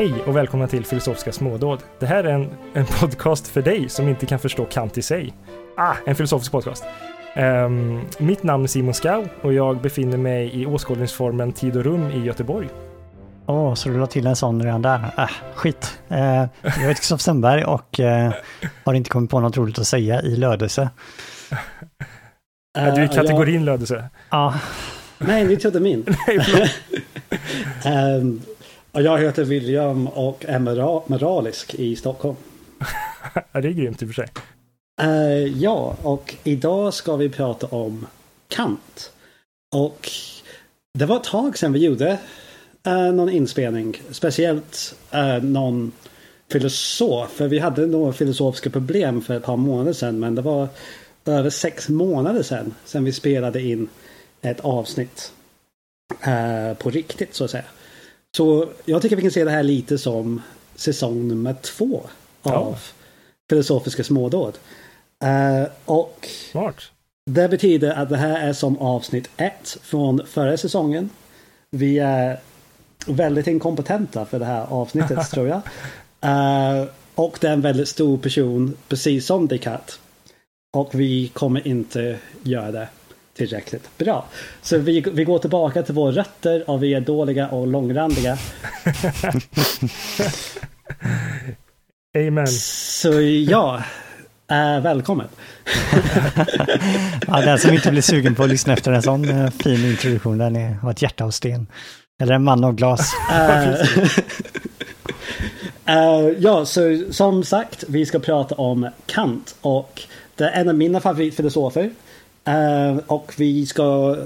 [0.00, 1.82] Hej och välkomna till Filosofiska smådåd.
[1.98, 5.32] Det här är en, en podcast för dig som inte kan förstå Kant i sig.
[5.76, 6.84] Ah, en filosofisk podcast.
[7.34, 12.10] Ehm, mitt namn är Simon Skau och jag befinner mig i åskådningsformen Tid och rum
[12.10, 12.68] i Göteborg.
[13.46, 15.10] Åh, så du la till en sån redan där?
[15.18, 15.98] Äh, skit.
[16.08, 16.18] Eh,
[16.62, 18.32] jag heter Kristoffer Sundberg och eh,
[18.84, 20.90] har inte kommit på något roligt att säga i Lödöse.
[22.78, 24.04] Är du i Eh, kategorin jag- Lödöse?
[24.30, 24.54] Ja,
[25.18, 26.04] Nej, ni trodde min.
[26.26, 26.70] Nej, förlåt.
[28.92, 32.36] Jag heter William och är mora- moralisk i Stockholm.
[33.52, 34.28] det är grymt i och för sig.
[35.02, 38.06] Eh, ja, och idag ska vi prata om
[38.48, 39.12] Kant.
[39.74, 40.08] Och
[40.98, 42.18] det var ett tag sedan vi gjorde
[42.86, 44.02] eh, någon inspelning.
[44.10, 45.92] Speciellt eh, någon
[46.52, 47.30] filosof.
[47.30, 50.18] För vi hade några filosofiska problem för ett par månader sedan.
[50.20, 50.68] Men det var
[51.26, 52.74] över sex månader sedan.
[52.84, 53.88] Sedan vi spelade in
[54.42, 55.32] ett avsnitt.
[56.22, 57.64] eh, på riktigt så att säga.
[58.36, 60.42] Så jag tycker vi kan se det här lite som
[60.74, 62.00] säsong nummer två.
[62.42, 62.76] Av Ja.
[63.50, 64.58] filosofiska smådåd.
[65.24, 66.76] Eh, och Smart.
[67.30, 71.10] det betyder att det här är som avsnitt ett från förra säsongen.
[71.70, 72.40] Vi är
[73.06, 75.60] väldigt inkompetenta för det här avsnittet tror jag.
[76.20, 80.00] Eh, och det är en väldigt stor person, precis som Descartes.
[80.76, 82.88] Och vi kommer inte göra det
[83.40, 84.24] tillräckligt bra.
[84.62, 88.38] Så vi, vi går tillbaka till våra rötter och vi är dåliga och långrandiga.
[92.28, 92.46] Amen.
[92.46, 93.82] Så ja,
[94.50, 95.26] eh, välkommen.
[97.26, 100.38] ja, den som inte blir sugen på att lyssna efter en sån eh, fin introduktion,
[100.38, 101.66] den är, har ett hjärta av sten.
[102.22, 103.12] Eller en man av glas.
[103.30, 103.74] Eh,
[106.38, 110.02] ja, så som sagt, vi ska prata om Kant och
[110.36, 111.90] det är en av mina favoritfilosofer.
[112.44, 114.16] Eh, och vi ska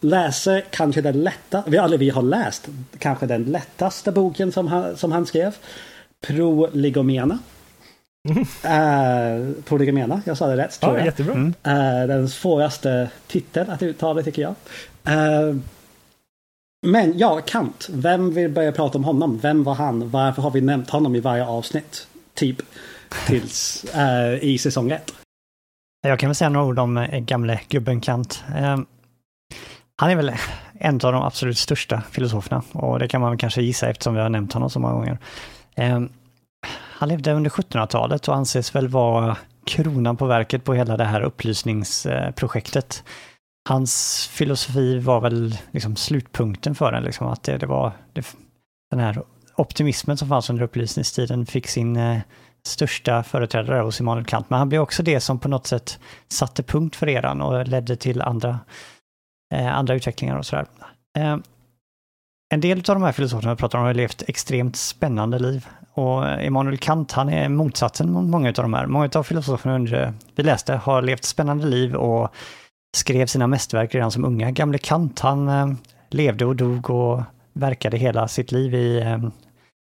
[0.00, 4.96] läsa kanske den lätta, vi aldrig vi har läst kanske den lättaste boken som han,
[4.96, 5.56] som han skrev.
[6.26, 7.38] Prolegomena.
[8.28, 11.06] Uh, Prolegomena, jag sa det rätt tror Ja, jag.
[11.06, 11.34] jättebra.
[11.34, 11.54] Mm.
[11.62, 14.54] Eh, den svåraste titeln att uttala tycker jag.
[15.04, 15.56] Eh,
[16.86, 17.88] men ja, Kant.
[17.92, 19.38] Vem vill börja prata om honom?
[19.38, 20.10] Vem var han?
[20.10, 22.06] Varför har vi nämnt honom i varje avsnitt?
[22.34, 22.56] Typ
[23.26, 25.12] tills eh, i säsong ett.
[26.00, 28.44] Jag kan väl säga några ord om eh, gamle gubben Kant.
[28.56, 28.86] Ehm,
[29.96, 30.32] han är väl
[30.72, 34.28] en av de absolut största filosoferna och det kan man kanske gissa eftersom vi har
[34.28, 35.18] nämnt honom så många gånger.
[35.76, 36.08] Ehm,
[36.98, 39.36] han levde under 1700-talet och anses väl vara
[39.66, 43.04] kronan på verket på hela det här upplysningsprojektet.
[43.68, 48.26] Hans filosofi var väl liksom slutpunkten för den, liksom, att det, det var det,
[48.90, 49.22] den här
[49.56, 52.18] optimismen som fanns under upplysningstiden fick sin eh,
[52.68, 54.50] största företrädare hos Immanuel Kant.
[54.50, 55.98] Men han blev också det som på något sätt
[56.28, 58.58] satte punkt för eran och ledde till andra,
[59.54, 60.66] eh, andra utvecklingar och sådär.
[61.18, 61.36] Eh,
[62.54, 65.66] en del av de här filosoferna jag pratar om har levt extremt spännande liv.
[65.92, 68.86] Och Immanuel Kant, han är motsatsen mot många av de här.
[68.86, 72.34] Många av filosoferna under, vi läste har levt spännande liv och
[72.96, 74.50] skrev sina mästerverk redan som unga.
[74.50, 75.72] Gamle Kant, han eh,
[76.10, 79.18] levde och dog och verkade hela sitt liv i eh,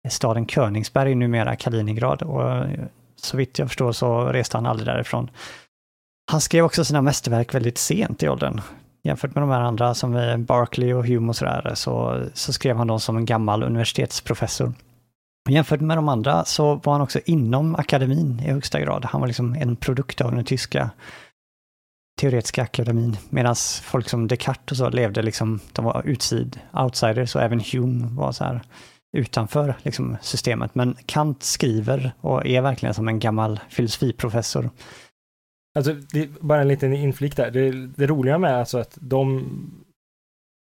[0.10, 2.22] staden Königsberg, numera Kaliningrad.
[2.22, 2.70] Och eh,
[3.16, 5.30] så vitt jag förstår så reste han aldrig därifrån.
[6.32, 8.62] Han skrev också sina mästerverk väldigt sent i åldern.
[9.04, 12.78] Jämfört med de här andra som är Barclay och Hume och sådär så, så skrev
[12.78, 14.74] han dem som en gammal universitetsprofessor.
[15.50, 19.06] Jämfört med de andra så var han också inom akademin i högsta grad.
[19.06, 20.90] Han var liksom en produkt av den tyska
[22.22, 23.18] teoretiska akademin.
[23.30, 28.08] Medan folk som Descartes och så levde liksom, de var utsid, outsiders och även Hume
[28.12, 28.62] var så här
[29.16, 30.76] utanför liksom, systemet.
[30.76, 34.70] Men Kant skriver och är verkligen som en gammal filosofiprofessor.
[35.76, 37.52] Alltså, det är bara en liten inflick där.
[37.52, 39.46] Det, det roliga med alltså att de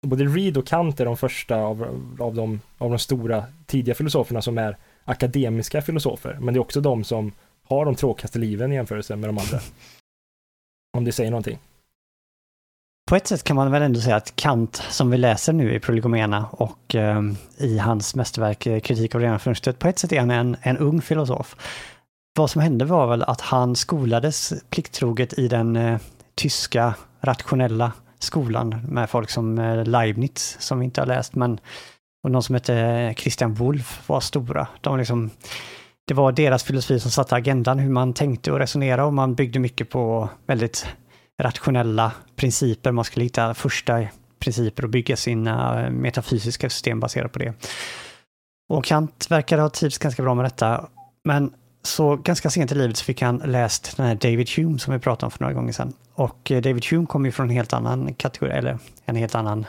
[0.08, 1.84] både Reed och Kant är de första av,
[2.20, 6.38] av, de, av de stora tidiga filosoferna som är akademiska filosofer.
[6.42, 7.32] Men det är också de som
[7.64, 9.60] har de tråkigaste liven i jämförelse med de andra.
[10.98, 11.60] Om det säger någonting.
[13.09, 15.80] På ett sätt kan man väl ändå säga att Kant, som vi läser nu i
[15.80, 17.22] Prolegomena och eh,
[17.58, 20.78] i hans mästerverk eh, Kritik av rena förnuftet, på ett sätt är han en, en
[20.78, 21.56] ung filosof.
[22.38, 26.00] Vad som hände var väl att han skolades plikttroget i den eh,
[26.36, 31.59] tyska rationella skolan med folk som eh, Leibniz, som vi inte har läst, men
[32.24, 34.68] och någon som hette eh, Christian Wolff var stora.
[34.82, 35.30] De liksom,
[36.08, 39.59] det var deras filosofi som satte agendan, hur man tänkte och resonerade och man byggde
[39.59, 40.88] mycket på väldigt
[41.41, 42.91] rationella principer.
[42.91, 44.08] Man skulle hitta första
[44.40, 47.53] principer och bygga sina eh, metafysiska system baserat på det.
[48.70, 50.90] Och Kant verkade ha trivts ganska bra med detta.
[51.23, 51.53] Men
[51.84, 54.99] så ganska sent i livet så fick han läst den här David Hume som vi
[54.99, 55.93] pratade om för några gånger sedan.
[56.14, 59.66] Och eh, David Hume kom ju från en helt annan kategori, eller en helt annan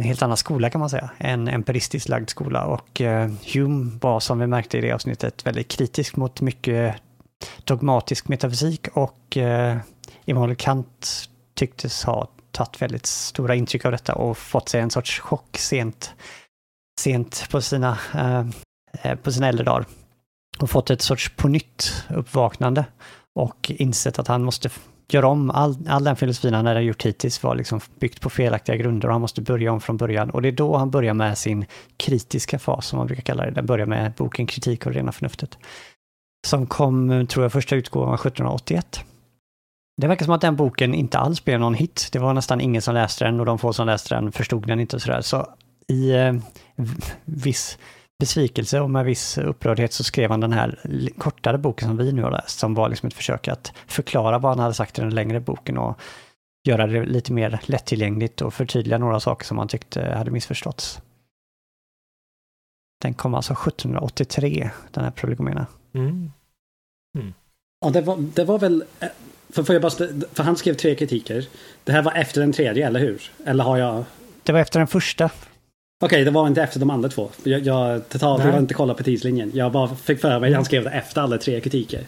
[0.00, 2.64] en helt annan skola kan man säga, en empiristiskt lagd skola.
[2.64, 6.94] Och eh, Hume var, som vi märkte i det avsnittet, väldigt kritisk mot mycket
[7.64, 9.36] dogmatisk metafysik och
[10.24, 15.20] Immanuel Kant tycktes ha tagit väldigt stora intryck av detta och fått sig en sorts
[15.20, 16.14] chock sent,
[17.00, 18.46] sent på, sina, eh,
[19.02, 19.86] eh på sina äldre dagar.
[20.58, 22.84] Och fått ett sorts på nytt uppvaknande
[23.34, 24.70] och insett att han måste
[25.08, 28.76] göra om all, all den filosofin han hade gjort hittills var liksom byggt på felaktiga
[28.76, 30.30] grunder och han måste börja om från början.
[30.30, 31.64] Och det är då han börjar med sin
[31.96, 33.50] kritiska fas, som man brukar kalla det.
[33.50, 35.58] Den börjar med boken Kritik och rena förnuftet.
[36.46, 39.04] Som kom, tror jag, första utgåvan 1781.
[39.96, 42.08] Det verkar som att den boken inte alls blev någon hit.
[42.12, 44.80] Det var nästan ingen som läste den och de få som läste den förstod den
[44.80, 45.20] inte och sådär.
[45.20, 45.46] Så
[45.88, 46.34] i eh,
[47.24, 47.78] viss
[48.18, 50.78] besvikelse och med viss upprördhet så skrev han den här
[51.18, 54.52] kortare boken som vi nu har läst, som var liksom ett försök att förklara vad
[54.52, 56.00] han hade sagt i den längre boken och
[56.68, 61.00] göra det lite mer lättillgängligt och förtydliga några saker som han tyckte hade missförståtts.
[63.02, 65.66] Den kom alltså 1783, den här prolegomena.
[65.92, 66.32] Mm.
[67.18, 67.34] Mm.
[67.80, 69.08] Ja, det var, det var väl, eh,
[69.48, 69.90] för, för, jag bara,
[70.32, 71.46] för han skrev tre kritiker.
[71.84, 73.22] Det här var efter den tredje, eller hur?
[73.46, 74.04] Eller har jag...
[74.42, 75.24] Det var efter den första.
[75.24, 77.30] Okej, okay, det var inte efter de andra två.
[77.42, 79.50] Jag, jag totalt jag inte kolla på tidslinjen.
[79.54, 82.06] Jag bara fick för mig att han skrev det efter alla tre kritiker.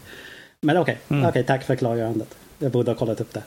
[0.61, 1.17] Men okej, okay.
[1.17, 1.29] mm.
[1.29, 2.35] okay, tack för klargörandet.
[2.59, 3.43] Jag borde ha kollat upp det.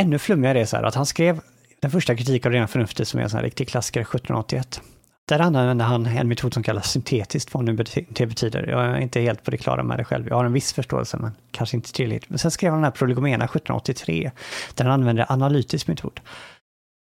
[0.00, 1.40] Ännu flummigare är så här att han skrev
[1.80, 4.80] den första kritiken av rena förnuftet som är en sån här riktig klassiker 1781.
[5.28, 7.76] Där använde han en metod som kallas syntetiskt, vad nu
[8.08, 8.66] det betyder.
[8.66, 10.28] Jag är inte helt på det klara med det själv.
[10.28, 12.30] Jag har en viss förståelse, men kanske inte tillräckligt.
[12.30, 14.30] Men sen skrev han den här Prolegomena 1783,
[14.74, 16.20] där han använde analytisk metod.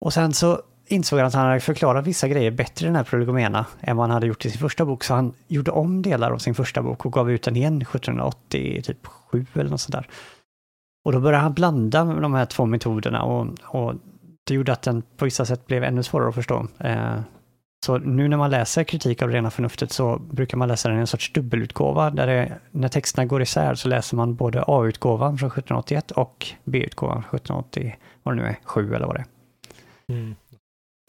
[0.01, 3.03] Och sen så insåg han att han hade förklarat vissa grejer bättre i den här
[3.03, 6.31] Prolegomena än vad han hade gjort i sin första bok, så han gjorde om delar
[6.31, 9.07] av sin första bok och gav ut den igen 1787 typ
[9.57, 10.07] eller något sådär.
[11.05, 13.93] Och då började han blanda de här två metoderna och, och
[14.43, 16.67] det gjorde att den på vissa sätt blev ännu svårare att förstå.
[16.79, 17.19] Eh,
[17.83, 21.01] så nu när man läser kritik av rena förnuftet så brukar man läsa den i
[21.01, 25.47] en sorts dubbelutgåva där det, när texterna går isär så läser man både A-utgåvan från
[25.47, 29.25] 1781 och B-utgåvan från 1780, vad det nu är, 7 eller vad det är.
[30.15, 30.35] Mm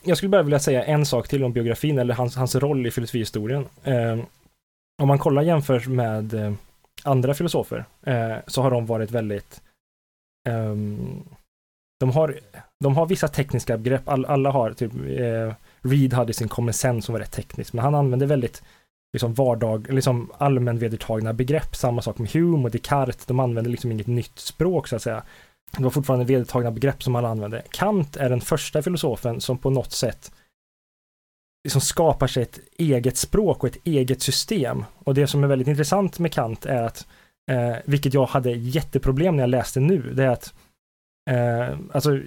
[0.04, 2.90] jag skulle bara vilja säga en sak till om biografin eller hans, hans roll i
[2.90, 3.66] filosofihistorien.
[3.84, 4.18] Eh,
[5.02, 6.52] om man kollar jämfört med eh,
[7.02, 9.62] andra filosofer eh, så har de varit väldigt
[10.48, 11.22] ehm,
[12.00, 12.40] de har,
[12.84, 17.06] de har vissa tekniska begrepp, All, alla har typ eh, Reed hade sin common sense
[17.06, 18.62] som var rätt teknisk, men han använde väldigt
[19.12, 23.92] liksom vardag, liksom allmän vedertagna begrepp, samma sak med Hume och Descartes, de använde liksom
[23.92, 25.22] inget nytt språk så att säga.
[25.76, 27.62] Det var fortfarande vedertagna begrepp som alla använde.
[27.70, 30.32] Kant är den första filosofen som på något sätt
[31.64, 34.84] liksom skapar sig ett eget språk och ett eget system.
[34.98, 37.06] Och det som är väldigt intressant med Kant är att,
[37.50, 40.54] eh, vilket jag hade jätteproblem när jag läste nu, det är att
[41.30, 42.20] eh, alltså,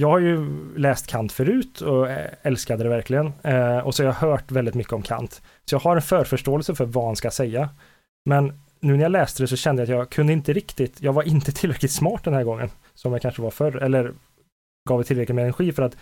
[0.00, 2.08] jag har ju läst Kant förut och
[2.42, 3.32] älskade det verkligen.
[3.42, 5.42] Eh, och så har jag hört väldigt mycket om Kant.
[5.64, 7.68] Så jag har en förförståelse för vad han ska säga.
[8.24, 11.12] Men nu när jag läste det så kände jag att jag kunde inte riktigt, jag
[11.12, 14.12] var inte tillräckligt smart den här gången, som jag kanske var förr, eller
[14.88, 15.96] gav tillräckligt med energi för att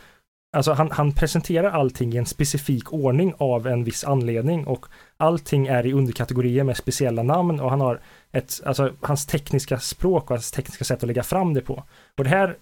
[0.56, 4.86] Alltså han, han presenterar allting i en specifik ordning av en viss anledning och
[5.16, 8.00] allting är i underkategorier med speciella namn och han har
[8.32, 11.84] ett, alltså hans tekniska språk och hans tekniska sätt att lägga fram det på.
[12.18, 12.56] Och det här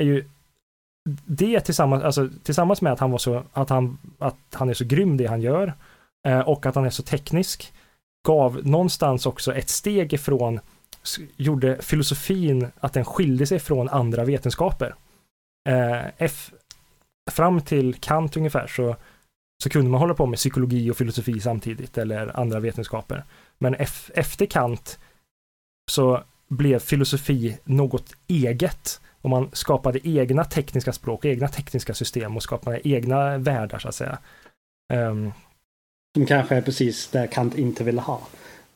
[0.00, 0.24] är ju
[1.26, 4.84] det tillsammans, alltså tillsammans med att han var så, att han, att han är så
[4.84, 5.74] grym det han gör
[6.26, 7.72] eh, och att han är så teknisk
[8.26, 10.60] gav någonstans också ett steg ifrån,
[11.36, 14.94] gjorde filosofin att den skilde sig från andra vetenskaper.
[15.68, 16.52] Eh, F,
[17.30, 18.96] fram till Kant ungefär så,
[19.62, 23.24] så kunde man hålla på med psykologi och filosofi samtidigt eller andra vetenskaper.
[23.58, 23.74] Men
[24.14, 24.98] efter Kant
[25.90, 32.42] så blev filosofi något eget och man skapade egna tekniska språk, egna tekniska system och
[32.42, 34.18] skapade egna världar så att säga.
[34.92, 35.32] Um,
[36.16, 38.20] som kanske är precis det Kant inte ville ha.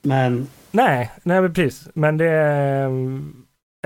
[0.02, 0.48] Men...
[0.70, 1.88] Nej, nej precis.
[1.94, 2.86] Men det är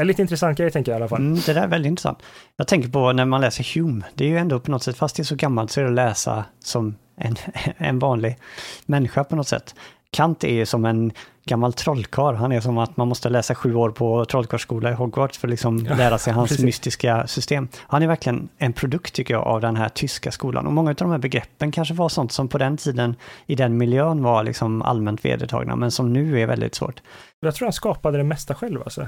[0.00, 1.20] en lite intressant grej tänker jag i alla fall.
[1.20, 2.18] Mm, det där är väldigt intressant.
[2.56, 4.04] Jag tänker på när man läser Hume.
[4.14, 5.90] Det är ju ändå på något sätt, fast det är så gammalt, så är det
[5.90, 7.36] att läsa som en,
[7.76, 8.38] en vanlig
[8.86, 9.74] människa på något sätt.
[10.12, 11.12] Kant är som en
[11.44, 12.34] gammal trollkarl.
[12.34, 15.50] Han är som att man måste läsa sju år på trollkarlsskola i Hogwarts för att
[15.50, 16.64] liksom ja, lära sig hans precis.
[16.64, 17.68] mystiska system.
[17.76, 20.66] Han är verkligen en produkt tycker jag av den här tyska skolan.
[20.66, 23.76] Och många av de här begreppen kanske var sånt som på den tiden i den
[23.76, 27.02] miljön var liksom allmänt vedertagna men som nu är väldigt svårt.
[27.40, 29.06] Jag tror han skapade det mesta själv alltså.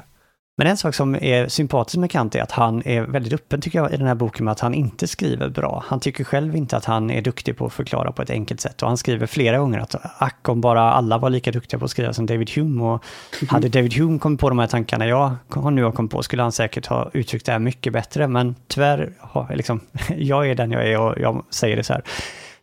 [0.56, 3.78] Men en sak som är sympatisk med Kant är att han är väldigt öppen tycker
[3.78, 5.84] jag i den här boken med att han inte skriver bra.
[5.86, 8.82] Han tycker själv inte att han är duktig på att förklara på ett enkelt sätt
[8.82, 11.90] och han skriver flera gånger att ack om bara alla var lika duktiga på att
[11.90, 13.04] skriva som David Hume och
[13.48, 15.36] hade David Hume kommit på de här tankarna jag
[15.72, 19.12] nu har kommit på skulle han säkert ha uttryckt det här mycket bättre men tyvärr,
[19.54, 19.80] liksom,
[20.16, 22.02] jag är den jag är och jag säger det så här.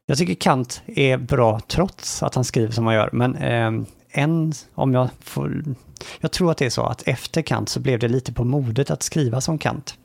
[0.06, 3.72] Jag tycker Kant är bra trots att han skriver som han gör men eh,
[4.12, 5.64] en, om jag får
[6.20, 8.92] jag tror att det är så att efter Kant så blev det lite på modet
[8.92, 9.98] att skriva som Kant.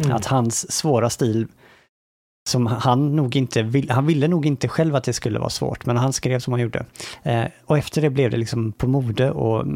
[0.00, 0.16] Mm.
[0.16, 1.46] Att hans svåra stil,
[2.48, 5.86] som han nog inte vill, han ville nog inte själv att det skulle vara svårt,
[5.86, 6.84] men han skrev som han gjorde.
[7.22, 9.66] Eh, och efter det blev det liksom på mode och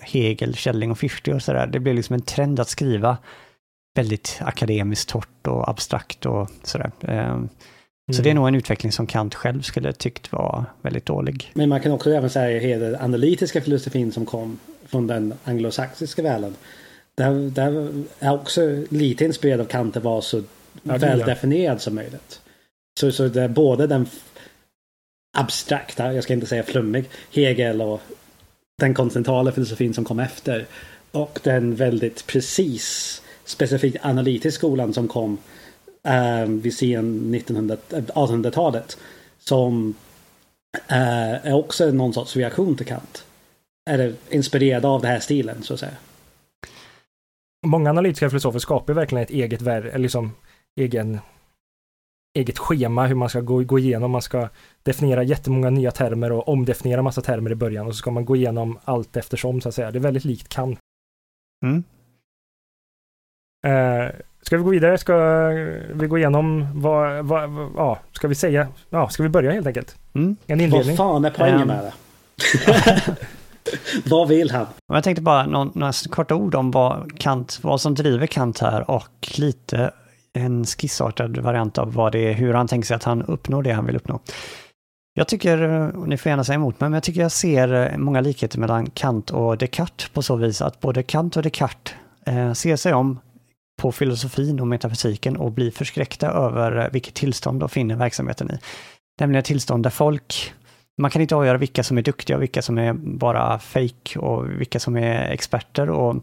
[0.00, 3.16] Hegel, Källing och Fichte och sådär, det blev liksom en trend att skriva
[3.96, 6.90] väldigt akademiskt torrt och abstrakt och sådär.
[7.00, 7.40] Eh,
[8.12, 8.24] så mm.
[8.24, 11.50] det är nog en utveckling som Kant själv skulle tyckt var väldigt dålig.
[11.54, 14.58] Men man kan också även säga hela den analytiska filosofin som kom
[14.90, 16.56] från den anglosaxiska världen.
[17.14, 20.42] Där, där är också lite inspirerad av Kant att vara så
[20.82, 22.40] ja, väldefinierad som möjligt.
[23.00, 24.06] Så, så det är både den
[25.38, 28.00] abstrakta, jag ska inte säga flummig, Hegel och
[28.78, 30.66] den kontinentala filosofin som kom efter.
[31.12, 35.38] Och den väldigt precis, specifikt analytisk skolan som kom
[36.02, 38.98] eh, vid sen 1800-talet.
[39.38, 39.94] Som
[40.88, 43.24] eh, är också någon sorts reaktion till Kant
[43.90, 45.96] eller inspirerade av den här stilen så att säga.
[47.66, 50.32] Många analytiska filosofer skapar verkligen ett eget värld, liksom
[50.80, 51.20] egen
[52.38, 54.10] eget schema hur man ska gå, gå igenom.
[54.10, 54.48] Man ska
[54.82, 58.36] definiera jättemånga nya termer och omdefiniera massa termer i början och så ska man gå
[58.36, 59.90] igenom allt eftersom så att säga.
[59.90, 60.78] Det är väldigt likt Kant.
[61.64, 61.84] Mm.
[63.66, 64.10] Uh,
[64.42, 64.98] ska vi gå vidare?
[64.98, 65.48] Ska
[65.92, 69.66] vi gå igenom vad, vad, vad, ja, ska vi säga, ja, ska vi börja helt
[69.66, 69.96] enkelt?
[70.14, 70.36] Mm.
[70.46, 70.96] En inledning.
[70.96, 71.92] Vad fan är poängen um, med det?
[74.04, 74.66] vad vill han?
[74.92, 79.28] Jag tänkte bara några korta ord om vad, Kant, vad som driver Kant här och
[79.36, 79.90] lite
[80.32, 83.72] en skissartad variant av vad det är, hur han tänker sig att han uppnår det
[83.72, 84.20] han vill uppnå.
[85.14, 85.62] Jag tycker,
[85.96, 88.90] och ni får gärna säga emot mig, men jag tycker jag ser många likheter mellan
[88.90, 91.94] Kant och Descartes på så vis att både Kant och Descartes
[92.26, 93.18] eh, ser sig om
[93.80, 98.58] på filosofin och metafysiken och blir förskräckta över vilket tillstånd de finner verksamheten i.
[99.20, 100.54] Nämligen ett tillstånd där folk
[100.98, 104.50] man kan inte avgöra vilka som är duktiga och vilka som är bara fake och
[104.50, 105.90] vilka som är experter.
[105.90, 106.16] Och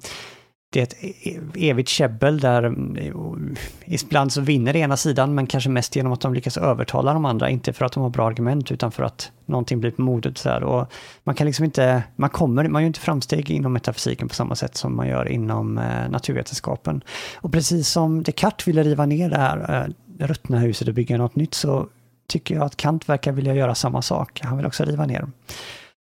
[0.69, 3.55] det är ett e- evigt käbbel där mm,
[3.85, 7.49] ibland så vinner ena sidan, men kanske mest genom att de lyckas övertala de andra,
[7.49, 10.37] inte för att de har bra argument, utan för att någonting blir på modet.
[10.37, 10.63] Så här.
[10.63, 10.91] Och
[11.23, 14.75] man kan liksom inte, man kommer, man gör inte framsteg inom metafysiken på samma sätt
[14.75, 17.01] som man gör inom eh, naturvetenskapen.
[17.35, 21.35] Och precis som Descartes ville riva ner det här eh, ruttna huset och bygga något
[21.35, 21.87] nytt, så
[22.27, 24.41] tycker jag att Kant verkar vilja göra samma sak.
[24.43, 25.27] Han vill också riva ner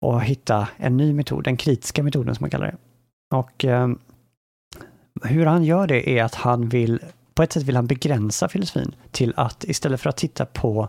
[0.00, 2.77] och hitta en ny metod, den kritiska metoden som man kallar det.
[3.37, 3.88] Och eh,
[5.23, 7.00] hur han gör det är att han vill,
[7.35, 10.88] på ett sätt vill han begränsa filosofin till att istället för att titta på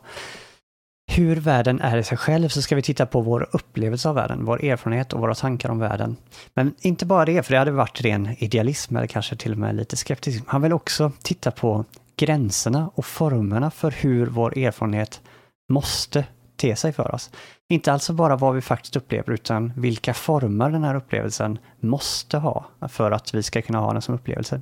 [1.11, 4.45] hur världen är i sig själv så ska vi titta på vår upplevelse av världen,
[4.45, 6.15] vår erfarenhet och våra tankar om världen.
[6.53, 9.75] Men inte bara det, för det hade varit ren idealism eller kanske till och med
[9.75, 10.45] lite skepticism.
[10.47, 11.85] Han vill också titta på
[12.19, 15.21] gränserna och formerna för hur vår erfarenhet
[15.69, 17.31] måste te sig för oss.
[17.69, 22.65] Inte alltså bara vad vi faktiskt upplever, utan vilka former den här upplevelsen måste ha
[22.89, 24.61] för att vi ska kunna ha den som upplevelse.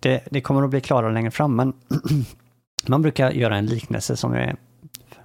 [0.00, 1.72] Det, det kommer att bli klarare längre fram, men
[2.86, 4.56] man brukar göra en liknelse som är,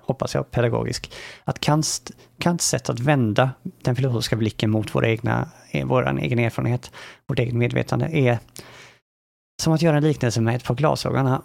[0.02, 1.12] hoppas jag, pedagogisk.
[1.44, 2.04] Att Kants,
[2.40, 3.50] Kants sätt att vända
[3.82, 5.50] den filosofiska blicken mot vår, egna,
[5.86, 6.92] vår egen erfarenhet,
[7.28, 8.40] vårt eget medvetande, är
[9.62, 11.42] som att göra en liknelse med ett par glasögon.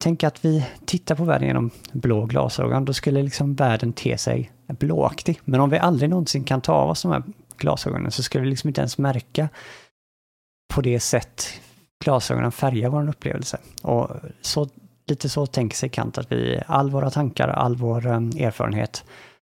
[0.00, 4.52] Tänk att vi tittar på världen genom blå glasögon, då skulle liksom världen te sig
[4.66, 5.40] blåaktig.
[5.44, 7.22] Men om vi aldrig någonsin kan ta av oss de här
[7.56, 9.48] glasögonen så skulle vi liksom inte ens märka
[10.74, 11.60] på det sätt
[12.04, 13.58] glasögonen färgar vår upplevelse.
[13.82, 14.10] Och
[14.40, 14.68] så,
[15.06, 19.04] lite så tänker sig Kant att vi, all våra tankar, all vår um, erfarenhet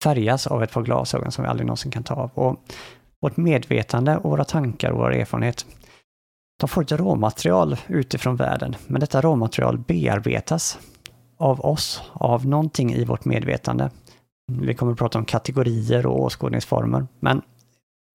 [0.05, 2.31] färgas av ett par glasögon som vi aldrig någonsin kan ta av.
[2.35, 2.65] Och
[3.21, 5.67] vårt medvetande och våra tankar och vår erfarenhet
[6.63, 10.79] de får ett råmaterial utifrån världen, men detta råmaterial bearbetas
[11.39, 13.91] av oss, av någonting i vårt medvetande.
[14.53, 17.43] Vi kommer att prata om kategorier och åskådningsformer, men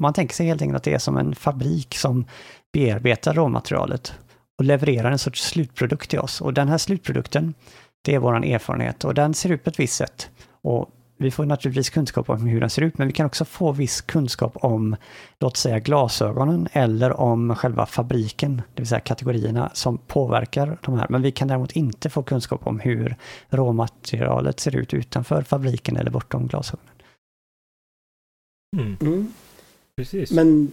[0.01, 2.25] man tänker sig helt enkelt att det är som en fabrik som
[2.73, 4.13] bearbetar råmaterialet
[4.57, 6.41] och levererar en sorts slutprodukt till oss.
[6.41, 7.53] Och den här slutprodukten,
[8.05, 10.29] det är vår erfarenhet och den ser ut på ett visst sätt.
[10.61, 13.71] Och vi får naturligtvis kunskap om hur den ser ut, men vi kan också få
[13.71, 14.95] viss kunskap om,
[15.39, 21.07] låt säga glasögonen eller om själva fabriken, det vill säga kategorierna som påverkar de här.
[21.09, 23.15] Men vi kan däremot inte få kunskap om hur
[23.49, 26.93] råmaterialet ser ut utanför fabriken eller bortom glasögonen.
[28.77, 28.97] Mm.
[29.01, 29.33] Mm.
[29.95, 30.31] Precis.
[30.31, 30.71] Men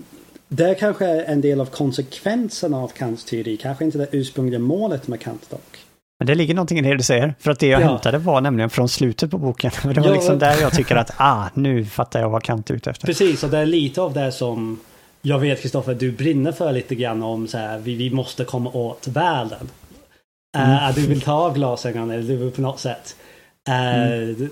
[0.49, 5.09] det är kanske en del av konsekvenserna av Kants teori, kanske inte det ursprungliga målet
[5.09, 5.85] med Kant dock.
[6.19, 7.35] Men det ligger någonting i det du säger.
[7.39, 7.87] För att det jag ja.
[7.87, 9.71] hämtade var nämligen från slutet på boken.
[9.83, 12.75] Det var ja, liksom där jag tycker att, ah, nu fattar jag vad Kant är
[12.75, 13.07] ute efter.
[13.07, 14.81] Precis, och det är lite av det som
[15.23, 18.71] jag vet Kristoffer, du brinner för lite grann om så här, vi, vi måste komma
[18.71, 19.69] åt världen.
[20.57, 20.71] Mm.
[20.71, 23.17] Uh, du vill ta glasögonen eller du vill på något sätt
[23.69, 24.51] uh, mm.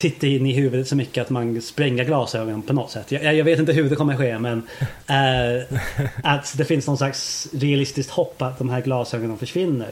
[0.00, 3.12] titta in i huvudet så mycket att man spränger glasögonen på något sätt.
[3.12, 5.78] Jag, jag vet inte hur det kommer ske men uh,
[6.22, 9.88] att det finns någon slags realistiskt hopp att de här glasögonen försvinner.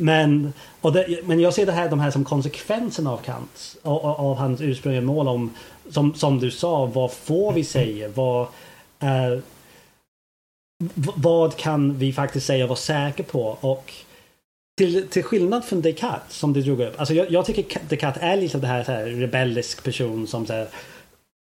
[0.00, 0.52] Men,
[0.82, 3.76] det, men jag ser det här, de här som konsekvensen av Kant.
[3.82, 5.54] Av, av hans ursprungliga mål om,
[5.90, 8.08] som, som du sa, vad får vi säga?
[8.08, 8.42] Vad,
[9.00, 9.38] eh,
[11.16, 13.58] vad kan vi faktiskt säga och vara säkra på?
[13.60, 13.92] Och
[14.78, 17.00] till, till skillnad från Descartes som du drog upp.
[17.00, 20.46] Alltså jag, jag tycker Descartes är lite av det här, så här rebellisk person som
[20.46, 20.68] säger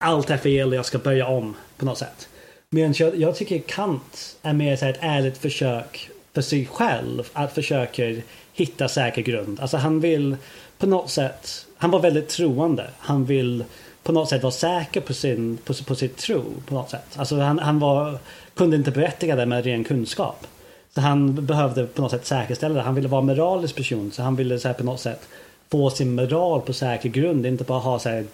[0.05, 2.29] allt är fel och jag ska börja om på något sätt.
[2.71, 7.29] Men jag, jag tycker Kant är mer så här, ett ärligt försök för sig själv
[7.33, 8.17] att försöka
[8.61, 9.61] hitta säker grund.
[9.61, 10.37] Alltså han vill
[10.79, 12.91] på något sätt, han var väldigt troende.
[12.99, 13.65] Han vill
[14.03, 17.17] på något sätt vara säker på sin, på, på sitt tro på något sätt.
[17.17, 18.19] Alltså han, han var,
[18.55, 20.47] kunde inte berättiga det med ren kunskap.
[20.95, 22.81] Så han behövde på något sätt säkerställa det.
[22.81, 24.11] Han ville vara en moralisk person.
[24.13, 25.29] Så han ville så här, på något sätt
[25.71, 27.47] få sin moral på säker grund.
[27.47, 28.25] Inte bara ha så här,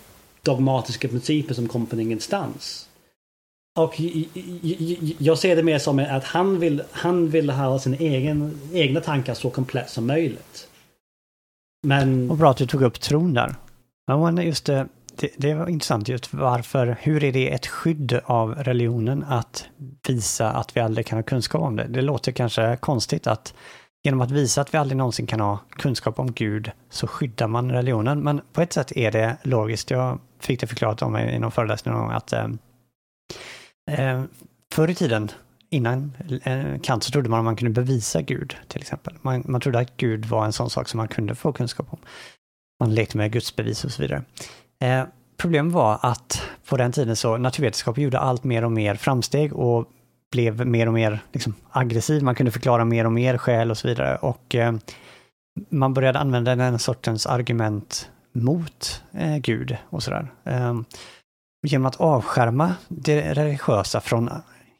[0.42, 2.85] dogmatiska principer som kommer från ingenstans.
[3.76, 4.00] Och
[5.18, 9.34] jag ser det mer som att han vill, han vill ha sina egen, egna tankar
[9.34, 10.68] så komplett som möjligt.
[11.86, 12.30] Men...
[12.30, 13.54] Och bra att du tog upp tron där.
[14.06, 18.54] Men just det, det, det var intressant just varför, hur är det ett skydd av
[18.54, 19.68] religionen att
[20.08, 21.86] visa att vi aldrig kan ha kunskap om det?
[21.88, 23.54] Det låter kanske konstigt att
[24.04, 27.72] genom att visa att vi aldrig någonsin kan ha kunskap om Gud så skyddar man
[27.72, 28.20] religionen.
[28.20, 29.90] Men på ett sätt är det logiskt.
[29.90, 32.48] Jag fick det förklarat om mig i någon föreläsning någon gång att eh,
[33.90, 34.22] eh,
[34.72, 35.30] förr i tiden
[35.70, 36.12] innan
[36.42, 39.14] eh, Kant så trodde man att man kunde bevisa Gud till exempel.
[39.22, 41.98] Man, man trodde att Gud var en sån sak som man kunde få kunskap om.
[42.80, 44.22] Man lekte med gudsbevis och så vidare.
[44.80, 45.04] Eh,
[45.36, 49.88] problemet var att på den tiden så naturvetenskap gjorde allt mer och mer framsteg och
[50.32, 52.22] blev mer och mer liksom, aggressiv.
[52.22, 54.16] Man kunde förklara mer och mer skäl och så vidare.
[54.16, 54.74] Och eh,
[55.68, 60.28] man började använda den sortens argument mot eh, Gud och sådär.
[60.44, 60.84] Ehm,
[61.66, 64.30] Genom att avskärma det religiösa från,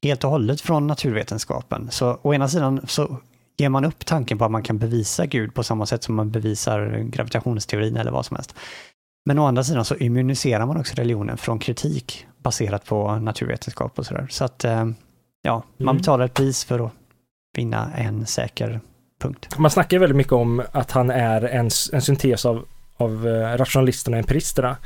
[0.03, 1.89] helt och hållet från naturvetenskapen.
[1.91, 3.17] Så å ena sidan så
[3.57, 6.31] ger man upp tanken på att man kan bevisa Gud på samma sätt som man
[6.31, 8.55] bevisar gravitationsteorin eller vad som helst.
[9.25, 14.07] Men å andra sidan så immuniserar man också religionen från kritik baserat på naturvetenskap och
[14.07, 14.27] sådär.
[14.31, 14.87] Så att, eh,
[15.43, 15.97] ja, man mm.
[15.97, 16.93] betalar ett pris för att
[17.57, 18.81] vinna en säker
[19.21, 19.59] punkt.
[19.59, 22.65] Man snackar väldigt mycket om att han är en, en syntes av,
[22.97, 24.77] av eh, rationalisterna och empiristerna.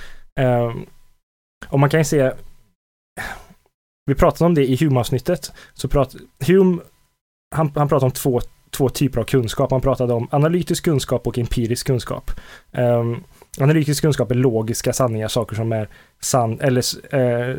[1.69, 2.33] Och man kan ju se,
[4.07, 6.83] vi pratade om det i Hume-avsnittet, så prat, Hume,
[7.55, 9.71] han, han pratade om två, två typer av kunskap.
[9.71, 12.31] Han pratade om analytisk kunskap och empirisk kunskap.
[12.73, 13.25] Um,
[13.59, 15.89] Analytisk kunskap är logiska sanningar, saker som är
[16.21, 17.57] sann, eller eh,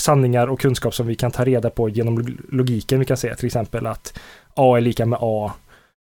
[0.00, 2.98] sanningar och kunskap som vi kan ta reda på genom logiken.
[2.98, 4.18] Vi kan säga till exempel att
[4.54, 5.52] A är lika med A.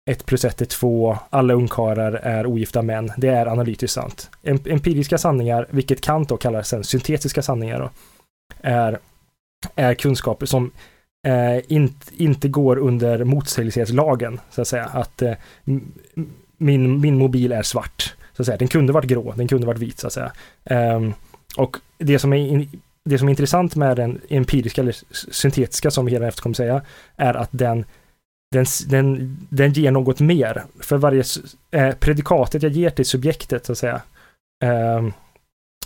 [0.06, 3.12] 1 plus 1 är 2, alla ungkarlar är ogifta män.
[3.16, 4.30] Det är analytiskt sant.
[4.42, 7.90] Empiriska sanningar, vilket Kant då kallar sen syntetiska sanningar, då,
[8.60, 8.98] är,
[9.74, 10.70] är kunskaper som
[11.26, 14.84] eh, inte, inte går under motsägelseslagen, så att säga.
[14.84, 15.34] Att eh,
[16.56, 18.14] min, min mobil är svart.
[18.32, 18.58] Så att säga.
[18.58, 20.32] Den kunde varit grå, den kunde varit vit så att säga.
[20.64, 21.00] Eh,
[21.56, 22.68] och det som, är in,
[23.04, 24.96] det som är intressant med den empiriska eller
[25.32, 26.82] syntetiska som vi hela efter kommer säga
[27.16, 27.84] är att den
[28.50, 30.64] den, den, den ger något mer.
[30.80, 31.24] För varje
[31.70, 34.02] eh, predikatet jag ger till subjektet, så att säga,
[34.64, 35.08] eh,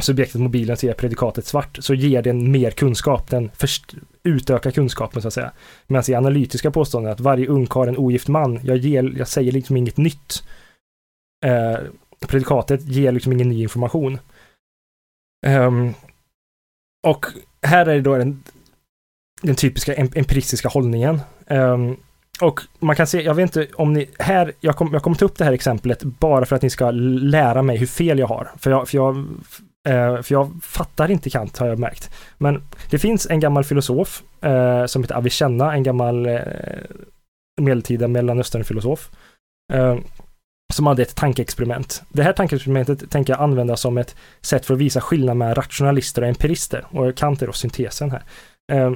[0.01, 3.31] subjektet mobilen ser predikatet svart, så ger den mer kunskap.
[3.31, 5.53] Den först, utökar kunskapen, så att säga.
[5.87, 9.53] Medan i analytiska påståenden att varje ungkarl är en ogift man, jag, ger, jag säger
[9.53, 10.43] liksom inget nytt.
[11.47, 11.79] Eh,
[12.27, 14.19] predikatet ger liksom ingen ny information.
[15.47, 15.95] Um,
[17.07, 17.27] och
[17.63, 18.43] här är det då den,
[19.43, 21.21] den typiska empiristiska hållningen.
[21.47, 21.97] Um,
[22.41, 25.25] och man kan se, jag vet inte om ni, här, jag, kommer jag kommer ta
[25.25, 28.51] upp det här exemplet bara för att ni ska lära mig hur fel jag har.
[28.59, 29.17] För jag, för jag,
[29.89, 32.11] eh, för jag fattar inte Kant har jag märkt.
[32.39, 36.39] Men det finns en gammal filosof eh, som heter Avicenna, en gammal eh,
[37.61, 39.11] medeltida mellanösternfilosof.
[39.73, 39.97] Eh,
[40.73, 42.03] som hade ett tankeexperiment.
[42.09, 46.23] Det här tankeexperimentet tänker jag använda som ett sätt för att visa skillnad mellan rationalister
[46.23, 46.85] och empirister.
[46.91, 48.23] Och Kant är då syntesen här.
[48.73, 48.93] Eh,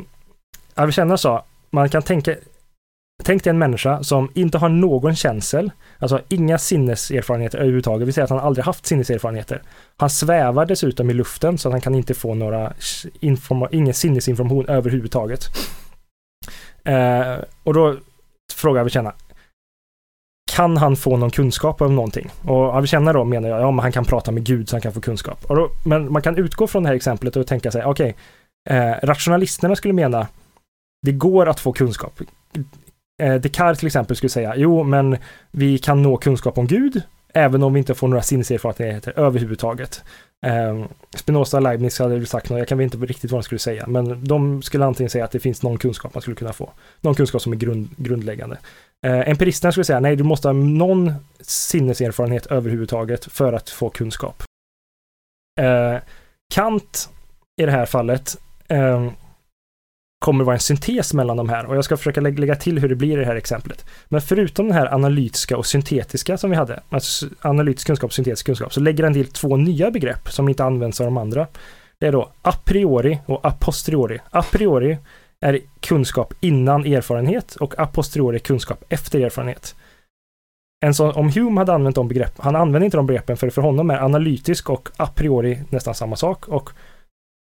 [0.74, 2.35] Avicenna sa, man kan tänka
[3.24, 8.24] tänk dig en människa som inte har någon känsel, alltså inga sinneserfarenheter överhuvudtaget, vi säger
[8.24, 9.62] att han aldrig haft sinneserfarenheter.
[9.96, 12.72] Han svävar dessutom i luften så att han kan inte få några
[13.70, 15.40] ingen sinnesinformation överhuvudtaget.
[16.85, 17.96] Eh, och då
[18.54, 19.12] frågar Avicenna,
[20.52, 22.31] kan han få någon kunskap om någonting?
[22.44, 24.92] Och Avicenna då menar jag, ja men han kan prata med Gud så han kan
[24.92, 25.44] få kunskap.
[25.44, 28.16] Och då, men man kan utgå från det här exemplet och tänka sig, okej,
[28.66, 30.26] okay, eh, rationalisterna skulle mena,
[31.07, 32.20] det går att få kunskap.
[33.22, 35.16] Eh, Descartes till exempel skulle säga, jo men
[35.50, 37.02] vi kan nå kunskap om Gud,
[37.35, 40.04] även om vi inte får några sinneserfarenheter överhuvudtaget.
[40.46, 40.85] Eh,
[41.16, 43.59] Spinoza och Leibniz hade väl sagt något, jag kan väl inte riktigt vad de skulle
[43.59, 46.70] säga, men de skulle antingen säga att det finns någon kunskap man skulle kunna få.
[47.00, 48.59] Någon kunskap som är grund, grundläggande.
[49.07, 54.42] Eh, empiristerna skulle säga, nej, du måste ha någon sinneserfarenhet överhuvudtaget för att få kunskap.
[55.61, 55.96] Eh,
[56.54, 57.09] Kant
[57.61, 58.37] i det här fallet
[58.68, 59.11] eh,
[60.18, 62.88] kommer vara en syntes mellan de här och jag ska försöka lä lägga till hur
[62.88, 63.87] det blir i det här exemplet.
[64.09, 68.46] Men förutom den här analytiska och syntetiska som vi hade, alltså analytisk kunskap och syntetisk
[68.46, 71.46] kunskap, så lägger den till två nya begrepp som inte används av de andra.
[72.00, 74.18] Det är då a priori och a posteriori.
[74.31, 74.98] A priori
[75.40, 79.74] är kunskap innan erfarenhet och a posteriori kunskap efter erfarenhet.
[80.81, 83.62] En sån, om Hume hade använt de begreppen, han använder inte de begreppen för för
[83.62, 86.70] honom är analytisk och a priori nästan samma sak och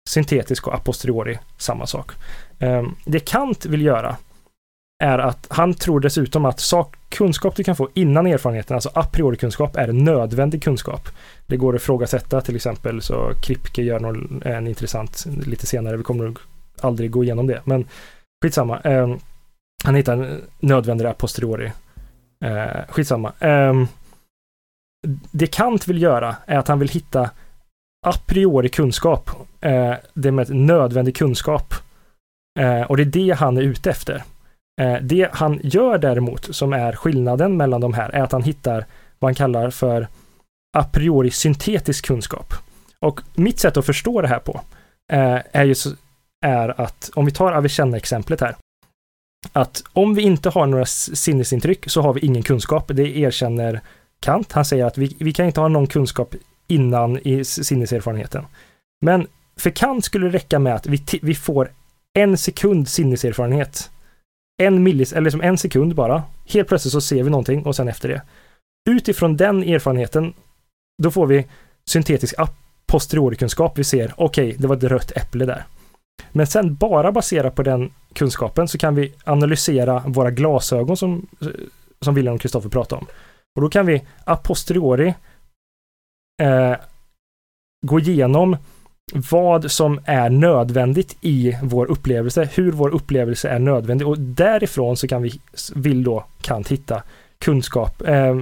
[0.06, 2.12] syntetisk och a posteriori samma sak.
[2.58, 4.16] Ehm, det Kant vill göra
[5.04, 9.04] är att han tror dessutom att sak, kunskap du kan få innan erfarenheten, alltså a
[9.12, 11.08] priori kunskap, är nödvändig kunskap.
[11.46, 16.02] Det går att ifrågasätta till exempel så Kripke gör någon, en intressant lite senare, vi
[16.02, 16.38] kommer nog
[16.80, 17.84] aldrig gå igenom det, men
[18.44, 18.80] skitsamma.
[18.80, 19.18] Um,
[19.84, 21.72] han hittar nödvändiga a posteriori.
[22.44, 23.32] Uh, skitsamma.
[23.40, 23.88] Um,
[25.30, 27.30] det Kant vill göra är att han vill hitta
[28.06, 29.30] a priori kunskap.
[29.60, 31.74] Eh, det med nödvändig kunskap.
[32.58, 34.24] Eh, och det är det han är ute efter.
[34.80, 38.86] Eh, det han gör däremot, som är skillnaden mellan de här, är att han hittar
[39.18, 40.08] vad han kallar för
[40.78, 42.54] a priori syntetisk kunskap.
[43.00, 44.60] Och mitt sätt att förstå det här på
[45.12, 45.74] eh, är ju
[46.46, 48.56] är att, om vi tar Avicenna-exemplet här,
[49.52, 52.90] att om vi inte har några sinnesintryck så har vi ingen kunskap.
[52.94, 53.80] Det erkänner
[54.20, 54.52] Kant.
[54.52, 56.34] Han säger att vi, vi kan inte ha någon kunskap
[56.66, 58.44] innan i sinneserfarenheten.
[59.00, 59.26] Men
[59.56, 61.70] för Kant skulle det räcka med att vi, vi får
[62.18, 63.90] en sekund sinneserfarenhet.
[64.62, 66.22] En millis, eller som en sekund bara.
[66.46, 68.22] Helt plötsligt så ser vi någonting och sen efter det.
[68.90, 70.34] Utifrån den erfarenheten,
[71.02, 71.46] då får vi
[71.90, 72.48] syntetisk a
[72.86, 73.78] posteriorikunskap.
[73.78, 75.64] Vi ser, okej, okay, det var ett rött äpple där.
[76.32, 81.26] Men sen bara baserat på den kunskapen så kan vi analysera våra glasögon som,
[82.00, 83.06] som William och Kristoffer pratade om.
[83.56, 85.14] Och då kan vi a posteriori
[86.42, 86.74] eh,
[87.86, 88.56] gå igenom
[89.12, 95.08] vad som är nödvändigt i vår upplevelse, hur vår upplevelse är nödvändig och därifrån så
[95.08, 95.40] kan vi,
[95.74, 97.02] vill då kan hitta
[97.38, 98.38] kunskap, eh,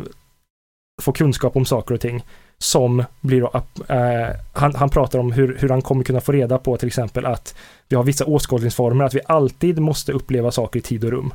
[1.02, 2.24] få kunskap om saker och ting
[2.58, 3.62] som blir då,
[3.94, 7.26] eh, han, han pratar om hur, hur han kommer kunna få reda på till exempel
[7.26, 7.54] att
[7.88, 11.34] vi har vissa åskådningsformer, att vi alltid måste uppleva saker i tid och rum.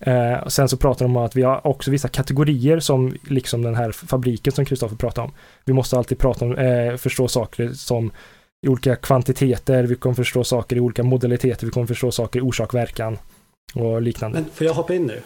[0.00, 3.74] Eh, sen så pratar de om att vi har också vissa kategorier som liksom den
[3.74, 5.34] här fabriken som Kristoffer pratade om.
[5.64, 8.10] Vi måste alltid prata om, eh, förstå saker som
[8.66, 12.42] i olika kvantiteter, vi kommer förstå saker i olika modaliteter, vi kommer förstå saker i
[12.42, 13.18] orsak-verkan
[13.74, 14.40] och liknande.
[14.40, 15.22] Men får jag hoppa in nu?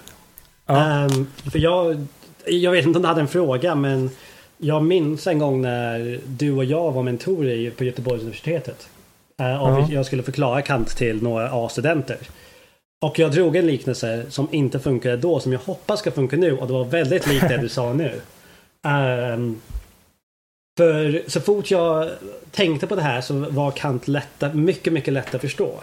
[0.67, 1.05] Ja.
[1.05, 2.07] Um, för jag,
[2.47, 4.11] jag vet inte om du hade en fråga, men
[4.59, 8.89] jag minns en gång när du och jag var mentorer på Göteborgs universitetet.
[9.41, 9.89] Eh, och ja.
[9.91, 12.19] jag skulle förklara Kant till några A-studenter.
[13.05, 16.59] Och jag drog en liknelse som inte funkade då, som jag hoppas ska funka nu.
[16.59, 18.21] Och det var väldigt likt det du sa nu.
[19.35, 19.61] Um,
[20.79, 22.11] för så fort jag
[22.51, 25.81] tänkte på det här så var Kant lätta, mycket, mycket lätt att förstå.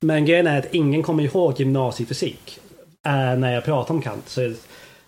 [0.00, 2.60] Men grejen är att ingen kommer ihåg gymnasiefysik.
[3.06, 4.28] Uh, när jag pratar om Kant.
[4.28, 4.52] Så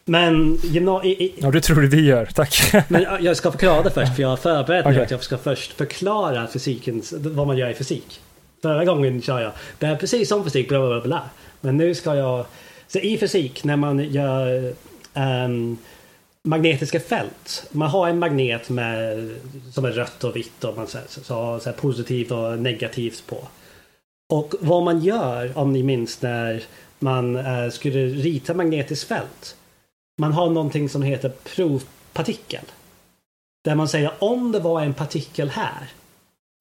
[0.05, 1.33] men gymnasiet...
[1.37, 2.27] Ja, det tror du vi gör.
[2.27, 2.73] Tack.
[2.89, 5.05] Men jag ska förklara det först, för jag har förberett mig okay.
[5.05, 8.21] att jag ska först förklara fysikens, vad man gör i fysik.
[8.67, 11.23] Förra gången sa jag, det är precis som fysik, bla bla bla.
[11.61, 12.47] Men nu ska jag...
[12.89, 14.75] Så i fysik, när man gör
[15.15, 15.79] um,
[16.43, 17.67] magnetiska fält.
[17.71, 19.31] Man har en magnet med,
[19.73, 23.49] som är rött och vitt och man så, så, så, så positivt och negativt på.
[24.33, 26.63] Och vad man gör, om ni minns när
[26.99, 29.57] man uh, skulle rita magnetiskt fält
[30.19, 32.65] man har någonting som heter provpartikel.
[33.65, 35.91] Där man säger om det var en partikel här.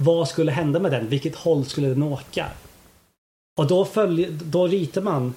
[0.04, 1.10] Vad skulle hända med den?
[1.10, 2.48] Vilket håll skulle den åka?
[3.58, 5.34] Och då, följer, då ritar man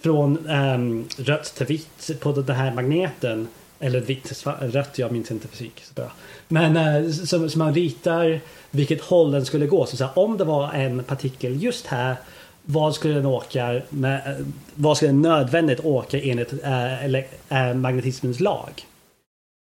[0.00, 3.48] från um, rött till vitt på den här magneten.
[3.80, 6.12] Eller vitt till rött, jag minns inte fysik så bra.
[6.48, 9.86] Men uh, så, så, man ritar vilket håll den skulle gå.
[9.86, 12.16] Så, så här, om det var en partikel just här
[12.64, 17.26] vad skulle den åka med, eh, vad skulle den nödvändigt åka enligt eh, äh, eller,
[17.48, 18.86] äh, magnetismens lag?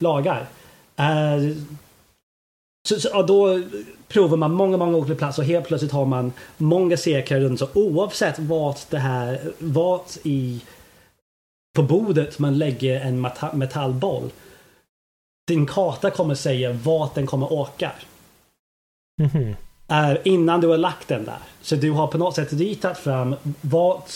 [0.04, 0.46] Lagar.
[0.96, 1.56] Äh,
[2.88, 3.62] så, så, då
[4.16, 7.60] provar man många, många olika platser och helt plötsligt har man många cirklar runt.
[7.60, 10.62] Så oavsett vart det här, vart i
[11.76, 14.30] på bordet man lägger en metallboll.
[15.48, 17.92] Din karta kommer säga vart den kommer åka.
[19.22, 20.18] Mm -hmm.
[20.24, 21.40] innan du har lagt den där.
[21.62, 24.12] Så du har på något sätt ritat fram vart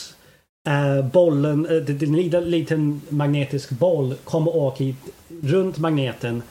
[1.12, 4.84] bollen, din liten, liten magnetisk boll kommer åka
[5.42, 6.44] runt magneten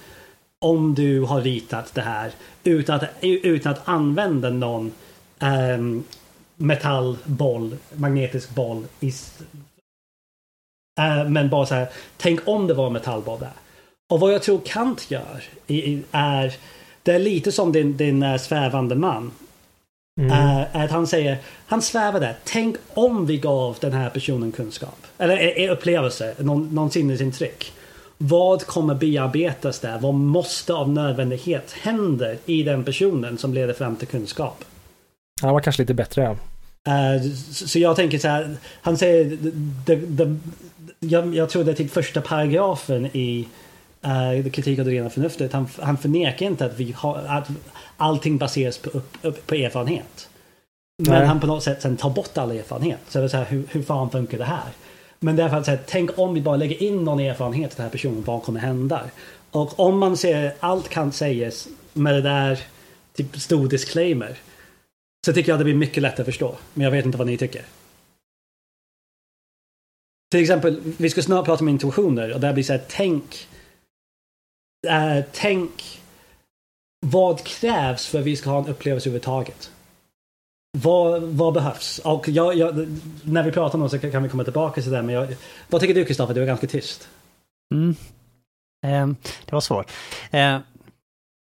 [0.60, 2.32] om du har ritat det här
[2.64, 4.92] utan att, utan att använda någon
[5.40, 6.04] um,
[6.56, 8.86] metallboll, magnetisk boll.
[9.00, 9.08] I,
[11.00, 13.52] uh, men bara så här, tänk om det var metallboll där.
[14.10, 15.42] Och vad jag tror Kant gör
[16.12, 16.54] är,
[17.02, 19.30] det är lite som din, din uh, svävande man.
[20.20, 20.30] Mm.
[20.32, 22.36] Uh, att han säger, han svävar där.
[22.44, 25.06] Tänk om vi gav den här personen kunskap.
[25.18, 27.72] Eller upplevelse, någon, någon sinnesintryck.
[28.18, 29.98] Vad kommer bearbetas där?
[29.98, 34.64] Vad måste av nödvändighet hända i den personen som leder fram till kunskap?
[35.42, 36.36] Han var kanske lite bättre ja.
[36.88, 39.36] Uh, så jag tänker så här, han säger,
[39.86, 40.36] the, the,
[41.00, 43.48] jag, jag tror det är till första paragrafen i
[44.06, 45.52] uh, kritik av det rena förnuftet.
[45.52, 47.48] Han, han förnekar inte att, vi har, att
[47.96, 50.28] allting baseras på, upp, upp, på erfarenhet.
[51.02, 51.26] Men Nej.
[51.26, 53.00] han på något sätt sen tar bort all erfarenhet.
[53.08, 54.68] Så det är så här, hur, hur fan funkar det här?
[55.20, 57.90] Men därför att säga, tänk om vi bara lägger in någon erfarenhet till den här
[57.90, 59.10] personen, vad kommer hända?
[59.50, 62.60] Och om man ser allt kan sägas med det där
[63.14, 64.38] typ stor disclaimer.
[65.26, 66.56] Så tycker jag det blir mycket lättare att förstå.
[66.74, 67.64] Men jag vet inte vad ni tycker.
[70.30, 73.48] Till exempel, vi ska snart prata om intuitioner och där blir så här, tänk.
[74.86, 76.00] Äh, tänk.
[77.06, 79.70] Vad krävs för att vi ska ha en upplevelse överhuvudtaget?
[80.82, 81.98] Vad, vad behövs?
[81.98, 82.86] Och jag, jag,
[83.22, 85.02] när vi pratar om det så kan vi komma tillbaka till det.
[85.02, 85.28] Men jag,
[85.68, 86.34] vad tycker du Kristoffer?
[86.34, 87.08] Du är ganska tyst.
[87.74, 87.96] Mm.
[88.86, 89.06] Eh,
[89.44, 89.90] det var svårt.
[90.30, 90.58] Eh,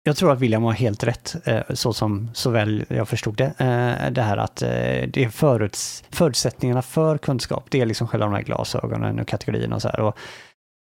[0.03, 3.45] jag tror att William har helt rätt, eh, så som såväl jag förstod det.
[3.45, 4.69] Eh, det här att eh,
[5.07, 9.75] det är föruts förutsättningarna för kunskap, det är liksom själva de här glasögonen och kategorierna
[9.75, 9.99] och så här.
[9.99, 10.17] Och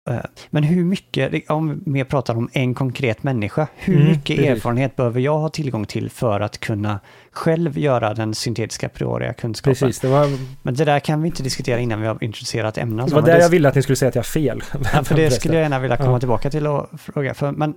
[0.09, 0.19] Eh,
[0.49, 4.51] men hur mycket, om vi pratar om en konkret människa, hur mm, mycket precis.
[4.51, 6.99] erfarenhet behöver jag ha tillgång till för att kunna
[7.33, 9.73] själv göra den syntetiska prioriga kunskapen?
[9.73, 10.29] Precis, det var...
[10.61, 13.07] Men det där kan vi inte diskutera innan vi har introducerat ämnen.
[13.07, 14.63] Det var där jag ville att ni skulle säga att jag har fel.
[14.93, 16.19] Ja, för det skulle jag gärna vilja komma ja.
[16.19, 17.33] tillbaka till och fråga.
[17.33, 17.73] För, men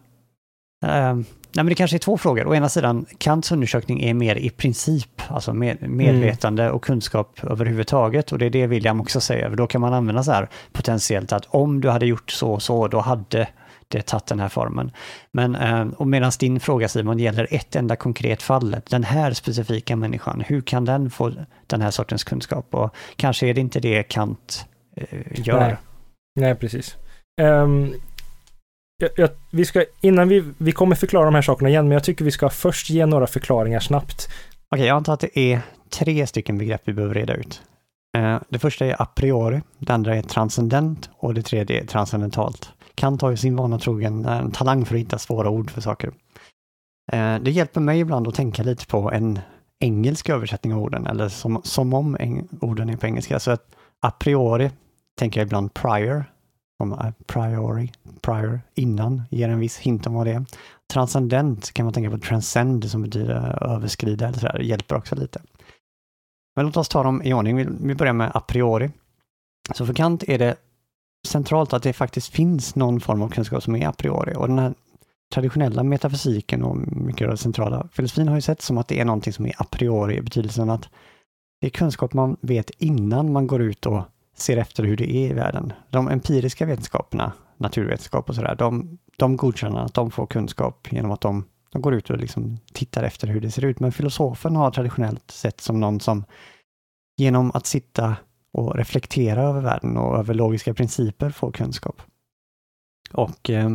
[0.85, 2.47] Uh, nej men det kanske är två frågor.
[2.47, 6.75] Å ena sidan, Kants undersökning är mer i princip, alltså med, medvetande mm.
[6.75, 8.33] och kunskap överhuvudtaget.
[8.33, 9.51] Och det är det William också säger.
[9.51, 12.89] Då kan man använda så här potentiellt att om du hade gjort så och så,
[12.89, 13.49] då hade
[13.89, 14.91] det tagit den här formen.
[15.33, 19.97] Men, uh, och medan din fråga Simon gäller ett enda konkret fall, den här specifika
[19.97, 21.33] människan, hur kan den få
[21.67, 22.75] den här sortens kunskap?
[22.75, 24.67] Och kanske är det inte det Kant
[25.01, 25.61] uh, gör.
[25.61, 25.77] Nej,
[26.41, 26.97] nej precis.
[27.43, 27.95] Um,
[28.99, 32.05] jag, jag, vi ska, innan vi, vi kommer förklara de här sakerna igen, men jag
[32.05, 34.29] tycker vi ska först ge några förklaringar snabbt.
[34.29, 37.63] Okej, okay, jag antar att det är tre stycken begrepp vi behöver reda ut.
[38.17, 42.73] Eh, det första är a priori, det andra är transcendent och det tredje är transcendentalt.
[42.97, 46.13] Kant har ju sin vana trogen en talang för att hitta svåra ord för saker.
[47.13, 49.39] Eh, det hjälper mig ibland att tänka lite på en
[49.81, 52.17] engelsk översättning av orden, eller som, som om
[52.61, 53.41] orden är på engelska.
[53.41, 54.71] Så att a priori
[55.19, 56.25] tänker jag ibland prior,
[56.79, 60.45] om a priori, prior, innan, ger en viss hint om vad det är.
[60.93, 65.41] Transcendent kan man tänka på transcend som betyder överskrida eller sådär, hjälper också lite.
[66.57, 67.87] Men låt oss ta dem i ordning.
[67.87, 68.91] Vi börjar med a priori.
[69.75, 70.57] Så för Kant är det
[71.27, 74.35] centralt att det faktiskt finns någon form av kunskap som är a priori.
[74.37, 74.75] Och den här
[75.35, 79.05] traditionella metafysiken och mycket av den centrala filosofin har ju sett som att det är
[79.05, 80.89] någonting som är a priori i betydelsen att
[81.61, 84.03] det är kunskap man vet innan man går ut och
[84.37, 85.73] ser efter hur det är i världen.
[85.91, 91.21] De empiriska vetenskaperna, naturvetenskap och sådär, de, de godkänner att de får kunskap genom att
[91.21, 93.81] de, de går ut och liksom tittar efter hur det ser ut.
[93.81, 96.25] Men filosofen har traditionellt sett som någon som
[97.17, 98.17] genom att sitta
[98.57, 102.03] och reflektera över världen och över logiska principer får kunskap.
[103.13, 103.71] Och eh,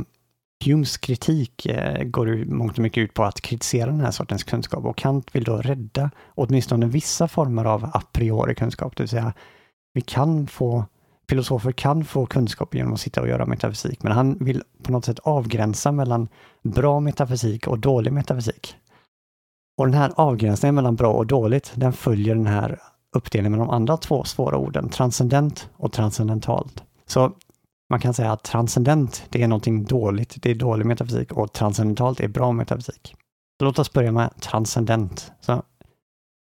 [0.65, 4.43] Humes kritik eh, går ju mångt och mycket ut på att kritisera den här sortens
[4.43, 9.09] kunskap och Kant vill då rädda åtminstone vissa former av a priori kunskap, det vill
[9.09, 9.33] säga
[9.93, 10.85] vi kan få,
[11.29, 15.05] filosofer kan få kunskap genom att sitta och göra metafysik, men han vill på något
[15.05, 16.27] sätt avgränsa mellan
[16.63, 18.75] bra metafysik och dålig metafysik.
[19.77, 22.79] Och den här avgränsningen mellan bra och dåligt, den följer den här
[23.15, 26.83] uppdelning med de andra två svåra orden, transcendent och transcendentalt.
[27.05, 27.31] Så
[27.89, 32.19] man kan säga att transcendent, det är någonting dåligt, det är dålig metafysik och transcendentalt
[32.19, 33.15] är bra metafysik.
[33.59, 35.31] Så låt oss börja med transcendent.
[35.41, 35.63] Så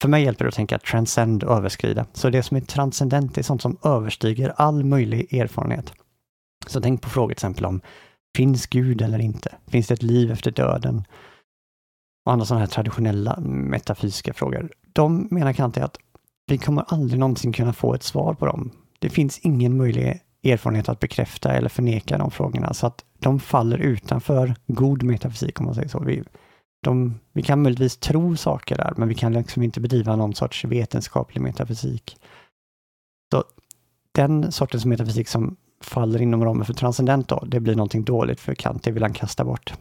[0.02, 2.06] för mig hjälper det att tänka transcend, överskrida.
[2.12, 5.92] Så det som är transcendent är sånt som överstiger all möjlig erfarenhet.
[6.66, 7.80] Så tänk på frågor till exempel om
[8.36, 9.54] finns Gud eller inte?
[9.66, 11.04] Finns det ett liv efter döden?
[12.26, 14.72] Och andra sådana här traditionella metafysiska frågor.
[14.92, 15.96] De menar Kant är att
[16.50, 18.70] vi kommer aldrig någonsin kunna få ett svar på dem.
[18.98, 23.78] Det finns ingen möjlig erfarenhet att bekräfta eller förneka de frågorna, så att de faller
[23.78, 25.98] utanför god metafysik om man säger så.
[25.98, 26.22] Vi,
[26.82, 30.64] de, vi kan möjligtvis tro saker där, men vi kan liksom inte bedriva någon sorts
[30.64, 32.16] vetenskaplig metafysik.
[33.32, 33.44] Så
[34.12, 38.54] den sortens metafysik som faller inom ramen för transcendent då, det blir någonting dåligt för
[38.54, 39.74] Kant, det vill han kasta bort.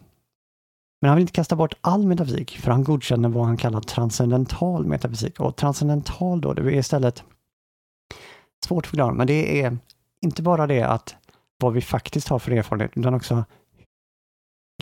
[1.01, 4.85] Men han vill inte kasta bort all metafysik, för han godkänner vad han kallar transcendental
[4.85, 5.39] metafysik.
[5.39, 7.23] Och transcendental då, det är istället
[8.65, 9.77] svårt att förklara, men det är
[10.21, 11.15] inte bara det att
[11.61, 13.45] vad vi faktiskt har för erfarenhet, utan också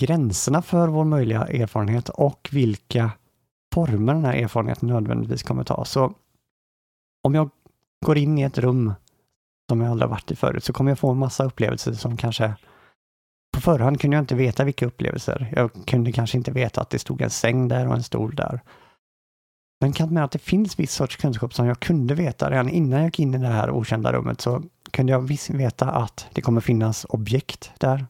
[0.02, 3.12] gränserna för vår möjliga erfarenhet och vilka
[3.74, 5.86] former den här erfarenheten nödvändigtvis kommer ta.
[5.86, 6.14] Så
[7.24, 7.50] om jag
[8.06, 8.94] går in i ett rum
[9.70, 12.56] som jag aldrig varit i förut så kommer jag få en massa upplevelser som kanske
[13.58, 15.54] på förhand kunde jag inte veta vilka upplevelser.
[15.56, 18.62] Jag kunde kanske inte veta att det stod en säng där och en stol där.
[19.82, 23.00] Men kan menar att det finns viss sorts kunskap som jag kunde veta redan innan
[23.00, 26.62] jag gick in i det här okända rummet så kunde jag veta att det kommer
[26.62, 28.06] finnas objekt där.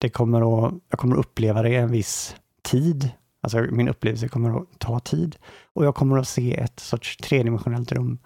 [0.00, 3.10] Det kommer att, jag kommer att uppleva det i en viss tid.
[3.42, 5.36] Alltså min upplevelse kommer att ta tid.
[5.72, 8.18] Och jag kommer att se ett sorts tredimensionellt rum.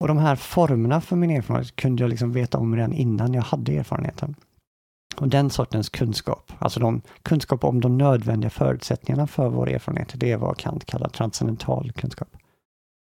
[0.00, 3.42] Och de här formerna för min erfarenhet kunde jag liksom veta om redan innan jag
[3.42, 4.34] hade erfarenheten.
[5.16, 10.32] Och den sortens kunskap, alltså de kunskap om de nödvändiga förutsättningarna för vår erfarenhet, det
[10.32, 12.28] är vad Kant kallar transcendental kunskap.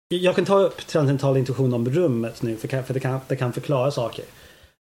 [0.09, 3.53] Jag kan ta upp transcendental intuition om rummet nu, för, för det, kan, det kan
[3.53, 4.25] förklara saker.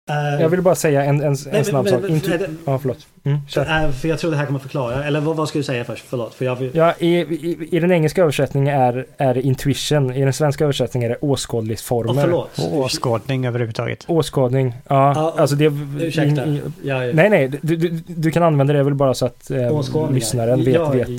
[0.10, 2.02] Uh, jag vill bara säga en, en, en snabb sak.
[2.02, 3.08] Intu- ja, förlåt.
[3.24, 5.04] Mm, uh, för jag tror det här kommer förklara.
[5.04, 6.06] Eller vad, vad ska du säga först?
[6.08, 6.34] Förlåt.
[6.34, 6.72] För jag vill...
[6.74, 10.14] Ja, i, i, i, den engelska översättningen är, är det intuition.
[10.14, 12.14] I den svenska översättningen är det åskådlighetsformer.
[12.14, 12.60] Oh, förlåt.
[12.72, 14.06] Åskådning överhuvudtaget.
[14.08, 14.74] Åskådning.
[14.88, 15.66] Ja, uh, alltså det...
[16.02, 16.46] Ursäkta.
[16.46, 17.14] In, ja, ja.
[17.14, 17.48] Nej, nej.
[17.62, 21.10] Du, du, du, kan använda det väl bara så att eh, lyssnaren vet, ja, vet.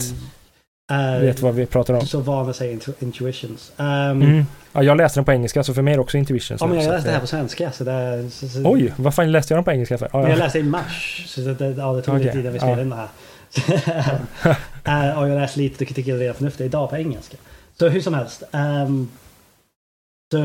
[0.92, 2.06] Uh, vet vad vi pratar om.
[2.06, 3.72] Så van att säga intuitions.
[3.76, 4.46] Um, mm.
[4.76, 6.60] Ja, jag läste den på engelska så för mig är det också intuitions.
[6.60, 7.72] Ja, men jag läste det här på svenska.
[7.72, 10.10] Så det, så, så, Oj, vad fan läste jag den på engelska för?
[10.12, 10.28] Ja, ja.
[10.28, 11.24] Jag läste i mars.
[11.28, 12.18] Så det, det, ja, det tog okay.
[12.18, 15.12] lite tid innan vi spelade in det här.
[15.12, 17.36] uh, och jag läste lite tycker jag redan förnuftigt idag på engelska.
[17.78, 18.42] Så hur som helst.
[18.50, 19.10] Um,
[20.32, 20.38] så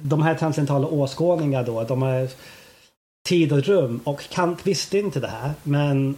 [0.00, 2.28] de här transcendentala åskådningarna då, de är
[3.28, 4.00] tid och rum.
[4.04, 5.52] Och Kant visste inte det här.
[5.62, 6.16] Men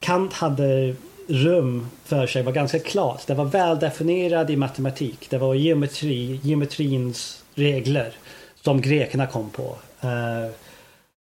[0.00, 0.94] Kant hade
[1.30, 3.26] rum för sig var ganska klart.
[3.26, 5.26] Det var väl definierat i matematik.
[5.30, 8.14] Det var geometri, geometrins regler
[8.62, 9.76] som grekerna kom på.
[10.00, 10.50] Eh,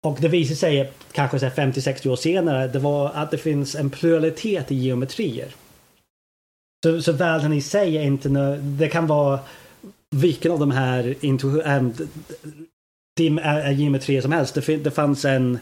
[0.03, 4.73] och det visar sig kanske 50-60 år senare det var att det finns en pluralitet
[4.73, 5.55] i geometrier.
[6.85, 8.29] Så, så världen i sig är inte
[8.61, 9.41] Det kan vara
[10.11, 11.15] vilken av de här
[11.65, 11.95] ähm,
[13.73, 14.55] geometrier som helst.
[14.55, 15.59] Det, det fanns en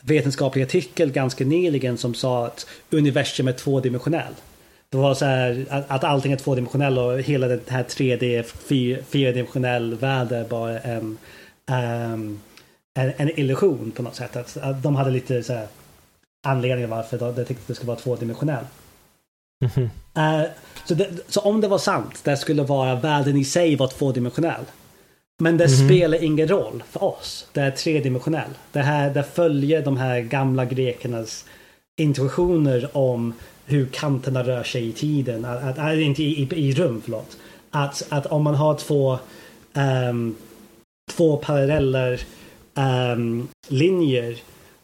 [0.00, 4.34] vetenskaplig artikel ganska nyligen som sa att universum är tvådimensionell.
[4.90, 8.42] Det var så här att, att allting är tvådimensionell och hela den här 3D,
[9.02, 11.18] fyrdimensionell värld är bara en,
[11.70, 12.40] um,
[12.98, 14.36] en, en, illusion på något sätt.
[14.36, 15.66] Att, att de hade lite så här
[16.46, 18.64] anledningar varför de tyckte att det skulle vara tvådimensionell.
[19.64, 20.42] Mm -hmm.
[20.42, 20.50] uh,
[20.84, 24.64] så, det, så om det var sant, det skulle vara världen i sig var tvådimensionell.
[25.42, 25.88] Men det mm.
[25.88, 27.46] spelar ingen roll för oss.
[27.52, 28.50] Det är tredimensionell.
[28.72, 31.44] Det här det följer de här gamla grekernas
[32.00, 33.32] intuitioner om
[33.66, 35.44] hur kanterna rör sig i tiden.
[35.44, 37.38] Att, att, inte i, i, i, rum, förlåt.
[37.70, 39.18] Att, att om man har två,
[39.74, 40.36] um,
[41.10, 42.20] två paralleller
[42.74, 44.36] um, linjer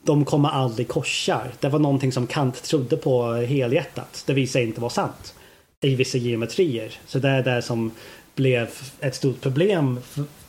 [0.05, 1.53] de kommer aldrig korsar.
[1.61, 4.25] Det var någonting som Kant trodde på helhjärtat.
[4.27, 5.35] Det visar inte vara sant
[5.81, 6.93] i vissa geometrier.
[7.07, 7.91] Så det är det som
[8.35, 10.01] blev ett stort problem,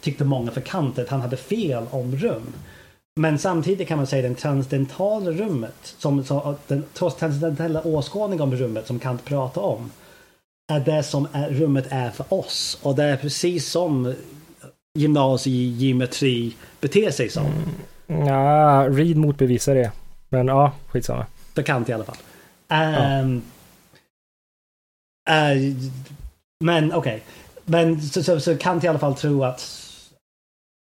[0.05, 2.53] tyckte många för Kant, att han hade fel om rum.
[3.19, 8.87] Men samtidigt kan man säga den transcendentala rummet, som, som, den transcendentala åskådning om rummet
[8.87, 9.91] som Kant pratar om,
[10.73, 12.79] är det som är, rummet är för oss.
[12.81, 14.13] Och det är precis som
[14.97, 17.45] gymnasiegeometri beter sig som.
[18.07, 18.27] Mm.
[18.27, 19.91] Ja, Reed motbevisar det.
[20.29, 21.25] Men ja, skitsamma.
[21.55, 22.17] För Kant i alla fall.
[22.67, 23.41] Um,
[25.25, 25.55] ja.
[25.55, 25.75] uh,
[26.63, 26.97] men okej.
[26.97, 27.19] Okay.
[27.65, 29.85] Men så, så, så Kant i alla fall tro att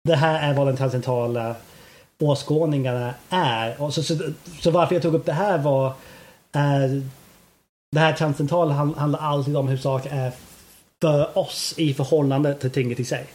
[0.04, 1.56] det här är vad den transcendentala
[2.20, 3.82] åskådningarna är.
[3.82, 4.16] Och så, så,
[4.60, 5.88] så, varför jag tog upp det här var
[6.56, 7.04] eh,
[7.92, 10.32] det här transcendentala handlar alltid om hur saker är
[11.02, 13.26] för oss i förhållande till tinget i sig.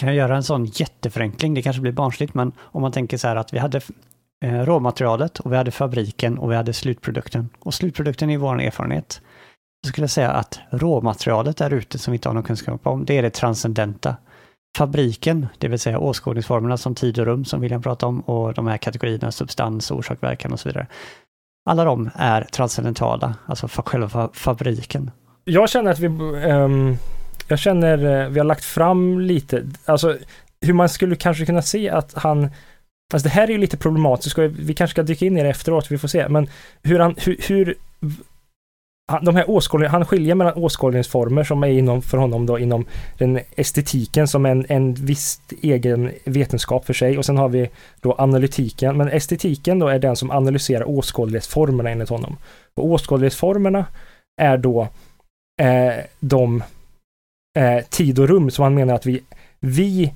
[0.00, 1.54] Kan jag göra en sån jätteförenkling?
[1.54, 3.80] Det kanske blir barnsligt, men om man tänker så här att vi hade
[4.44, 7.48] eh, råmaterialet och vi hade fabriken och vi hade slutprodukten.
[7.58, 9.20] Och slutprodukten är vår erfarenhet.
[9.86, 13.04] så skulle jag säga att råmaterialet där ute som vi inte har någon kunskap om,
[13.04, 14.16] det är det transcendenta.
[14.76, 18.66] Fabriken, det vill säga åskådningsformerna som tid och rum som William pratade om och de
[18.66, 20.86] här kategorierna substans, orsak, verkan och så vidare.
[21.70, 25.10] Alla de är transcendentala, alltså för själva fabriken.
[25.44, 26.96] Jag känner att vi, um,
[27.48, 30.16] jag känner, eh, vi har lagt fram lite, alltså
[30.60, 32.50] hur man skulle kanske kunna se att han
[33.12, 35.90] Alltså det här är ju lite problematiskt vi kanske ska dyka in i det efteråt,
[35.90, 36.28] vi får se.
[36.28, 36.48] Men
[36.82, 37.74] hur han, hur, hur
[39.22, 42.84] de här åskådningarna, han skiljer mellan åskådningsformer som är inom, för honom då inom
[43.18, 48.14] den estetiken som en, en viss egen vetenskap för sig och sen har vi då
[48.18, 48.96] analytiken.
[48.96, 52.36] Men estetiken då är den som analyserar åskådlighetsformerna enligt honom.
[52.74, 53.86] Och åskådlighetsformerna
[54.40, 54.88] är då
[55.60, 56.62] eh, de
[57.58, 59.22] eh, tid och rum som han menar att vi,
[59.60, 60.12] vi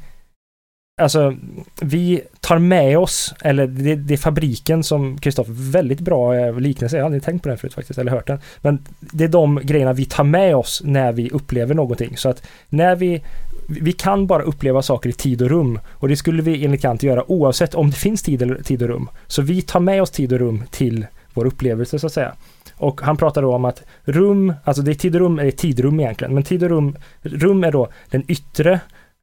[0.97, 1.37] Alltså,
[1.81, 6.97] vi tar med oss, eller det, det är fabriken som Kristoffer, väldigt bra eh, liknelse,
[6.97, 8.39] jag har aldrig tänkt på den förut faktiskt, eller hört den.
[8.61, 12.17] Men det är de grejerna vi tar med oss när vi upplever någonting.
[12.17, 13.23] Så att när vi,
[13.69, 15.79] vi kan bara uppleva saker i tid och rum.
[15.91, 18.89] Och det skulle vi enligt Kant göra oavsett om det finns tid, eller, tid och
[18.89, 19.09] rum.
[19.27, 22.35] Så vi tar med oss tid och rum till vår upplevelse så att säga.
[22.77, 26.01] Och han pratar då om att rum, alltså det är tid och rum, är tidrum
[26.01, 28.81] egentligen, men tid och rum, rum är då den yttre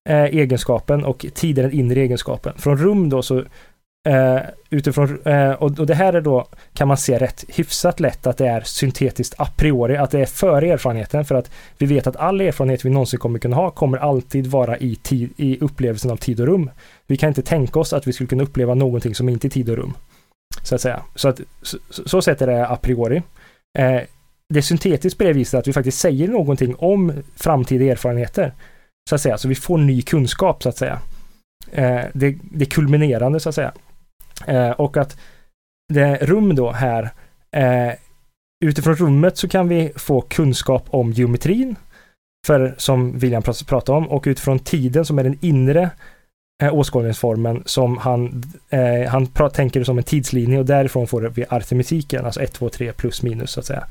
[0.10, 2.54] eh, egenskapen och tid är den inre egenskapen.
[2.58, 3.43] Från rum då så
[4.10, 4.39] eh,
[4.70, 8.38] utifrån, eh, och, och, det här är då, kan man se rätt hyfsat lätt att
[8.38, 12.16] det är syntetiskt a priori, att det är före erfarenheten för att vi vet att
[12.16, 16.18] all erfarenhet vi någonsin kommer kunna ha kommer alltid vara i, tid, i upplevelsen av
[16.18, 16.70] tid och rum.
[17.08, 19.70] Vi kan inte tänka oss att vi skulle kunna uppleva någonting som inte är tid
[19.70, 19.93] och rum.
[20.64, 21.02] Så att säga.
[21.16, 23.22] Så att så, så sätt är det a priori.
[23.78, 24.02] Eh,
[24.49, 28.54] det är syntetiskt på det viset att vi faktiskt säger någonting om framtida erfarenheter.
[29.10, 30.99] Så att säga, så vi får ny kunskap så att säga.
[31.72, 33.74] Eh, det, det kulminerande så att säga.
[34.47, 35.18] Eh, och att
[35.93, 37.10] det rum då här,
[37.56, 37.93] eh,
[38.66, 41.76] utifrån rummet så kan vi få kunskap om geometrin,
[42.47, 45.89] för, som William pratade om, och utifrån tiden som är den inre
[46.64, 52.26] eh, åskådningsformen som han, eh, han tänker som en tidslinje och därifrån får vi artemisiken,
[52.26, 53.88] alltså 1, 2, 3 plus minus så att säga.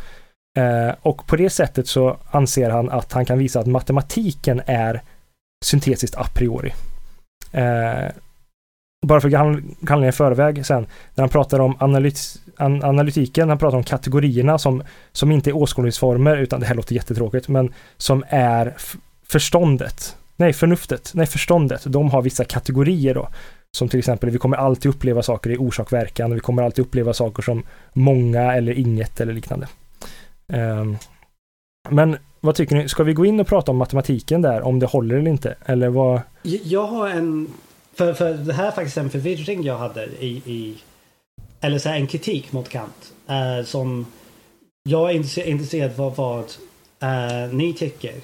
[0.59, 5.03] Eh, och på det sättet så anser han att han kan visa att matematiken är
[5.65, 6.73] syntetiskt a priori.
[7.53, 8.11] Eh,
[9.07, 13.59] bara för att kalla i förväg sen, när han pratar om analys, an, analytiken, han
[13.59, 14.83] pratar om kategorierna som,
[15.13, 18.75] som inte är åskådningsformer, utan det här låter jättetråkigt, men som är
[19.27, 20.17] förståndet.
[20.37, 21.11] Nej, förnuftet.
[21.15, 21.83] Nej, förståndet.
[21.87, 23.29] De har vissa kategorier då.
[23.77, 27.43] Som till exempel, vi kommer alltid uppleva saker i orsak-verkan, vi kommer alltid uppleva saker
[27.43, 29.67] som många eller inget eller liknande.
[30.53, 30.97] Ehm,
[31.89, 32.89] men vad tycker ni?
[32.89, 35.57] Ska vi gå in och prata om matematiken där, om det håller eller inte?
[35.65, 36.21] Eller vad?
[36.43, 37.49] Jag har en...
[37.95, 40.43] För, för det här är faktiskt en förvirring jag hade i...
[40.45, 40.77] i
[41.61, 43.13] eller så här, en kritik mot Kant.
[43.29, 44.07] eh, som...
[44.83, 45.15] Jag är
[45.49, 46.45] intresserad av vad
[47.01, 48.15] eh, ni tycker.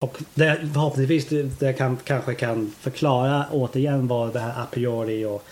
[0.00, 5.24] Och det, förhoppningsvis det, det kan, kanske kan förklara återigen vad det här a priori
[5.24, 5.44] och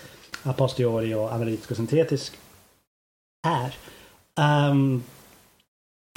[0.43, 2.33] a posteriori och analytisk och syntetisk
[3.47, 3.75] är.
[4.71, 5.03] Um,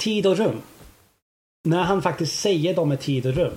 [0.00, 0.62] tid och rum.
[1.64, 3.54] När han faktiskt säger de är tid och rum.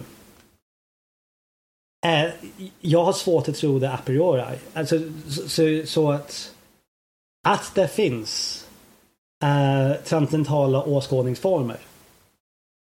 [2.06, 2.36] Är,
[2.82, 4.58] jag har svårt att tro det a priori.
[4.74, 5.00] Alltså,
[5.48, 6.56] så, så att,
[7.48, 8.64] att det finns
[9.44, 11.78] eh, transcendentala åskådningsformer.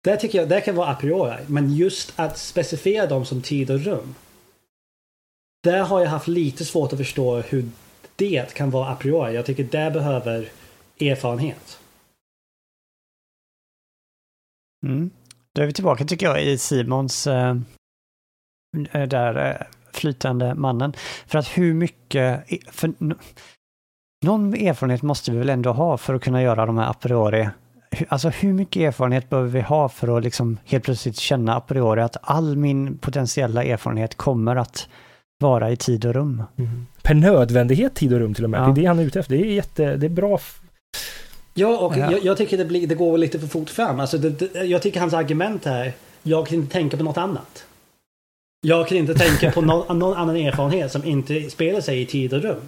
[0.04, 1.44] Det tycker jag det kan vara a priori.
[1.46, 4.14] Men just att specificera dem som tid och rum.
[5.62, 7.68] Där har jag haft lite svårt att förstå hur
[8.16, 9.34] det kan vara a priori.
[9.34, 10.48] Jag tycker det behöver
[11.00, 11.78] erfarenhet.
[14.84, 15.10] Mm.
[15.54, 17.56] Då är vi tillbaka tycker jag i Simons äh,
[18.92, 20.92] där äh, flytande mannen.
[21.26, 22.92] För att hur mycket, för,
[24.24, 27.48] någon erfarenhet måste vi väl ändå ha för att kunna göra de här a priori.
[28.08, 32.00] Alltså hur mycket erfarenhet behöver vi ha för att liksom helt plötsligt känna a priori
[32.00, 34.88] att all min potentiella erfarenhet kommer att
[35.40, 36.42] vara i tid och rum.
[36.56, 36.86] Mm.
[37.02, 38.60] Per nödvändighet tid och rum till och med.
[38.60, 38.64] Ja.
[38.64, 39.36] Det är det han är ute efter.
[39.36, 40.38] Det är, jätte, det är bra
[41.54, 42.12] Ja, och ja.
[42.12, 44.00] Jag, jag, tycker det, blir, det går lite för fort fram.
[44.00, 45.92] Alltså det, det, jag tycker hans argument här,
[46.22, 47.66] jag kan inte tänka på något annat.
[48.60, 52.34] Jag kan inte tänka på någon, någon annan erfarenhet som inte spelar sig i tid
[52.34, 52.60] och rum.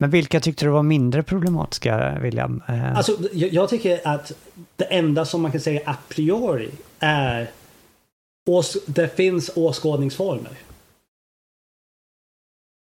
[0.00, 2.62] Men vilka tyckte du var mindre problematiska, William?
[2.68, 4.32] Eh, alltså, jag, jag tycker att
[4.76, 7.50] det enda som man kan säga a priori är
[8.50, 10.52] ås, det finns åskådningsformer.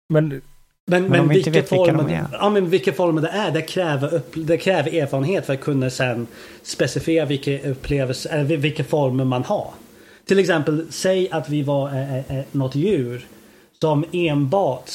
[0.08, 0.42] Men
[0.90, 4.32] men, men, men vilka, former, de ja, men vilka former det är, det kräver, upp,
[4.34, 6.26] det kräver erfarenhet för att kunna sen
[6.62, 9.70] specificera vilka upplevelser, vilka former man har.
[10.24, 13.26] Till exempel, säg att vi var äh, äh, något djur
[13.80, 14.90] som enbart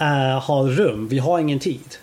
[0.00, 1.96] äh, har rum, vi har ingen tid.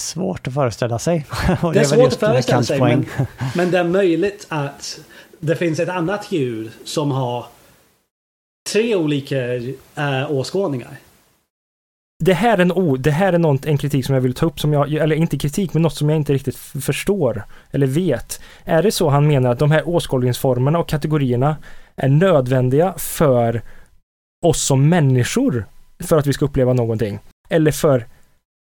[0.00, 1.26] svårt att föreställa sig.
[1.72, 3.06] det, är svårt att föreställa sig, men,
[3.54, 5.00] men det är möjligt att
[5.38, 7.46] det finns ett annat djur som har
[8.72, 10.90] tre olika äh, åskådningar.
[12.24, 14.60] Det här är, en, det här är något, en kritik som jag vill ta upp,
[14.60, 18.40] som jag, eller inte kritik, men något som jag inte riktigt förstår eller vet.
[18.64, 21.56] Är det så han menar att de här åskådningsformerna och kategorierna
[21.96, 23.62] är nödvändiga för
[24.44, 25.66] oss som människor
[26.00, 27.18] för att vi ska uppleva någonting?
[27.48, 28.06] Eller för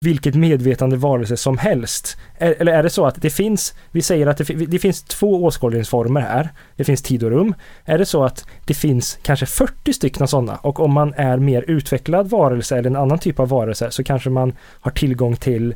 [0.05, 2.17] vilket medvetande varelse som helst.
[2.37, 6.21] Eller är det så att det finns, vi säger att det, det, finns två åskådningsformer
[6.21, 6.49] här.
[6.75, 7.55] Det finns tid och rum.
[7.85, 11.65] Är det så att det finns kanske 40 stycken sådana och om man är mer
[11.67, 15.75] utvecklad varelse eller en annan typ av varelse så kanske man har tillgång till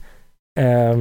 [0.59, 0.99] eh,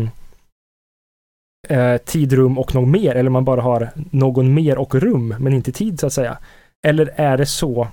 [1.68, 5.52] eh, tid, rum och något mer eller man bara har någon mer och rum men
[5.52, 6.38] inte tid så att säga.
[6.86, 7.88] Eller är det så,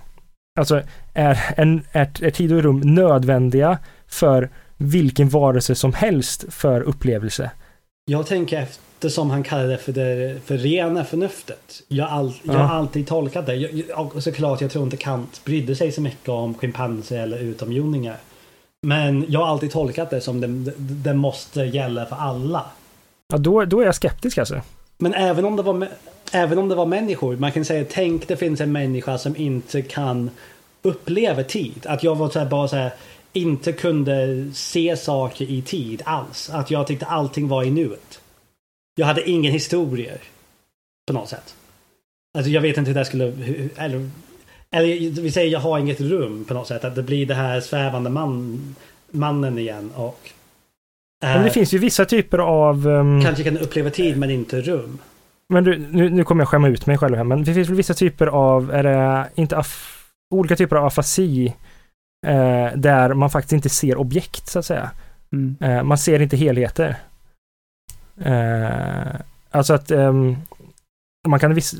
[0.59, 0.81] alltså
[1.13, 3.77] är, en, är, är tid och rum nödvändiga
[4.07, 4.49] för
[4.81, 7.51] vilken varelse som helst för upplevelse.
[8.05, 11.83] Jag tänker eftersom han kallar det för det för rena förnuftet.
[11.87, 12.53] Jag, all, ja.
[12.53, 13.55] jag har alltid tolkat det.
[13.55, 18.17] Jag, såklart, jag tror inte Kant brydde sig så mycket om schimpanser eller utomjordingar.
[18.87, 22.65] Men jag har alltid tolkat det som det, det måste gälla för alla.
[23.27, 24.61] Ja, då, då är jag skeptisk alltså.
[24.97, 25.87] Men även om, det var,
[26.31, 29.81] även om det var människor, man kan säga tänk det finns en människa som inte
[29.81, 30.29] kan
[30.81, 31.85] uppleva tid.
[31.85, 32.91] Att jag var så här, bara så här,
[33.33, 36.49] inte kunde se saker i tid alls.
[36.49, 38.21] Att jag tyckte allting var i nuet.
[38.95, 40.17] Jag hade ingen historier.
[41.07, 41.55] På något sätt.
[42.37, 43.33] Alltså jag vet inte hur det skulle...
[43.75, 44.09] Eller,
[44.71, 46.83] eller vi säger jag har inget rum på något sätt.
[46.83, 48.75] Att det blir det här svävande man,
[49.11, 50.29] mannen igen och...
[51.21, 52.87] Men det äh, finns ju vissa typer av...
[52.87, 54.99] Um, kanske kan uppleva tid men inte rum.
[55.49, 57.75] Men du, nu, nu kommer jag skämma ut mig själv här, men det finns väl
[57.75, 61.53] vissa typer av, är det inte af, olika typer av afasi
[62.27, 64.91] Eh, där man faktiskt inte ser objekt så att säga.
[65.31, 65.55] Mm.
[65.59, 66.97] Eh, man ser inte helheter.
[68.21, 69.15] Eh,
[69.51, 70.35] alltså att ehm,
[71.27, 71.75] man kan viss,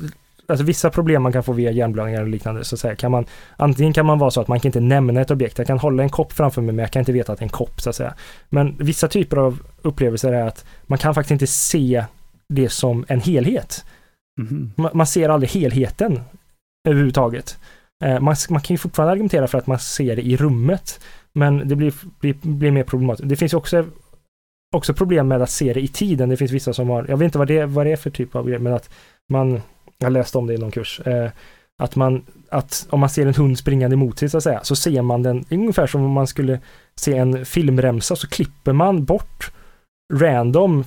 [0.46, 2.96] alltså vissa problem man kan få via hjärnblödningar och liknande så att säga.
[2.96, 3.26] Kan man,
[3.56, 5.58] antingen kan man vara så att man kan inte nämna ett objekt.
[5.58, 7.46] Jag kan hålla en kopp framför mig men jag kan inte veta att det är
[7.46, 8.14] en kopp så att säga.
[8.48, 12.04] Men vissa typer av upplevelser är att man kan faktiskt inte se
[12.48, 13.84] det som en helhet.
[14.40, 14.72] Mm.
[14.76, 16.20] Man, man ser aldrig helheten
[16.88, 17.58] överhuvudtaget.
[18.02, 21.00] Eh, man, man, kan ju fortfarande argumentera för att man ser det i rummet,
[21.32, 23.28] men det blir, blir, blir mer problematiskt.
[23.28, 23.86] Det finns också,
[24.76, 26.28] också problem med att se det i tiden.
[26.28, 28.36] Det finns vissa som har, jag vet inte vad det, vad det är för typ
[28.36, 28.90] av grej, men att
[29.28, 29.62] man,
[29.98, 31.30] jag läste om det i någon kurs, eh,
[31.82, 34.76] att man, att om man ser en hund springande emot sig så att säga, så
[34.76, 36.60] ser man den ungefär som om man skulle
[36.94, 39.52] se en filmremsa, så klipper man bort
[40.12, 40.84] random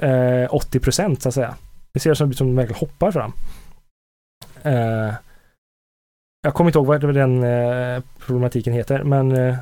[0.00, 1.54] eh, 80 procent så att säga.
[1.92, 3.32] Det ser ut som att den verkligen hoppar fram.
[4.62, 5.14] Eh,
[6.42, 9.56] jag kommer inte ihåg vad den eh, problematiken heter, men eh,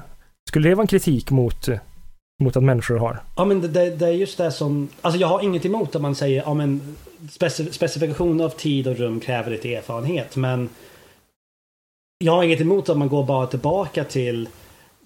[0.49, 1.69] skulle det vara en kritik mot,
[2.43, 3.21] mot att människor har?
[3.37, 4.89] Ja, men det, det, är just det som...
[5.03, 6.97] Alltså jag har inget emot om man säger ja, men
[7.31, 10.69] specif specifikation av tid och rum kräver lite erfarenhet, men
[12.19, 14.49] jag har inget emot om man går bara tillbaka till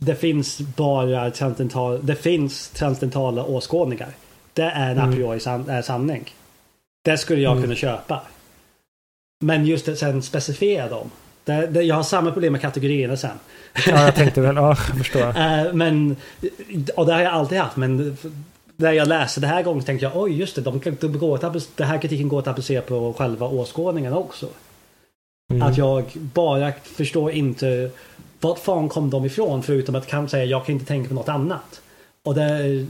[0.02, 4.08] det finns bara transcental, det finns transcendentala åskådningar.
[4.52, 5.14] Det är en a mm.
[5.14, 6.34] priori san, sanning.
[7.04, 7.62] Det skulle jag mm.
[7.62, 8.22] kunna köpa.
[9.44, 11.10] Men just att sen specificera dem.
[11.50, 13.38] Det, det, jag har samma problem med kategorierna sen.
[13.86, 15.28] Ja, jag tänkte väl, ja, jag förstår.
[15.28, 16.16] uh, men,
[16.96, 18.16] och det har jag alltid haft, men
[18.76, 21.76] när jag läste det här gången tänkte jag oj just det, de, de går att,
[21.76, 24.46] det här kritiken går att applicera på själva åskådningen också.
[25.52, 25.62] Mm.
[25.62, 27.90] Att jag bara förstår inte
[28.40, 31.28] vart fan kom de ifrån förutom att kan säga jag kan inte tänka på något
[31.28, 31.80] annat.
[32.22, 32.86] Och det,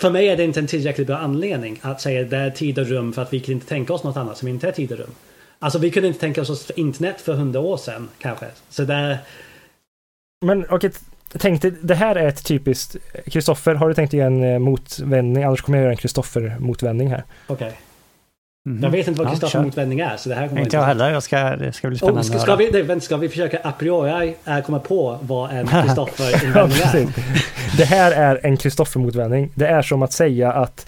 [0.00, 2.86] för mig är det inte en tillräckligt bra anledning att säga det är tid och
[2.86, 4.98] rum för att vi kan inte tänka oss något annat som inte är tid och
[4.98, 5.10] rum.
[5.58, 8.46] Alltså vi kunde inte tänka oss internet för hundra år sedan kanske.
[8.70, 9.18] Så där...
[10.46, 10.90] Men okej, okay,
[11.38, 12.96] tänk dig, det här är ett typiskt...
[13.26, 15.44] Kristoffer, har du tänkt dig en eh, motvändning?
[15.44, 17.24] Annars kommer jag göra en Kristoffer-motvändning här.
[17.46, 17.54] Okej.
[17.66, 17.78] Okay.
[18.66, 18.82] Mm -hmm.
[18.82, 21.10] Jag vet inte vad Kristoffer ja, motvändning är, så det här kommer inte jag heller.
[21.10, 23.72] Jag ska, det ska bli spännande oh, ska, ska, vi, nej, ska vi försöka a
[23.78, 27.76] priori äh, komma på vad en Kristoffer-invändning ja, är?
[27.76, 29.50] Det här är en Kristoffer-motvändning.
[29.54, 30.86] Det är som att säga att,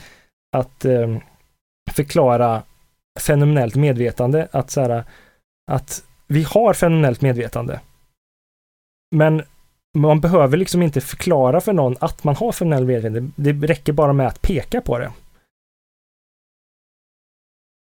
[0.57, 1.21] att um,
[1.91, 2.63] förklara
[3.19, 4.49] fenomenellt medvetande.
[4.51, 5.05] Att, så här,
[5.71, 7.81] att vi har fenomenellt medvetande.
[9.17, 9.43] Men
[9.99, 13.31] man behöver liksom inte förklara för någon att man har fenomenellt medvetande.
[13.37, 15.13] Det räcker bara med att peka på det.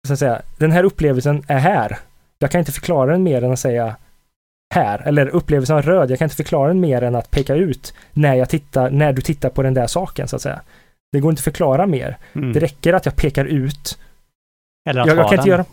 [0.06, 1.98] Så att säga, den här upplevelsen är här.
[2.38, 3.96] Jag kan inte förklara den mer än att säga
[4.74, 5.02] här.
[5.08, 6.10] Eller upplevelsen av röd.
[6.10, 9.22] Jag kan inte förklara den mer än att peka ut när jag tittar, när du
[9.22, 10.60] tittar på den där saken så att säga.
[11.12, 12.16] Det går inte att förklara mer.
[12.32, 12.52] Mm.
[12.52, 13.98] Det räcker att jag pekar ut
[14.88, 15.40] eller att jag, jag ha kan den.
[15.40, 15.64] inte göra...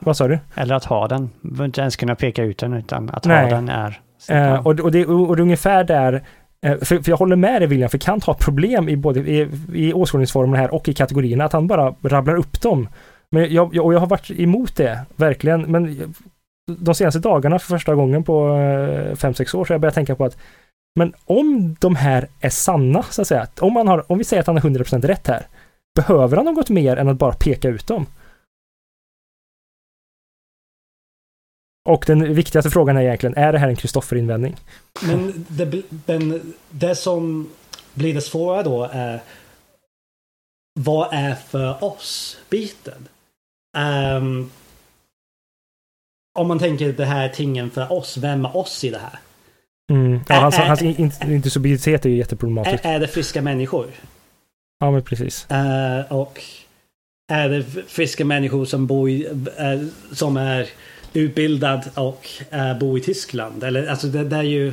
[0.00, 0.38] Vad sa du?
[0.54, 1.30] Eller att ha den.
[1.42, 3.44] Du behöver inte ens kunna peka ut den, utan att Nej.
[3.44, 4.00] ha den är...
[4.28, 6.22] Eh, och, och, det, och det är ungefär där
[6.66, 9.48] Eh, för, för jag håller med dig William, för Kant har problem i både i,
[9.72, 12.88] i åskådningsformerna här och i kategorierna, att han bara rabblar upp dem.
[13.30, 15.62] Men jag, jag, och jag har varit emot det, verkligen.
[15.62, 16.14] Men
[16.78, 20.24] de senaste dagarna för första gången på 5-6 år så har jag börjat tänka på
[20.24, 20.36] att
[20.98, 24.40] men om de här är sanna, så att säga, om, man har, om vi säger
[24.40, 25.46] att han har 100% rätt här,
[25.96, 28.06] behöver han något mer än att bara peka ut dem?
[31.88, 34.56] Och den viktigaste frågan är egentligen, är det här en Kristoffer-invändning?
[35.02, 35.82] Men det,
[36.70, 37.50] det som
[37.94, 39.20] blir det svåra då är
[40.80, 43.08] vad är för oss biten?
[43.78, 44.50] Um,
[46.38, 49.18] om man tänker det här tingen för oss, vem är oss i det här?
[49.92, 50.20] Mm.
[50.28, 52.84] Ja, hans, hans intensitivitet är ju jätteproblematisk.
[52.84, 53.86] Är, är det friska människor?
[54.80, 55.46] Ja, men precis.
[55.50, 56.42] Uh, och
[57.32, 60.68] är det friska människor som bor i, uh, som är
[61.12, 63.64] utbildad och uh, bor i Tyskland?
[63.64, 64.72] Eller alltså det, det är ju...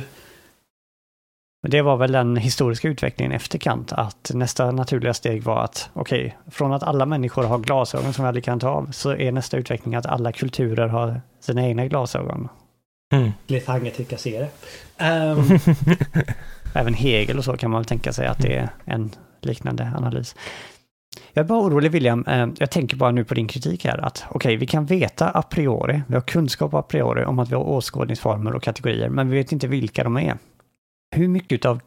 [1.68, 6.26] Det var väl den historiska utvecklingen efter Kant, att nästa naturliga steg var att okej,
[6.26, 9.32] okay, från att alla människor har glasögon som vi aldrig kan ta av, så är
[9.32, 12.48] nästa utveckling att alla kulturer har sina egna glasögon.
[13.12, 13.30] Mm.
[13.46, 14.48] Cliffhanger till kassere.
[14.98, 15.58] Um...
[16.74, 19.10] Även Hegel och så kan man väl tänka sig att det är en
[19.40, 20.34] liknande analys.
[21.32, 24.24] Jag är bara orolig William, eh, jag tänker bara nu på din kritik här att
[24.28, 27.54] okej, okay, vi kan veta a priori, vi har kunskap a priori om att vi
[27.54, 30.38] har åskådningsformer och kategorier, men vi vet inte vilka de är.
[31.16, 31.80] Hur mycket av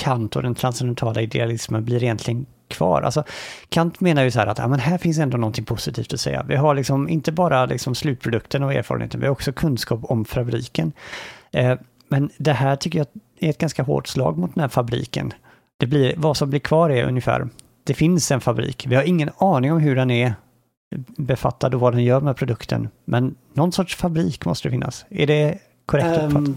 [0.00, 3.02] Kant och den transcendentala idealismen blir egentligen kvar?
[3.02, 3.24] Alltså,
[3.68, 6.44] Kant menar ju så här att ja, men här finns ändå någonting positivt att säga.
[6.48, 10.92] Vi har liksom inte bara liksom slutprodukten och erfarenheten, vi har också kunskap om fabriken.
[11.52, 11.78] Eh,
[12.08, 13.06] men det här tycker jag
[13.40, 15.32] är ett ganska hårt slag mot den här fabriken.
[15.76, 17.48] Det blir, vad som blir kvar är ungefär,
[17.88, 20.34] det finns en fabrik, vi har ingen aning om hur den är
[21.16, 22.88] befattad och vad den gör med produkten.
[23.04, 25.04] Men någon sorts fabrik måste det finnas.
[25.08, 26.56] Är det korrekt um, uppfattat?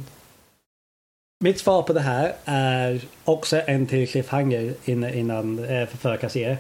[1.44, 6.58] Mitt svar på det här är också en till cliffhanger innan, innan eh, för förkasser.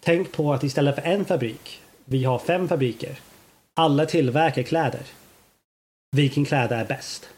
[0.00, 3.18] Tänk på att istället för en fabrik, vi har fem fabriker.
[3.74, 5.02] Alla tillverkar kläder.
[6.16, 7.28] Vilken kläder är bäst?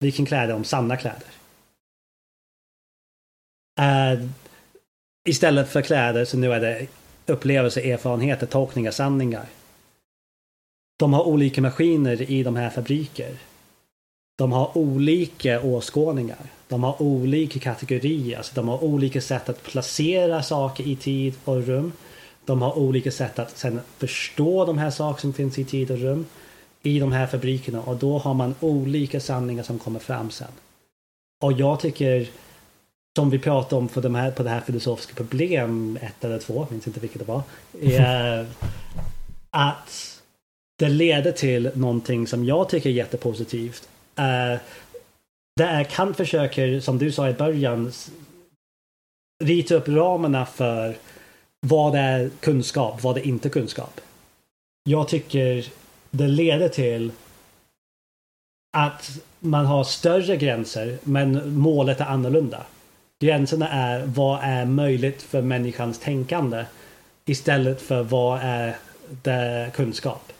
[0.00, 1.28] Vilken kläder om sanna kläder?
[3.80, 4.28] Uh,
[5.24, 6.86] istället för kläder så nu är det
[7.26, 9.46] upplevelser, erfarenheter, tolkningar, sanningar.
[10.98, 13.36] De har olika maskiner i de här fabriker.
[14.38, 16.46] De har olika åskådningar.
[16.68, 18.36] De har olika kategorier.
[18.36, 21.92] Alltså de har olika sätt att placera saker i tid och rum.
[22.44, 25.98] De har olika sätt att sen förstå de här sakerna som finns i tid och
[25.98, 26.26] rum
[26.82, 30.48] i de här fabrikerna och då har man olika sanningar som kommer fram sen.
[31.42, 32.28] Och jag tycker,
[33.16, 36.66] som vi pratade om för de här, på det här filosofiska problem, ett eller två,
[36.70, 37.42] minns inte vilket det var,
[37.82, 38.46] är
[39.50, 40.20] att
[40.78, 43.88] det leder till någonting som jag tycker är jättepositivt.
[44.18, 44.60] Uh,
[45.56, 47.92] det är Kant försöker, som du sa i början,
[49.44, 50.96] rita upp ramarna för
[51.66, 54.00] vad är kunskap, vad är inte kunskap.
[54.84, 55.66] Jag tycker
[56.10, 57.12] det leder till
[58.76, 62.66] att man har större gränser men målet är annorlunda.
[63.20, 66.64] Gränserna är vad är möjligt för människans tänkande
[67.24, 68.76] istället för vad är
[69.22, 70.32] det kunskap.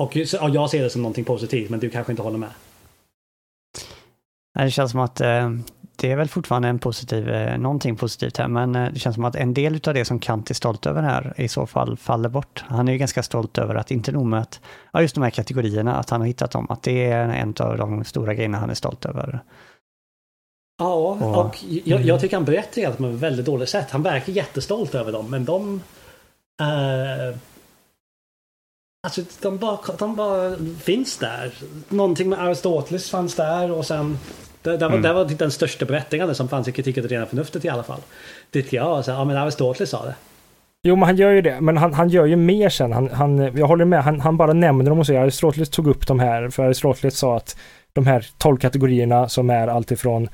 [0.00, 2.50] Och jag ser det som någonting positivt men du kanske inte håller med.
[4.54, 5.50] Det känns som att eh,
[5.96, 9.24] det är väl fortfarande en positiv, eh, någonting positivt här, men eh, det känns som
[9.24, 12.28] att en del av det som Kant är stolt över här i så fall faller
[12.28, 12.64] bort.
[12.68, 14.60] Han är ju ganska stolt över att, inte nog med att,
[14.92, 17.78] ja just de här kategorierna, att han har hittat dem, att det är en av
[17.78, 19.40] de stora grejerna han är stolt över.
[20.82, 23.90] Ja, och, jag, jag, tycker han berättar det på ett väldigt dåligt sätt.
[23.90, 25.82] Han verkar jättestolt över dem, men de...
[26.62, 27.36] Uh,
[29.06, 31.52] alltså, de bara, de bara finns där.
[31.88, 34.18] Någonting med Aristoteles fanns där och sen
[34.62, 35.02] det, det, var, mm.
[35.02, 37.68] det var typ den största berättigande som fanns i kritik av det rena förnuftet i
[37.68, 38.00] alla fall.
[38.50, 38.86] Tycker jag.
[38.86, 40.14] Alltså, ja men Aristoteles sa det.
[40.82, 41.60] Jo, men han gör ju det.
[41.60, 42.92] Men han, han gör ju mer sen.
[42.92, 44.04] Han, han, jag håller med.
[44.04, 46.48] Han, han bara nämner dem och säger Aristoteles tog upp de här.
[46.48, 47.56] För Aristoteles sa att
[47.92, 50.28] de här tolv kategorierna som är alltifrån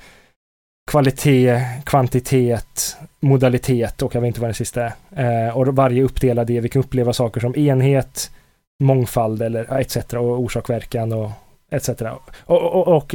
[0.89, 5.47] kvalitet, kvantitet, modalitet och jag vet inte vad den sista är.
[5.47, 8.31] Eh, och varje uppdelad det, vi kan uppleva saker som enhet,
[8.83, 9.97] mångfald eller etc.
[9.97, 11.31] och orsakverkan och
[11.71, 11.89] etc.
[12.45, 13.15] Och, och, och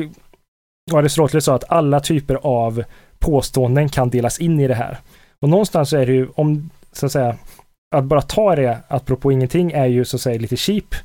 [0.92, 2.84] och Aristoteles sa att alla typer av
[3.20, 4.98] påståenden kan delas in i det här.
[5.42, 7.36] Och någonstans så är det ju, om, så att säga,
[7.96, 10.96] att bara ta det, apropå ingenting, är ju så att säga lite cheap.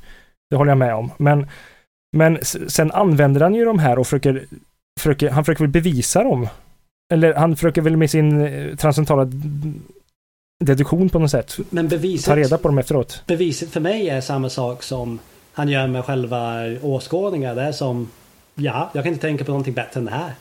[0.49, 1.11] Det håller jag med om.
[1.17, 1.47] Men,
[2.17, 4.45] men sen använder han ju de här och försöker,
[4.99, 6.47] försöker, han försöker väl bevisa dem.
[7.13, 9.31] Eller han försöker väl med sin eh, transcendentala
[10.65, 11.57] deduktion på något sätt.
[11.69, 13.23] Men beviset, ta reda på dem efteråt.
[13.27, 15.19] Beviset för mig är samma sak som
[15.53, 17.55] han gör med själva åskådningar.
[17.55, 18.09] Det är som
[18.55, 20.33] ja, jag kan inte tänka på någonting bättre än det här.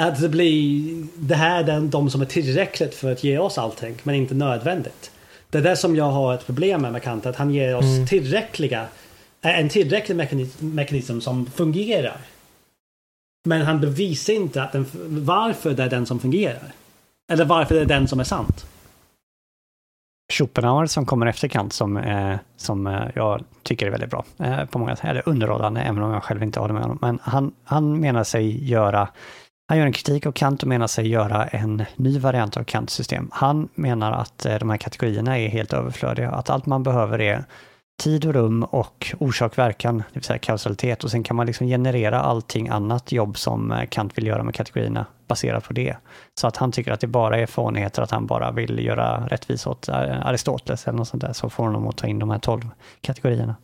[0.00, 0.82] Att det blir
[1.16, 4.34] det här är den, de som är tillräckligt för att ge oss allting men inte
[4.34, 5.10] nödvändigt.
[5.50, 7.84] Det är det som jag har ett problem med med Kant, att han ger oss
[7.84, 8.06] Mm.
[8.06, 8.86] tillräckliga,
[9.40, 12.16] en tillräcklig mekanism, mekanism som fungerar.
[13.46, 14.86] Men han bevisar inte att den,
[15.24, 16.72] varför det är den som fungerar.
[17.32, 18.66] Eller varför det är den som är sant.
[20.32, 24.64] Schopenhauer som kommer efter Kant som, eh, som eh, jag tycker är väldigt bra eh,
[24.64, 26.98] på många sätt, eller underhållande, även om jag själv inte håller med honom.
[27.00, 29.08] Men han, han menar sig göra,
[29.68, 32.94] han gör en kritik av Kant och menar sig göra en ny variant av Kants
[32.94, 33.28] system.
[33.32, 37.44] Han menar att eh, de här kategorierna är helt överflödiga, att allt man behöver är
[37.96, 41.04] tid och rum och orsak-verkan, det vill säga kausalitet.
[41.04, 44.54] Och sen kan man liksom generera allting annat jobb som eh, Kant vill göra med
[44.54, 45.96] kategorierna baserat på det.
[46.40, 49.70] Så att han tycker att det bara är fånigheter, att han bara vill göra rättvisa
[49.70, 52.38] åt eh, Aristoteles eller något sånt där, så får honom att ta in de här
[52.38, 52.68] tolv
[53.00, 53.56] kategorierna.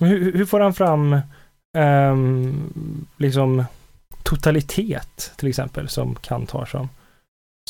[0.00, 1.20] Hur, hur får han fram
[1.78, 3.64] um, liksom
[4.22, 6.88] totalitet till exempel som Kant har som,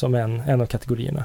[0.00, 1.24] som en, en av kategorierna?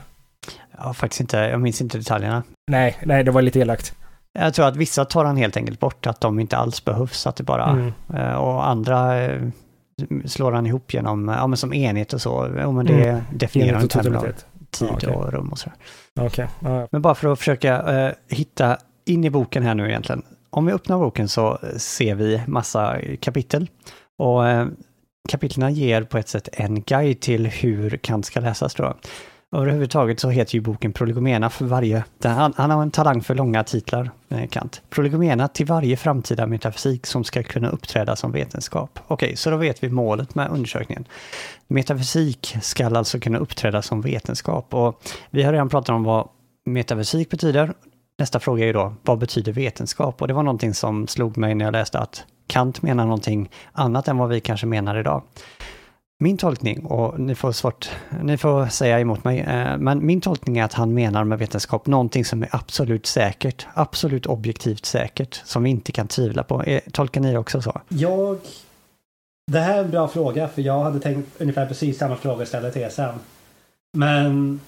[0.78, 2.44] Jag har faktiskt inte, jag minns inte detaljerna.
[2.72, 3.94] Nej, nej, det var lite elakt.
[4.40, 7.36] Jag tror att vissa tar han helt enkelt bort, att de inte alls behövs, att
[7.36, 7.92] det bara, Mm.
[8.16, 9.42] eh, och andra eh,
[10.26, 13.22] slår han ihop genom, ja men som enhet och så, jo men det Mm.
[13.34, 14.34] definierar han termer av tid
[14.80, 15.10] Ja, okej.
[15.16, 15.78] och rum och sådär.
[16.20, 16.48] Okej.
[16.60, 16.88] ja.
[16.92, 20.24] Men bara för att försöka eh, hitta in i boken här nu egentligen.
[20.50, 23.70] Om vi öppnar boken så ser vi massa kapitel.
[24.18, 24.68] Och eh,
[25.30, 28.76] kapitlen ger på ett sätt en guide till hur Kant ska läsas
[29.56, 33.64] Överhuvudtaget så heter ju boken Prolegomena för varje, han, han har en talang för långa
[33.64, 34.82] titlar, eh, Kant.
[34.90, 39.00] Prolegomena till varje framtida metafysik som ska kunna uppträda som vetenskap.
[39.08, 41.08] Okej, så då vet vi målet med undersökningen.
[41.68, 46.28] Metafysik ska alltså kunna uppträda som vetenskap och vi har redan pratat om vad
[46.66, 47.74] metafysik betyder.
[48.20, 50.22] Nästa fråga är ju då, vad betyder vetenskap?
[50.22, 54.08] Och det var någonting som slog mig när jag läste att Kant menar någonting annat
[54.08, 55.24] än vad vi kanske menar idag.
[56.20, 57.90] Min tolkning, och ni får, svårt,
[58.24, 61.88] ni får säga emot mig, eh, men min tolkning är att han menar med vetenskap
[61.88, 66.64] någonting som är absolut säkert, absolut objektivt säkert, som vi inte kan tvivla på.
[66.64, 67.82] Eh, tolkar ni det också så?
[67.88, 68.40] Jag...
[69.52, 72.72] Det här är en bra fråga för jag hade tänkt ungefär precis samma fråga ställa
[72.72, 73.16] till er sen.
[73.98, 74.60] Men...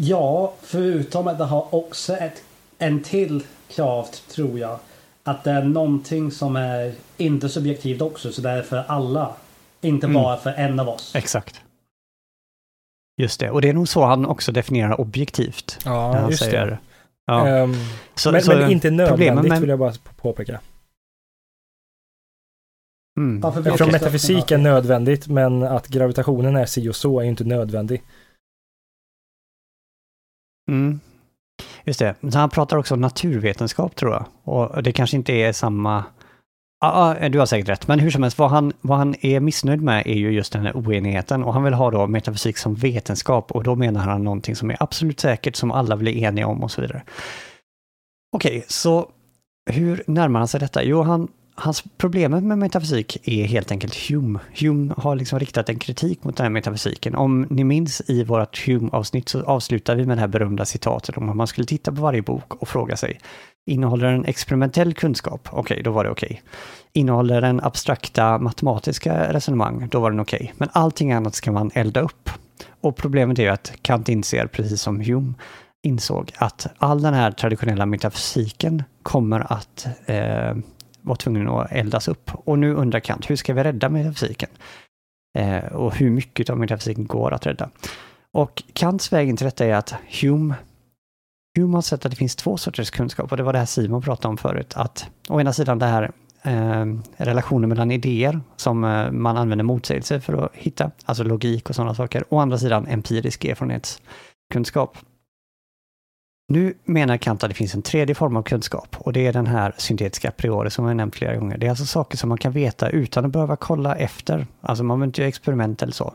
[0.00, 2.42] Ja, förutom att det har också ett,
[2.78, 4.78] en till krav tror jag.
[5.24, 9.34] Att det är någonting som är inte subjektivt också så det är för alla.
[9.86, 10.14] Inte Mm.
[10.22, 11.14] bara för en av oss.
[11.14, 11.62] Exakt.
[13.22, 15.78] Just det, och det är nog så han också definierar objektivt.
[15.84, 16.78] när Ja, han just säger, det.
[17.26, 17.72] Ja, Ehm,
[18.14, 20.60] så, men, så, men inte nödvändigt med- vill jag bara på- påpeka.
[23.18, 23.40] mm.
[23.40, 24.00] Varför Eftersom Okej.
[24.00, 28.02] metafysik är nödvändigt, men att gravitationen är si och så är ju inte nödvändig.
[30.70, 31.00] Mm.
[31.84, 32.14] Just det.
[32.20, 34.24] Men han pratar också om naturvetenskap tror jag.
[34.42, 36.04] Och det kanske inte är samma...
[36.80, 37.88] Ja, eh, du har säkert rätt.
[37.88, 40.62] Men hur som helst, vad han, vad han är missnöjd med är ju just den
[40.62, 41.44] här oenigheten.
[41.44, 43.52] Och han vill ha då metafysik som vetenskap.
[43.52, 46.70] Och då menar han någonting som är absolut säkert, som alla blir eniga om och
[46.70, 47.02] så vidare.
[48.36, 49.08] Okej, så
[49.70, 50.82] hur närmar han sig detta?
[50.82, 54.38] Jo, han, hans problemet med metafysik är helt enkelt Hume.
[54.60, 57.14] Hume har liksom riktat en kritik mot den här metafysiken.
[57.14, 61.28] Om ni minns i vårt Hume-avsnitt så avslutar vi med det här berömda citatet om
[61.28, 63.20] att man skulle titta på varje bok och fråga sig
[63.66, 65.48] Innehåller den experimentell kunskap?
[65.52, 66.42] Okej, då var det okej.
[66.92, 69.88] Innehåller den abstrakta matematiska resonemang?
[69.90, 70.54] Då var den okej.
[70.56, 72.30] Men allting annat ska man elda upp.
[72.80, 75.34] Och problemet är ju att Kant inser, precis som Hume
[75.82, 80.56] insåg, att all den här traditionella metafysiken kommer att eh,
[81.02, 82.30] vara tvungen att eldas upp.
[82.34, 84.48] Och nu undrar Kant, hur ska vi rädda metafysiken?
[85.38, 87.70] Eh, och hur mycket av metafysiken går att rädda?
[88.32, 90.54] Och Kants väg in till detta är att Hume,
[91.56, 94.02] Hume har sett att det finns två sorters kunskap och det var det här Simon
[94.02, 94.72] pratade om förut.
[94.76, 96.86] Att å ena sidan det här eh,
[97.16, 101.94] relationen mellan idéer som eh, man använder motsägelser för att hitta, alltså logik och sådana
[101.94, 102.24] saker.
[102.28, 104.98] Å andra sidan empirisk erfarenhetskunskap.
[106.48, 109.46] Nu menar Kant att det finns en tredje form av kunskap och det är den
[109.46, 111.58] här syntetiska priori som jag nämnt flera gånger.
[111.58, 114.46] Det är alltså saker som man kan veta utan att behöva kolla efter.
[114.60, 116.14] Alltså man behöver inte göra experiment eller så.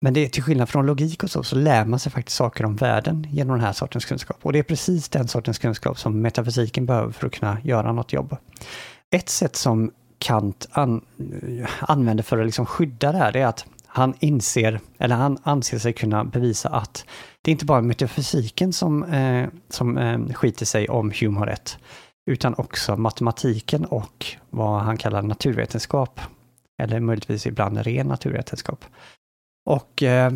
[0.00, 2.64] Men det är till skillnad från logik och så, så lär man sig faktiskt saker
[2.64, 4.36] om världen genom den här sortens kunskap.
[4.42, 8.12] Och det är precis den sortens kunskap som metafysiken behöver för att kunna göra något
[8.12, 8.36] jobb.
[9.14, 11.04] Ett sätt som Kant an,
[11.80, 15.78] använder för att liksom skydda det här, det är att han inser, eller han anser
[15.78, 17.04] sig kunna bevisa att
[17.42, 21.78] det är inte bara metafysiken som, eh, som eh, skiter sig om Hume har rätt,
[22.30, 26.20] utan också matematiken och vad han kallar naturvetenskap.
[26.82, 28.84] Eller möjligtvis ibland ren naturvetenskap.
[29.66, 30.32] Och eh,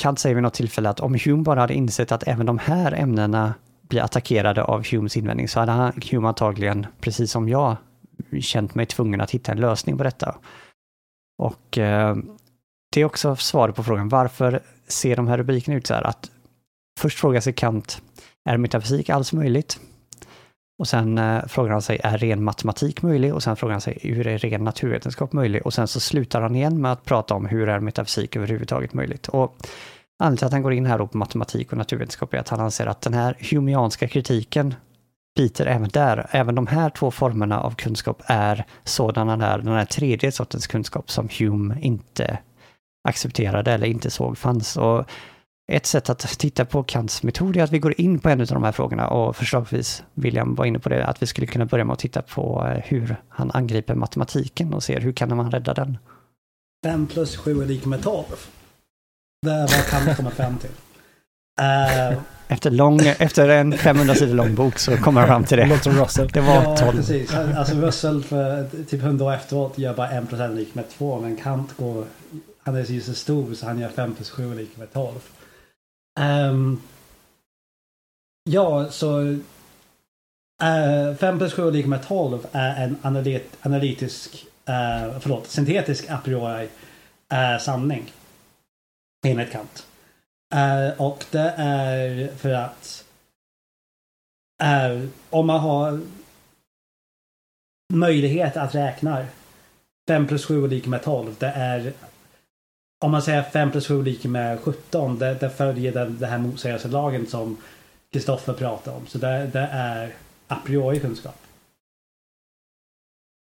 [0.00, 2.92] Kant säger vid något tillfälle att om Hume bara hade insett att även de här
[2.92, 3.54] ämnena
[3.88, 7.76] blir attackerade av Humes invändning så hade han, Hume antagligen, precis som jag,
[8.40, 10.36] känt mig tvungen att hitta en lösning på detta.
[11.42, 12.16] Och eh,
[12.94, 16.02] det är också svaret på frågan varför ser de här rubrikerna ut så här?
[16.02, 16.30] Att
[17.00, 18.02] först frågar sig Kant,
[18.48, 19.80] är metafysik alls möjligt?
[20.78, 23.34] Och sen eh, frågar han sig, är ren matematik möjlig?
[23.34, 25.66] Och sen frågar han sig, hur är ren naturvetenskap möjlig?
[25.66, 29.28] Och sen så slutar han igen med att prata om hur är metafysik överhuvudtaget möjligt?
[29.28, 29.56] Och
[30.18, 32.86] anledningen till att han går in här på matematik och naturvetenskap är att han anser
[32.86, 34.74] att den här humianska kritiken
[35.36, 36.26] biter även där.
[36.30, 41.10] Även de här två formerna av kunskap är sådana där, den här tredje sortens kunskap
[41.10, 42.38] som Hume inte
[43.08, 44.76] accepterade eller inte såg fanns.
[44.76, 45.04] Och
[45.68, 48.46] ett sätt att titta på Kants metod är att vi går in på en av
[48.46, 51.84] de här frågorna och förslagsvis, William var inne på det, att vi skulle kunna börja
[51.84, 55.74] med att titta på eh, hur han angriper matematiken och ser hur kan man rädda
[55.74, 55.98] den.
[56.84, 58.24] 5 plus 7 är lika med 12.
[59.42, 60.70] Det är vad Kant kommer fram till.
[61.60, 65.66] Uh, efter, lång, efter en 500 sidor lång bok så kommer han fram till det.
[65.66, 66.28] Låter Russell.
[66.28, 66.96] Det var ja, 12.
[66.96, 67.34] precis.
[67.34, 71.20] Alltså Russell för typ 100 år efteråt gör bara 1% lik med 2.
[71.20, 72.04] Men Kant går,
[72.62, 75.12] han är ju så stor så han gör 5 plus 7 lika med 12.
[76.20, 76.82] Um,
[78.50, 79.20] ja, så
[80.62, 86.10] eh, uh, 5 plus 7 lika med 12 är en analyt, analytisk, uh, förlåt, syntetisk
[86.10, 86.68] a priori
[87.32, 88.12] eh, uh, sanning.
[89.26, 89.86] Enligt Kant.
[90.54, 93.04] Uh, och det är för att
[94.62, 96.00] uh, om man har
[97.92, 99.26] möjlighet att räkna
[100.08, 101.34] 5 plus 7 är lika med 12.
[101.38, 101.92] Det är
[103.06, 105.18] om man säger 5 plus 7 är lika med 17.
[105.18, 107.56] Det, det följer den, det här motsägelselagen som
[108.12, 109.06] Kristoffer pratade om.
[109.06, 110.12] Så det, det är
[110.48, 111.36] a priori kunskap.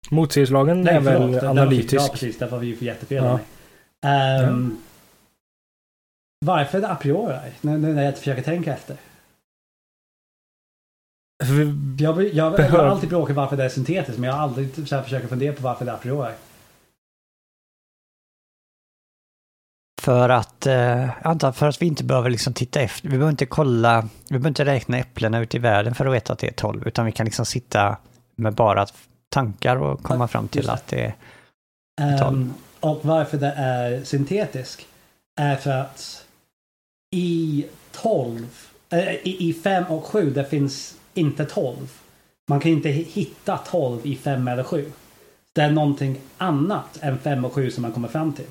[0.09, 1.95] Motsägelselagen är väl analytisk?
[2.03, 2.37] Ja, precis.
[2.37, 3.23] Där var vi ju för jättefel.
[3.23, 3.33] Ja.
[4.49, 4.77] Um,
[6.39, 6.45] ja.
[6.45, 7.51] Varför är det a priori?
[7.61, 8.97] Nu när jag försöker tänka efter.
[11.99, 14.95] Jag, jag, jag, har alltid bråkat varför det är syntetiskt men jag har aldrig så
[14.95, 16.33] här, försökt fundera på varför det är a priori.
[20.03, 23.45] För att, eh, antar för att vi inte behöver liksom titta efter, vi behöver inte
[23.45, 26.51] kolla, vi behöver inte räkna äpplena ute i världen för att veta att det är
[26.51, 27.97] 12, utan vi kan liksom sitta
[28.35, 28.85] med bara
[29.29, 31.13] tankar och komma fram till att det
[32.01, 32.33] är 12.
[32.33, 34.87] Um, ehm, och varför det är syntetisk
[35.41, 36.25] är för att
[37.15, 38.47] i 12,
[38.89, 41.77] äh, i 5 och 7 det finns inte 12.
[42.49, 44.91] Man kan inte hitta 12 i 5 eller 7.
[45.53, 48.47] Det är någonting annat än 5 och 7 som man kommer fram till.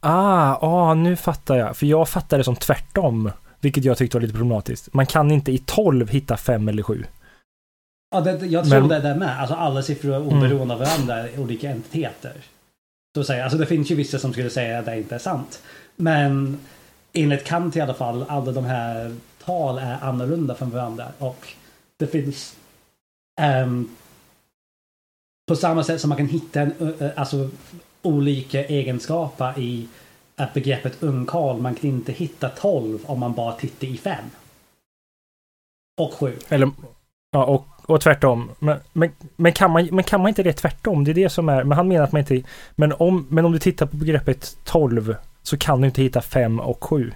[0.00, 1.76] Ah, ah, nu fattar jag.
[1.76, 3.30] För jag fattar det som tvärtom.
[3.60, 4.94] Vilket jag tyckte var lite problematiskt.
[4.94, 7.04] Man kan inte i 12 hitta 5 eller 7.
[8.10, 8.88] Ja, det, jag tror Men...
[8.88, 9.40] det där med.
[9.40, 10.70] Alltså alla siffror är oberoende mm.
[10.70, 12.32] av varandra, olika entiteter.
[13.16, 15.62] Så säga, alltså det finns ju vissa som skulle säga att det inte är sant.
[15.96, 16.58] Men
[17.12, 21.08] enligt Kant i alla fall, alla de här tal är annorlunda från varandra.
[21.18, 21.48] Och
[21.96, 22.56] det finns
[23.64, 23.96] um,
[25.48, 26.72] på samma sätt som man kan hitta en,
[27.16, 27.50] alltså,
[28.02, 29.88] olika egenskaper i
[30.54, 31.60] begreppet ungkarl.
[31.60, 34.16] Man kan inte hitta 12 om man bara tittar i 5.
[36.00, 36.36] Och 7.
[36.48, 36.70] Eller,
[37.30, 38.50] ja, och, och tvärtom.
[38.58, 41.04] Men, men, men, kan man, men kan man inte det tvärtom?
[41.04, 42.42] Det är det som är, men han menar att man inte,
[42.74, 46.60] men om, men om du tittar på begreppet 12 så kan du inte hitta 5
[46.60, 47.12] och 7.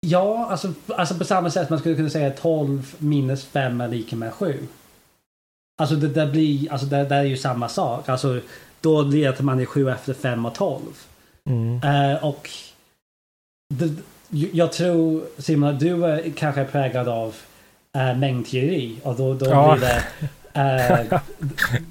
[0.00, 4.16] Ja, alltså, alltså på samma sätt man skulle kunna säga 12 minus 5 är lika
[4.16, 4.66] med 7.
[5.78, 8.08] Alltså det där blir, alltså det, det är ju samma sak.
[8.08, 8.40] Alltså
[8.86, 10.82] då letar man i 7 efter 5 och 12.
[11.44, 11.82] Mm.
[11.84, 12.50] Uh, och
[13.74, 13.90] det,
[14.52, 17.34] jag tror Simon att du är kanske är präglad av
[17.96, 19.76] uh, mängdteori och då, då ja.
[19.76, 21.20] blir det uh,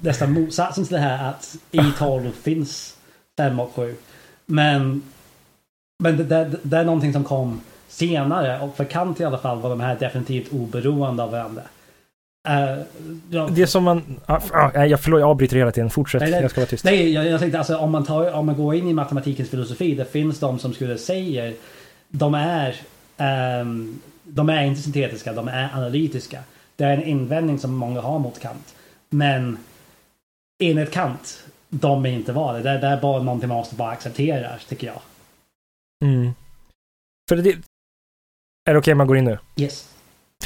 [0.00, 2.96] nästan motsatsen till det här att i 12 finns
[3.36, 3.94] 5 och 7.
[4.46, 5.02] Men,
[6.02, 9.60] men det, det, det är någonting som kom senare och för Kant i alla fall
[9.60, 11.62] var de här definitivt oberoende av varandra.
[12.48, 12.82] Uh,
[13.30, 13.48] ja.
[13.52, 14.20] Det som man...
[14.26, 15.90] Ah, ah, jag, förlåt, jag avbryter hela tiden.
[15.90, 16.84] Fortsätt, nej, nej, jag ska vara tyst.
[16.84, 19.94] Nej, jag, jag tänkte alltså om man, tar, om man går in i matematikens filosofi,
[19.94, 21.52] det finns de som skulle säga
[22.08, 22.80] de är,
[23.60, 26.42] um, de är inte syntetiska, de är analytiska.
[26.76, 28.74] Det är en invändning som många har mot Kant.
[29.08, 29.58] Men
[30.62, 32.62] enligt Kant, de är inte var det.
[32.62, 35.00] Det, det är bara någonting man måste bara acceptera, tycker jag.
[36.04, 36.32] Mm.
[37.28, 37.58] För det, är det
[38.64, 39.38] okej okay om man går in nu?
[39.56, 39.95] Yes.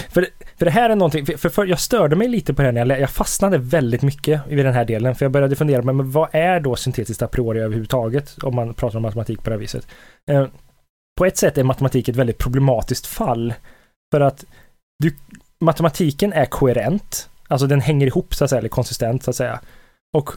[0.08, 0.26] För,
[0.56, 2.86] för det här är någonting, för, för jag störde mig lite på det här när
[2.86, 5.14] jag, jag fastnade väldigt mycket i den här delen.
[5.14, 8.36] För jag började fundera, men, men vad är då syntetiskt a priori överhuvudtaget?
[8.42, 9.86] Om man pratar om matematik på det här viset.
[10.30, 10.46] Eh,
[11.18, 13.54] på ett sätt är matematik ett väldigt problematiskt fall.
[14.12, 14.44] För att
[15.02, 15.16] du,
[15.60, 17.28] matematiken är koherent.
[17.48, 19.60] Alltså den hänger ihop så att säga, eller konsistent så att säga.
[20.16, 20.30] Och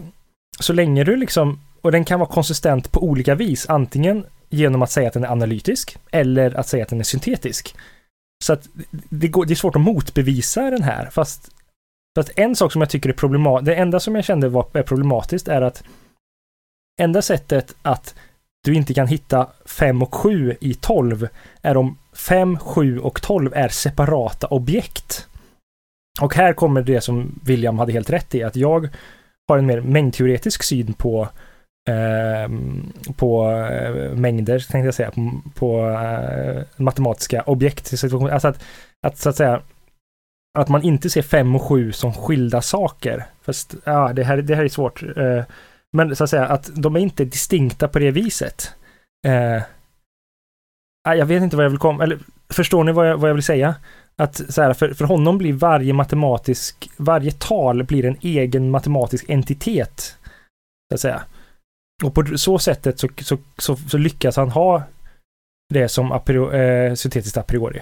[0.59, 4.91] så länge du liksom, och den kan vara konsistent på olika vis, antingen genom att
[4.91, 7.75] säga att den är analytisk eller att säga att den är syntetisk.
[8.43, 8.69] Så att
[9.09, 11.51] det, går, det är svårt att motbevisa den här, fast,
[12.15, 14.83] fast en sak som jag tycker är problematiskt, det enda som jag kände var är
[14.83, 15.83] problematiskt är att
[17.01, 18.15] enda sättet att
[18.63, 21.27] du inte kan hitta 5 och 7 i 12
[21.61, 25.27] är om 5, 7 och 12 är separata objekt.
[26.21, 28.89] Och här kommer det som William hade helt rätt i, att jag
[29.47, 31.29] har en mer mängdteoretisk syn på
[31.89, 33.51] Ehm, eh, på
[34.15, 37.93] mängder, tänkte jag säga, på, på eh, matematiska objekt.
[38.03, 38.63] Alltså att,
[39.07, 39.61] att så att säga
[40.59, 43.25] att man inte ser 5 och 7 som skilda saker.
[43.41, 45.03] Fast, ja, det här, det här är svårt.
[45.17, 45.43] Eh,
[45.91, 48.75] men så att säga att de är inte distinkta på det viset.
[49.27, 49.63] Eh,
[51.03, 52.19] jag vet inte vad jag vill komma, eller
[52.49, 53.75] förstår ni vad jag, vad jag vill säga?
[54.15, 59.25] Att så här, för, för honom blir varje matematisk, varje tal blir en egen matematisk
[59.29, 60.17] entitet.
[60.89, 61.23] Så att säga.
[62.03, 64.83] Och på så sättet så, så, så, så lyckas han ha
[65.73, 67.81] det som a priori, eh, syntetiskt a priori.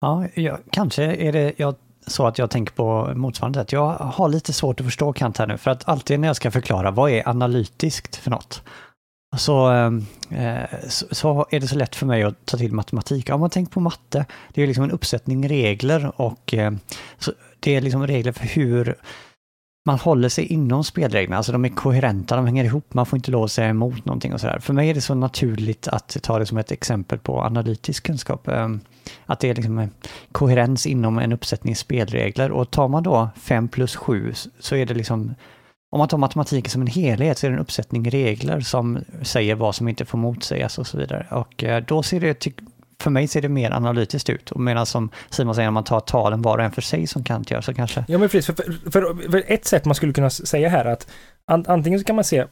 [0.00, 1.74] Ja, jag, kanske är det jag,
[2.06, 3.72] så att jag tänker på motsvarande sätt.
[3.72, 6.50] Jag har lite svårt att förstå Kant här nu, för att alltid när jag ska
[6.50, 8.62] förklara vad är analytiskt för något,
[9.36, 9.92] så, eh,
[10.30, 13.30] eh så, så, är det så lätt för mig att ta till matematik.
[13.30, 16.72] Om man tänker på matte, det är liksom en uppsättning regler och eh,
[17.60, 18.96] det är liksom regler för hur
[19.86, 23.30] man håller sig inom spelreglerna, alltså de är koherenta, de hänger ihop, man får inte
[23.30, 24.58] lov att säga emot någonting och sådär.
[24.58, 28.48] För mig är det så naturligt att ta det som ett exempel på analytisk kunskap.
[28.48, 28.80] Ehm,
[29.26, 29.90] att det är liksom
[30.32, 34.94] koherens inom en uppsättning spelregler och tar man då 5 plus 7 så är det
[34.94, 35.34] liksom
[35.90, 39.54] om man tar matematiken som en helhet så är det en uppsättning regler som säger
[39.54, 41.26] vad som inte får motsägas och så vidare.
[41.30, 42.46] Och eh, då ser det,
[43.02, 44.50] för mig ser det mer analytiskt ut.
[44.50, 47.24] Och medan som Simon säger, om man tar talen var och en för sig som
[47.24, 48.04] Kant gör så kanske...
[48.08, 51.06] Ja men precis, för, för, för ett sätt man skulle kunna säga här att
[51.66, 52.44] antingen så kan man se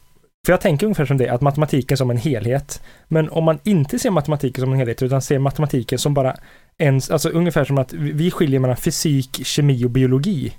[0.46, 2.82] för jag tänker ungefär som det, att matematiken som en helhet.
[3.08, 6.36] Men om man inte ser matematiken som en helhet, utan ser matematiken som bara
[6.78, 10.52] en, alltså ungefär som att vi skiljer mellan fysik, kemi och biologi.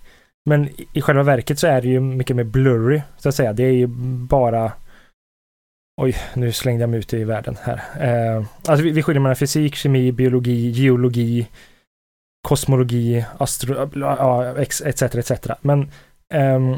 [0.46, 3.54] Men i själva verket så är det ju mycket mer blurry, så att säga.
[3.54, 3.88] Det är ju
[4.28, 4.72] bara
[6.02, 7.82] Oj, nu slängde jag mig ut i världen här.
[8.00, 11.48] Eh, alltså vi, vi skiljer mellan fysik, kemi, biologi, geologi,
[12.48, 15.32] kosmologi, astro, ja, etc, etc.
[15.62, 15.82] Men,
[16.34, 16.78] eh,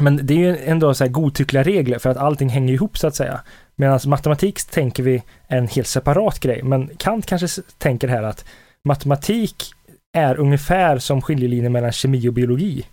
[0.00, 3.06] men det är ju ändå så här godtyckliga regler för att allting hänger ihop så
[3.06, 3.40] att säga.
[3.76, 6.62] Medan matematik tänker vi en helt separat grej.
[6.62, 8.44] Men Kant kanske tänker här att
[8.84, 9.72] matematik
[10.12, 12.86] är ungefär som skiljelinjen mellan kemi och biologi.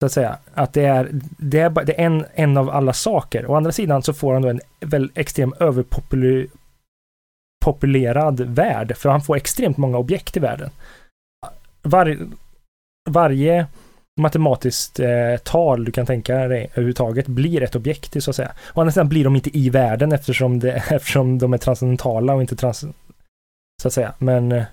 [0.00, 0.38] Så att säga.
[0.54, 3.50] Att det är, det är, det är en, en av alla saker.
[3.50, 9.36] Å andra sidan så får han då en väl extrem överpopulerad värld, för han får
[9.36, 10.70] extremt många objekt i världen.
[11.82, 12.16] Var,
[13.10, 13.66] varje
[14.20, 18.52] matematiskt eh, tal du kan tänka dig överhuvudtaget blir ett objekt, så att säga.
[18.74, 22.40] Å andra sidan blir de inte i världen eftersom, det, eftersom de är transcendentala och
[22.40, 22.84] inte trans...
[23.82, 24.14] Så att säga.
[24.18, 24.52] Men...
[24.52, 24.64] Eh,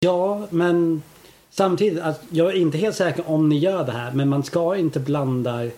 [0.00, 1.02] ja, men
[1.50, 4.76] Samtidigt, att jag är inte helt säker om ni gör det här, men man ska
[4.76, 5.70] inte blanda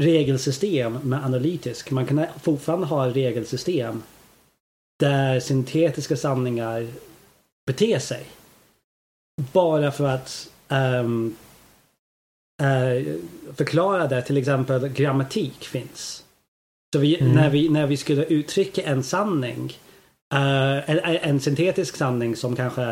[0.00, 1.90] regelsystem med analytisk.
[1.90, 4.02] Man kan fortfarande ha regelsystem
[5.00, 6.88] där syntetiska sanningar
[7.66, 8.24] beter sig.
[9.52, 11.36] Bara för att um,
[12.62, 13.14] uh,
[13.54, 16.24] förklara det, till exempel grammatik finns.
[16.94, 17.34] Så vi, mm.
[17.34, 19.64] när, vi, när vi skulle uttrycka en sanning,
[20.34, 22.82] uh, en, en, syntetisk sanning som kanske,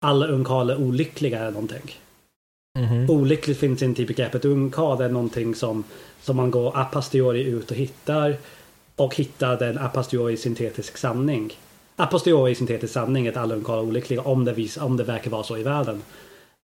[0.00, 1.94] alla ungkarl är olyckliga eller någonting.
[2.78, 3.10] Mm -hmm.
[3.10, 4.98] Olyckligt finns inte i begreppet ungkarl.
[4.98, 5.84] Det är någonting som,
[6.22, 8.36] som man går a posteriori ut och hittar.
[8.96, 11.52] Och hittar en a posteriori syntetisk sanning.
[11.96, 15.04] A posteriori syntetisk sanning är att alla ungkarl är olyckliga om det, vis, om det
[15.04, 16.02] verkar vara så i världen.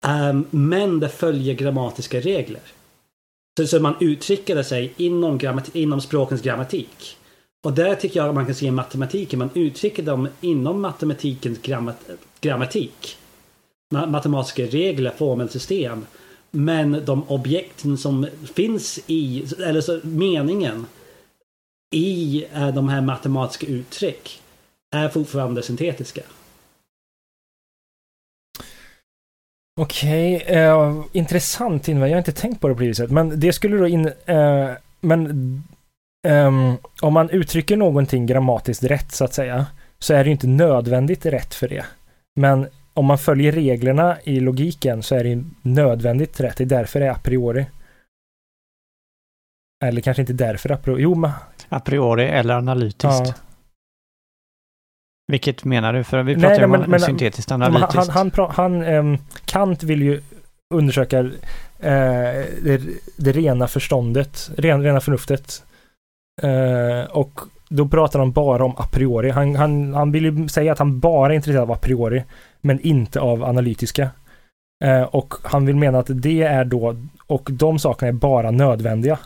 [0.06, 2.62] Um, men det följer grammatiska regler.
[3.58, 7.16] Så, så man uttrycker sig inom, grammat, inom språkens grammatik.
[7.64, 11.58] Och där tycker jag att man kan se i matematiken, man uttrycker dem inom matematikens
[11.58, 12.10] grammat,
[12.40, 13.16] grammatik
[13.90, 16.06] matematiska regler, formelsystem.
[16.50, 20.86] Men de objekten som finns i, eller så meningen
[21.94, 24.42] i eh, de här matematiska uttryck
[24.96, 26.22] är fortfarande syntetiska.
[29.80, 32.10] Okej, okay, uh, intressant invändning.
[32.10, 33.10] Jag har inte tänkt på det på det viset.
[33.10, 34.06] Men det skulle då in...
[34.06, 34.70] Uh,
[35.00, 35.26] men
[36.28, 39.66] um, om man uttrycker någonting grammatiskt rätt så att säga,
[39.98, 41.84] så är det inte nödvändigt rätt för det.
[42.40, 46.56] Men om man följer reglerna i logiken så är det nödvändigt rätt.
[46.56, 47.66] Det är därför det är a priori.
[49.84, 51.02] Eller kanske inte därför a priori.
[51.02, 51.30] Jo, men...
[51.68, 53.04] A priori eller analytiskt.
[53.26, 53.34] Ja.
[55.30, 56.04] Vilket menar du?
[56.04, 57.94] För vi pratar ju om men, syntetiskt analytiskt.
[57.94, 60.22] Han, han, han, han um, Kant vill ju
[60.74, 61.32] undersöka uh,
[62.62, 62.80] det,
[63.16, 65.64] det, rena förståndet, ren, rena förnuftet.
[66.44, 67.40] Uh, och
[67.74, 69.30] då pratar han bara om a priori.
[69.30, 72.24] Han, han, han vill ju säga att han bara är intresserad av a priori
[72.60, 74.10] men inte av analytiska.
[74.84, 76.96] Eh, och han vill mena att det är då,
[77.26, 79.18] och de sakerna är bara nödvändiga.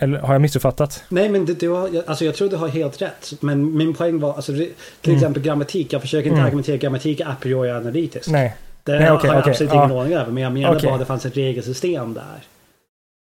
[0.00, 1.04] Eller har jag missuppfattat?
[1.08, 3.32] Nej, men det, du har, alltså jag tror du har helt rätt.
[3.40, 4.72] Men min poäng var, alltså, till
[5.04, 5.16] Mm.
[5.16, 5.92] exempel grammatik.
[5.92, 6.46] Jag försöker inte Mm.
[6.46, 8.30] argumentera grammatik a priori analytiskt.
[8.30, 8.56] Nej.
[8.84, 10.32] Det Nej, okej, har jag okej, absolut ingen aning över.
[10.32, 10.82] Men jag menar Okej.
[10.86, 12.42] bara att det fanns ett regelsystem där.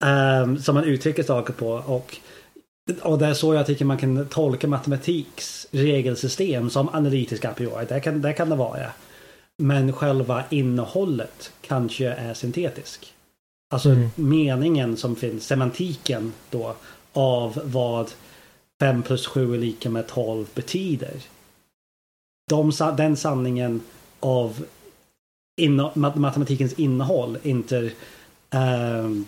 [0.05, 1.67] ehm, som man uttrycker saker på.
[1.69, 2.17] Och,
[3.01, 7.85] och det är så jag tycker man kan tolka matematiks regelsystem som analytisk a priori.
[7.89, 8.91] Det kan, det kan det vara.
[9.57, 13.13] Men själva innehållet kanske är syntetisk.
[13.73, 14.09] Alltså Mm.
[14.15, 16.75] meningen som finns, semantiken då
[17.13, 18.11] av vad
[18.81, 21.13] 5 plus 7 är lika med 12 betyder.
[22.49, 23.81] De, den sanningen
[24.19, 24.65] av
[25.61, 27.91] inno, mat- matematikens innehåll, inte
[28.49, 29.25] ehm,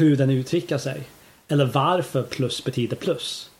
[0.00, 1.02] hur den uttrycker sig.
[1.50, 3.50] Eller varför plus betyder plus.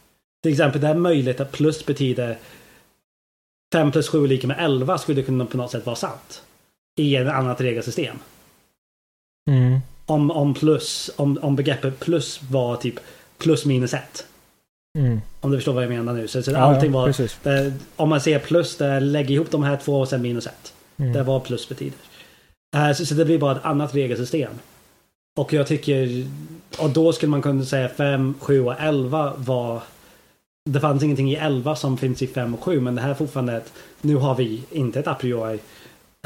[0.43, 2.39] Till exempel det är möjligt att plus betyder
[3.73, 6.43] 5 plus 7 är lika med 11 skulle kunna på något sätt vara sant.
[6.97, 8.17] I ett annat regelsystem.
[9.51, 9.81] Mm.
[10.07, 12.95] Om, om plus, om, om begreppet plus var typ
[13.39, 14.27] plus minus 1.
[14.99, 15.21] Mm.
[15.41, 16.29] Om du förstår vad jag menar nu.
[16.29, 19.77] Så, så Ja, allting var, det, om man ser plus, det lägger ihop de här
[19.77, 20.75] två och sen minus 1.
[20.97, 21.13] Mm.
[21.13, 21.99] Det vad plus betyder.
[22.77, 24.53] Eh, så, så det blir bara ett annat regelsystem.
[25.39, 26.27] Och jag tycker,
[26.79, 29.83] och då skulle man kunna säga 5, 7 och 11 var
[30.71, 33.15] det fanns ingenting i 11 som finns i 5 och 7 men det här är
[33.15, 35.59] fortfarande ett, nu har vi inte ett a priori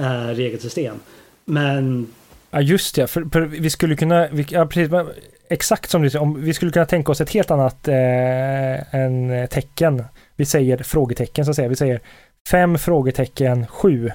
[0.00, 1.00] eh, regelsystem.
[1.44, 2.06] Men
[2.54, 3.06] Ja, just det.
[3.06, 5.08] För, för vi skulle kunna, vi, ja, precis, men
[5.48, 9.48] exakt som du säger, om vi skulle kunna tänka oss ett helt annat eh, en
[9.48, 10.04] tecken.
[10.36, 11.68] Vi säger frågetecken så att säga.
[11.68, 12.00] Vi säger
[12.48, 14.10] 5 frågetecken 7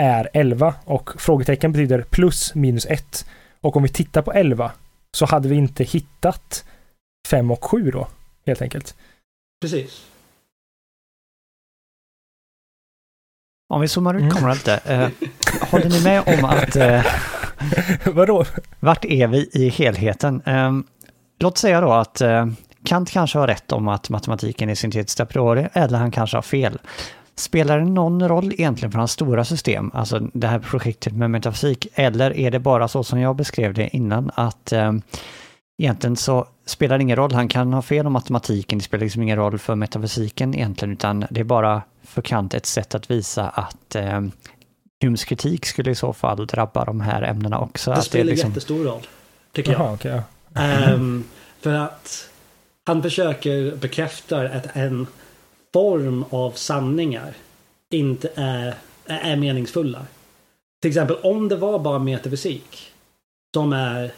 [0.00, 3.26] är 11 och frågetecken betyder plus minus 1.
[3.60, 4.72] Och om vi tittar på 11
[5.16, 6.64] så hade vi inte hittat
[7.28, 8.08] 5 och 7 då,
[8.46, 8.96] helt enkelt.
[9.60, 10.06] precis.
[13.74, 14.34] Om vi zoomar ut Mm.
[14.34, 14.74] kameran lite.
[14.76, 15.08] Eh,
[15.70, 17.04] håller ni med om att eh,
[18.14, 18.44] Vadå?
[18.80, 20.42] vart är vi i helheten?
[20.46, 20.72] Eh,
[21.38, 22.46] låt säga då att eh,
[22.84, 26.42] Kant kanske har rätt om att matematiken är syntetiskt a priori, eller han kanske har
[26.42, 26.78] fel.
[27.38, 31.86] Spelar det någon roll egentligen för hans stora system, alltså det här projektet med metafysik,
[31.94, 34.92] eller är det bara så som jag beskrev det innan, att eh,
[35.78, 39.22] egentligen så spelar det ingen roll, han kan ha fel om matematiken, det spelar liksom
[39.22, 43.48] ingen roll för metafysiken egentligen, utan det är bara för Kant ett sätt att visa
[43.48, 44.20] att eh,
[45.02, 47.90] Humes kritik skulle i så fall drabba de här ämnena också.
[47.90, 49.06] Det spelar liksom, jättestor roll.
[49.52, 49.80] Tycker jag.
[49.80, 50.22] Jaha, okej.
[50.54, 50.62] ja.
[50.62, 51.24] Ehm,
[51.60, 52.28] för att
[52.84, 55.06] han försöker bekräfta att en
[55.78, 57.34] form av sanningar
[57.90, 58.74] inte är,
[59.06, 60.06] är meningsfulla.
[60.82, 62.92] Till exempel om det var bara metafysik
[63.54, 64.12] som är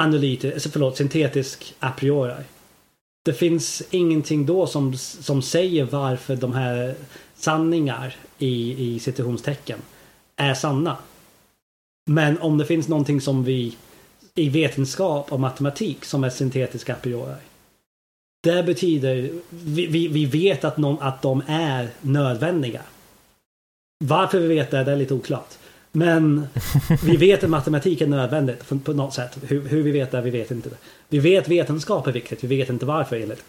[0.00, 2.44] analytisk, alltså, förlåt, syntetisk a priori.
[3.24, 6.94] Det finns ingenting då som, som säger varför de här
[7.34, 9.78] sanningar i, i citationstecken
[10.36, 10.96] är sanna.
[12.10, 13.76] Men om det finns någonting som vi
[14.34, 17.45] i vetenskap och matematik som är syntetiska a priori.
[18.40, 22.80] Det betyder, vi, vi, vi vet att, någon, att de är nödvändiga.
[24.04, 25.54] Varför vi vet det, det är lite oklart.
[25.92, 26.46] Men
[27.04, 29.38] vi vet att matematik är nödvändigt på, något sätt.
[29.42, 30.76] Hur, hur vi vet det, vi vet inte det.
[31.08, 33.44] Vi vet vetenskap är viktigt, vi vet inte varför enligt.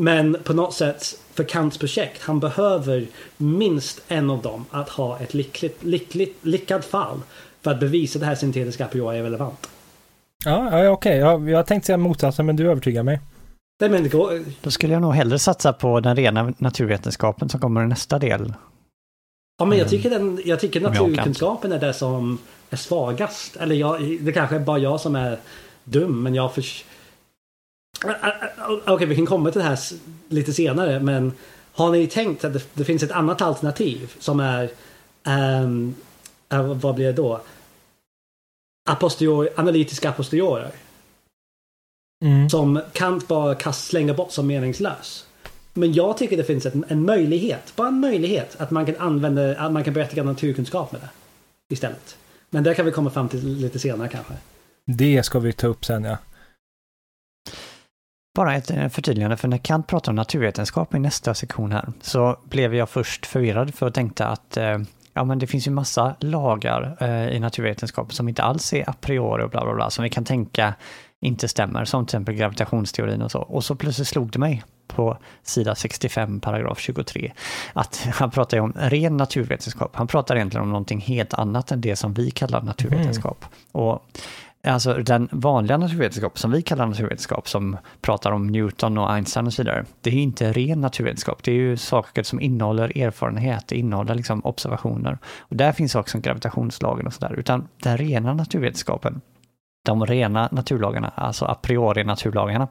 [0.00, 3.06] Men på något sätt, för Kants projekt, han behöver
[3.36, 7.20] minst en av dem att ha ett lyckligt, lyckligt, lyckat fall
[7.62, 9.68] för att bevisa att det här syntetiska apriori är relevant.
[10.44, 11.18] Ja, ja okej.
[11.18, 13.20] Jag, jag tänkte säga motsatsen, men du övertygar mig.
[13.80, 17.60] Nej men det går, Då skulle jag nog hellre satsa på den rena naturvetenskapen som
[17.60, 18.54] kommer i nästa del.
[19.58, 19.90] ja men jag Mm.
[19.90, 22.38] tycker, den, jag tycker naturkunskapen är det som
[22.70, 23.56] är svagast.
[23.56, 25.38] Eller jag, det kanske är bara jag som är
[25.84, 28.50] dum men jag ä-
[28.86, 29.78] Okej vi kan komma till det här
[30.28, 31.32] lite senare men
[31.72, 34.64] har ni tänkt att det, det finns ett annat alternativ som är
[35.26, 37.40] äh, vad blir det då?
[38.90, 40.70] Aposterior, analytiska aposteriorer.
[42.24, 42.50] Mm.
[42.50, 45.26] som Kant bara kast, slänga bort som meningslös.
[45.74, 49.56] Men jag tycker det finns en, en möjlighet, bara en möjlighet, att man kan använda,
[49.56, 51.08] att man kan berättiga naturkunskap med det.
[51.74, 52.16] Istället.
[52.50, 54.34] Men det kan vi komma fram till lite senare kanske.
[54.86, 56.16] Det ska vi ta upp sen, ja.
[58.34, 62.38] Bara ett eh, förtydligande, för när Kant pratar om naturvetenskap i nästa sektion här, så
[62.44, 64.78] blev jag först förvirrad för att tänkte att eh,
[65.12, 68.94] ja, men det finns ju massa lagar eh, i naturvetenskap som inte alls är a
[69.00, 70.74] priori och bla bla bla, som vi kan tänka
[71.20, 73.38] inte stämmer, som till exempel gravitationsteorin och så.
[73.38, 77.32] Och så plötsligt slog det mig på sida 65, paragraf 23,
[77.72, 79.96] att han pratar ju om ren naturvetenskap.
[79.96, 83.44] Han pratar egentligen om någonting helt annat än det som vi kallar naturvetenskap.
[83.72, 84.06] Och
[84.66, 89.52] alltså den vanliga naturvetenskap som vi kallar naturvetenskap, som pratar om Newton och Einstein och
[89.52, 91.42] så vidare, det är ju inte ren naturvetenskap.
[91.42, 95.18] Det är ju saker som innehåller erfarenhet, det innehåller liksom observationer.
[95.38, 97.34] Och där finns saker som gravitationslagen och sådär.
[97.38, 99.20] Utan den rena naturvetenskapen,
[99.88, 102.68] de rena naturlagarna, alltså a priori naturlagarna,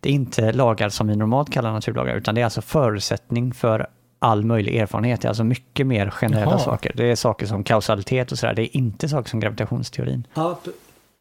[0.00, 3.86] det är inte lagar som vi normalt kallar naturlagar, utan det är alltså förutsättning för
[4.18, 5.20] all möjlig erfarenhet.
[5.20, 6.58] Det är alltså mycket mer generella Jaha.
[6.58, 6.92] saker.
[6.94, 8.54] Det är saker som kausalitet och sådär.
[8.54, 10.26] Det är inte saker som gravitationsteorin.
[10.34, 10.58] Ja,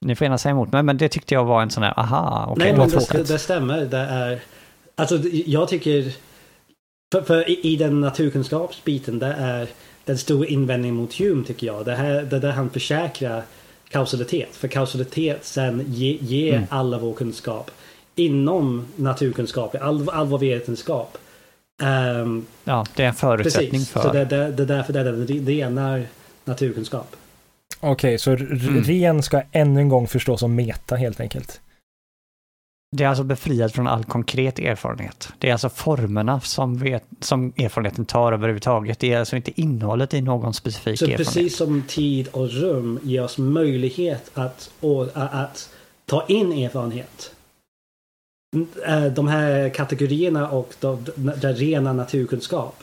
[0.02, 2.48] Ni får gärna säga emot mig, men det tyckte jag var en sån här, aha,
[2.50, 3.86] okej, Nej, det det, stämmer.
[3.86, 4.40] Det är,
[4.96, 6.12] alltså, jag tycker...
[7.12, 9.68] För, för i, i den naturkunskapsbiten, det är
[10.06, 11.86] den stora invändningen mot Hume tycker jag.
[11.86, 13.44] Det, här, det där han försäkrar
[13.90, 14.50] kausalitet.
[14.56, 16.68] För kausalitet sen ge, ger Mm.
[16.70, 17.72] alla vår kunskap
[18.16, 21.18] inom naturkunskap, all, all vår vetenskap.
[21.84, 24.02] Ehm, Ja, det är en förutsättning precis, för...
[24.02, 26.04] så det, det, det är därför det är den renar
[26.46, 27.16] naturkunskap.
[27.80, 28.84] Okej, så r- Mm.
[28.84, 31.62] ren ska ännu en gång förstås som meta helt enkelt.
[32.92, 35.30] Det är alltså befriat från all konkret erfarenhet.
[35.40, 39.00] Det är alltså formerna som, vet, som erfarenheten tar överhuvudtaget.
[39.00, 41.28] Det är alltså inte innehållet i någon specifik Så erfarenhet.
[41.28, 45.70] precis som tid och rum ger oss möjlighet att, och, att
[46.06, 47.32] ta in erfarenhet.
[48.56, 48.68] Mm,
[49.06, 52.76] eh, De här kategorierna och de, den rena naturkunskap.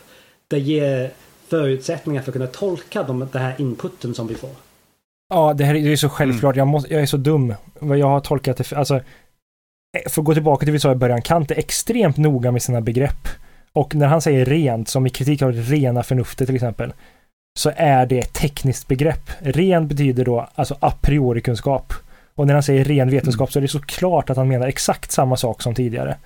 [0.49, 1.11] Det ger
[1.49, 4.51] förutsättningar för att kunna tolka de, den här inputen som vi får.
[5.35, 6.15] Ja, det här är ju så Mm.
[6.17, 6.57] självklart.
[6.57, 7.55] Jag, måste, jag är så dum.
[7.79, 9.01] Vad jag har tolkat det alltså,
[10.09, 12.63] för att gå tillbaka till det vi sa i början, Kant är extremt noga med
[12.63, 13.29] sina begrepp.
[13.73, 16.93] Och när han säger rent, som i kritik av det rena förnuftet till exempel,
[17.59, 19.31] så är det ett tekniskt begrepp.
[19.41, 21.93] Ren betyder då alltså a priori-kunskap.
[22.35, 25.37] Och när han säger ren vetenskap så är det såklart att han menar exakt samma
[25.37, 26.17] sak som tidigare.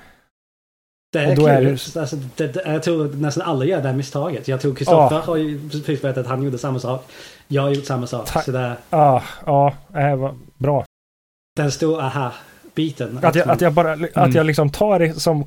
[1.12, 3.88] Det är Och då är det- Alltså, det, det, jag tror nästan alla gör det
[3.88, 4.48] här misstaget.
[4.48, 7.05] Jag tror Kristoffer har ju precis berättat att han gjorde samma sak.
[7.48, 8.28] Jag har gjort samma sak.
[8.44, 10.84] Så det, Ah, ja, äh, vad bra.
[11.56, 12.09] den stora
[12.82, 13.19] aha-biten.
[13.23, 14.32] Att jag, att jag bara, att Mm.
[14.32, 15.44] jag liksom tar det som,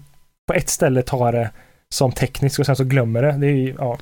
[0.47, 1.51] på ett ställe tar det
[1.89, 3.31] som tekniskt och sen så glömmer det.
[3.31, 3.97] Det är ju, ja.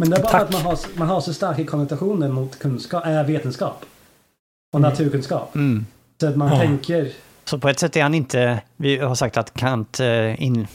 [0.00, 0.42] Men det är bara Tack.
[0.42, 3.84] att man har, man har så starka konnotationer mot kunskap, äh, vetenskap.
[4.72, 4.90] Och Mm.
[4.90, 5.54] naturkunskap.
[5.54, 5.86] Mm.
[6.20, 6.58] Så att man Ja.
[6.58, 7.12] tänker...
[7.44, 10.66] Så på ett sätt är han inte, vi har sagt att Kant eh, in,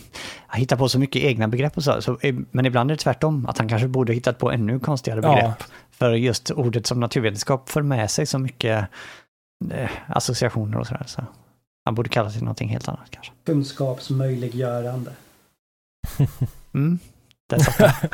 [0.53, 2.17] hittar på så mycket egna begrepp och så, så,
[2.51, 5.35] men ibland är det tvärtom, att han kanske borde hittat på ännu konstigare Ja.
[5.35, 5.63] begrepp.
[5.91, 8.85] För just ordet som naturvetenskap för med sig så mycket
[10.07, 11.03] associationer och sådär.
[11.07, 11.21] Så
[11.85, 13.31] han borde kalla sig någonting helt annat kanske.
[13.45, 15.11] kunskapsmöjliggörande.
[16.73, 16.99] Mm.
[17.49, 18.09] Där satt den.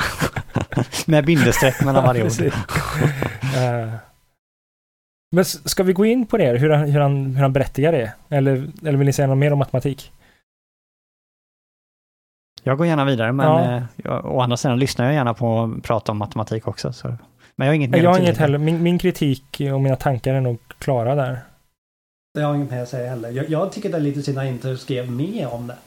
[1.05, 2.41] Med bindestreck mellan varje ord.
[2.41, 3.93] Eh,
[5.31, 8.13] Men ska vi gå in på det, hur han, hur han, hur han berättigar det?
[8.29, 8.51] Eller,
[8.81, 10.11] eller vill ni säga något mer om matematik?
[12.63, 14.11] Jag går gärna vidare, men Ja.
[14.15, 16.93] eh, å andra sidan lyssnar jag gärna på att prata om matematik också.
[16.93, 17.17] Så.
[17.59, 20.33] Men jag har inget mer Jag har inget heller, min, min kritik och mina tankar
[20.33, 21.39] är nog klara där.
[22.33, 23.31] Det har jag inget mer att säga heller.
[23.31, 25.77] Jag, jag tycker det är lite synd att jag inte skrev mer om det.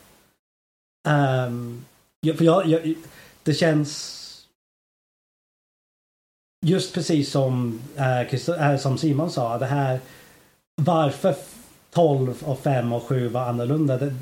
[1.11, 1.85] Um,
[2.21, 2.95] jag, för jag, jag,
[3.43, 4.19] det känns...
[6.67, 10.01] Just precis som, äh, äh, som Simon sa, det här
[10.83, 11.35] varför
[11.91, 13.97] 12 och 5 och 7 var annorlunda.
[13.97, 14.15] Det,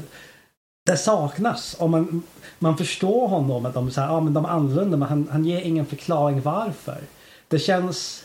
[0.86, 1.74] det saknas.
[1.74, 2.22] Och man,
[2.58, 5.44] man förstår honom att de, så här, ja, men de är annorlunda men han, han
[5.44, 6.98] ger ingen förklaring varför.
[7.50, 8.24] Det känns...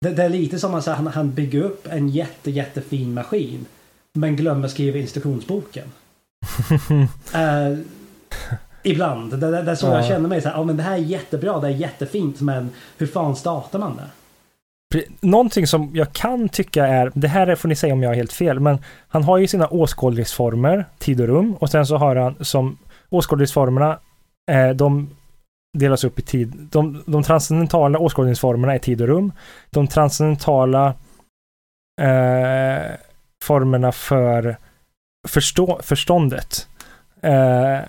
[0.00, 3.66] Det, det är lite som att han, han bygger upp en jätte, jättefin maskin
[4.12, 5.92] men glömmer skriva instruktionsboken.
[7.34, 7.78] Eh,
[8.82, 9.30] ibland.
[9.30, 9.96] Det, det, det är så Ja.
[9.96, 10.40] jag känner mig.
[10.42, 13.78] Så här, ja, men det här är jättebra, det är jättefint men hur fan startar
[13.78, 14.10] man det?
[15.20, 18.32] Någonting som jag kan tycka är, det här får ni säga om jag har helt
[18.32, 22.44] fel, men han har ju sina åskådningsformer, tid och rum, och sen så har han
[22.44, 22.78] som
[23.10, 23.98] åskådningsformerna,
[24.50, 25.10] eh, de
[25.74, 26.68] delas upp i tid.
[26.70, 29.32] De, de transcendentala åskådningsformerna är tid och rum.
[29.70, 30.86] De transcendentala
[32.00, 32.92] eh,
[33.42, 34.56] formerna för
[35.28, 36.68] förstå, förståndet
[37.22, 37.80] eh,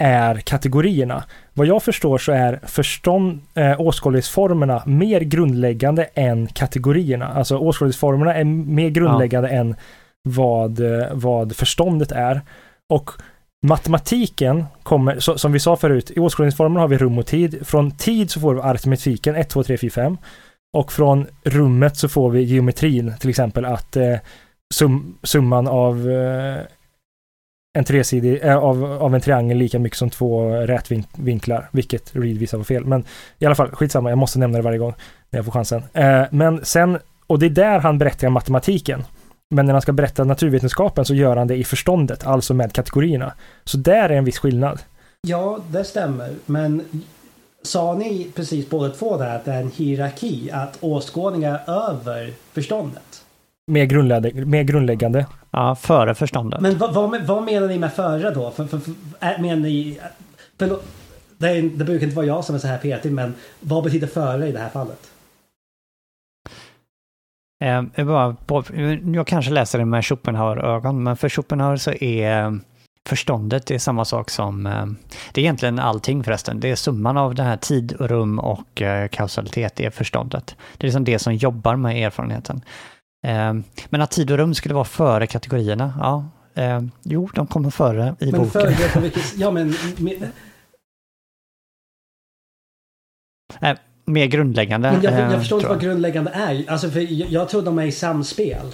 [0.00, 1.24] är kategorierna.
[1.54, 7.28] Vad jag förstår så är förstånd, eh, åskådningsformerna mer grundläggande än kategorierna.
[7.28, 9.76] Alltså åskådningsformerna är mer grundläggande än
[10.22, 12.40] vad, eh, vad förståndet är.
[12.88, 13.10] Och
[13.66, 17.66] matematiken kommer, så, som vi sa förut, i åskådningsformen har vi rum och tid.
[17.66, 20.16] Från tid så får vi aritmetiken 1, 2, 3, 4, 5.
[20.76, 24.16] Och från rummet så får vi geometrin, till exempel att eh,
[24.74, 26.62] sum, summan av eh,
[27.78, 32.58] en tresidig, äh, av, av en triangel lika mycket som två rätvinklar, vilket Reed visar
[32.58, 32.84] var fel.
[32.84, 33.04] Men
[33.38, 34.94] i alla fall, skitsamma, jag måste nämna det varje gång
[35.30, 35.82] när jag får chansen.
[35.92, 39.04] Eh, men sen, och det är där han berättar matematiken.
[39.50, 43.32] Men när han ska berätta naturvetenskapen så gör han det i förståndet, alltså med kategorierna.
[43.64, 44.78] Så där är en viss skillnad.
[45.22, 46.30] Ja, det stämmer.
[46.46, 46.84] Men
[47.62, 52.32] sa ni precis båda två där att det är en hierarki, att åskådningar är över
[52.52, 53.24] förståndet?
[53.66, 55.26] mer, grundläggande, mer grundläggande.
[55.50, 56.60] Ja, före förståndet.
[56.60, 58.50] Men vad, vad, vad menar ni med före då?
[58.50, 60.00] För, för, för, är- menar ni...
[60.58, 60.78] För,
[61.38, 64.06] det, är, det brukar inte vara jag som är så här petig, men vad betyder
[64.06, 65.09] före i det här fallet?
[67.64, 67.82] Eh,
[69.14, 72.52] jag, kanske läser det med Schopenhauer-ögon, men för Schopenhauer så är eh,
[73.08, 74.66] förståndet det är samma sak som...
[74.66, 74.86] eh,
[75.32, 76.60] Det är egentligen allting förresten.
[76.60, 80.56] Det är summan av det här tid, och rum och eh, kausalitet, det är förståndet.
[80.76, 82.60] Det är liksom det som jobbar med erfarenheten.
[83.88, 86.24] Men att tid och rum skulle vara före kategorierna, ja.
[87.02, 88.50] Jo, de kommer före i Men boken.
[88.50, 89.36] före vilket...
[89.36, 89.74] Ja, men...
[93.60, 94.92] men Mer grundläggande.
[94.92, 96.64] men jag, eh, jag förstår inte vad grundläggande är.
[96.68, 98.66] Alltså, för jag, jag tror de är i samspel.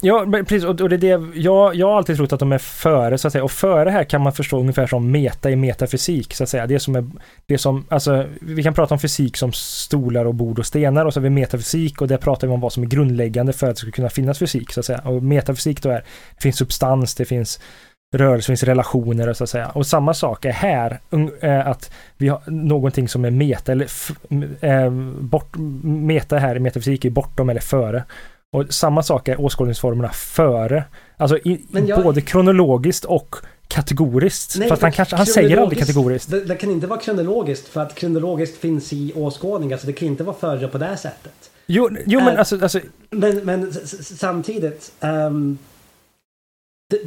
[0.00, 0.64] Ja, precis.
[0.64, 3.26] Och och det är det, jag, jag har alltid trott att de är före, så
[3.26, 3.44] att säga.
[3.44, 6.66] Och före här kan man förstå ungefär som meta i metafysik, så att säga.
[6.66, 7.10] Det som är,
[7.46, 11.14] det som, alltså, vi kan prata om fysik som stolar och bord och stenar och
[11.14, 13.74] så har vi metafysik och där pratar vi om vad som är grundläggande för att
[13.74, 14.98] det ska kunna finnas fysik, så att säga.
[14.98, 16.04] Och metafysik då är,
[16.34, 17.60] det finns substans, det finns
[18.12, 19.68] rörelse, finns relationer, så att säga.
[19.68, 21.00] Och samma sak är här,
[21.40, 23.88] eh, att vi har någonting som är meta, eller
[24.60, 24.90] eh,
[25.20, 28.04] bort, meta här i metafysik är bortom eller före.
[28.56, 30.84] Och samma sak är åskådningsformerna före.
[31.16, 33.36] Alltså i, jag- både kronologiskt och
[33.68, 34.56] kategoriskt.
[34.58, 36.30] Nej, Fast han kanske, han säger aldrig kategoriskt.
[36.30, 39.72] Det, det kan inte vara kronologiskt för att kronologiskt finns i åskådning.
[39.72, 41.50] Alltså det kan inte vara före på det sättet.
[41.66, 42.80] Jo, jo men Äh, alltså, alltså
[43.10, 44.92] Men, men samtidigt.
[45.00, 45.58] ehm,
[46.90, 46.98] det,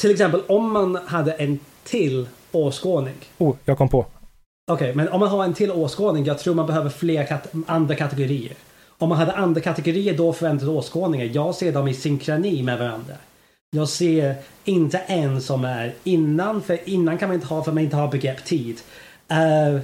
[0.00, 3.14] till exempel om man hade en till åskådning.
[3.38, 4.06] oh, jag kom på.
[4.70, 6.24] Okej, men om man har en till åskådning.
[6.24, 8.52] Jag tror man behöver fler kat- andra kategorier.
[8.98, 11.30] Om man hade andra kategorier då förväntade åskådningar.
[11.32, 13.14] Jag ser dem i synkroni med varandra.
[13.70, 14.34] Jag ser
[14.64, 18.08] inte en som är innan, för innan kan man inte ha för man inte har
[18.08, 18.80] begrepp tid.
[19.28, 19.80] Eh,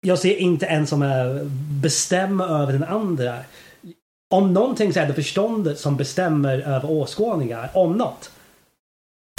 [0.00, 1.40] jag ser inte en som är
[1.82, 3.38] bestämmer över den andra.
[4.30, 7.70] Om någonting så är det förståndet som bestämmer över åskådningar.
[7.74, 8.30] Om något.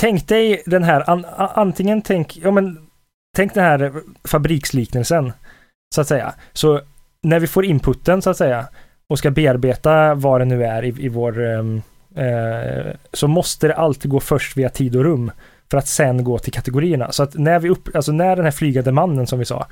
[0.04, 2.88] Tänk dig den här, an, antingen tänk, ja men,
[3.36, 3.94] tänk den här
[4.24, 5.32] fabriksliknelsen.
[5.96, 6.34] Så att säga.
[6.54, 6.82] Så
[7.22, 8.68] när vi får inputen så att säga
[9.10, 11.82] och ska bearbeta vad det nu är i, i vår ehm,
[12.16, 15.32] eh, så måste det alltid gå först via tid och rum
[15.72, 17.12] för att sen gå till kategorierna.
[17.12, 19.68] Så att när vi upp, alltså när den här flygande mannen som vi sa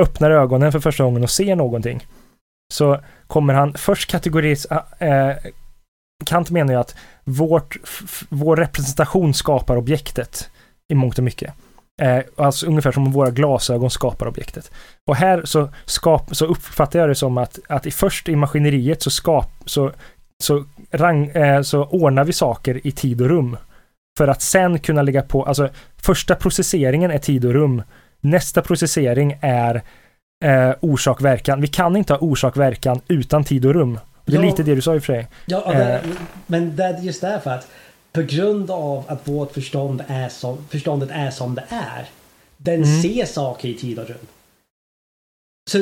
[0.00, 2.06] öppnar ögonen för första gången och ser någonting
[2.72, 4.66] så kommer han först kategoris...
[4.98, 5.36] Eh,
[6.26, 7.76] Kant menar ju att vårt,
[8.28, 10.50] vår representation skapar objektet
[10.88, 11.54] i mångt och mycket.
[12.02, 14.70] Eh, alltså ungefär som våra glasögon skapar objektet.
[15.06, 19.02] Och här så, skap, så uppfattar jag det som att, att i först i maskineriet
[19.02, 19.92] så, skap, så,
[20.42, 23.56] så, rang, eh, så ordnar vi saker i tid och rum.
[24.18, 27.82] För att sen kunna lägga på, alltså första processeringen är tid och rum.
[28.20, 29.82] Nästa processering är
[30.44, 31.60] eh, orsak-verkan.
[31.60, 33.98] Vi kan inte ha orsak-verkan utan tid och rum.
[34.24, 34.46] Det är Ja.
[34.46, 35.26] lite det du sa i och för sig.
[35.46, 36.00] Ja, det, Eh.
[36.46, 37.68] men det är just därför att
[38.12, 42.08] på grund av att vårt förstånd är som, förståndet är som det är.
[42.56, 43.02] Den Mm.
[43.02, 44.16] ser saker i tid och rum.
[45.70, 45.78] Så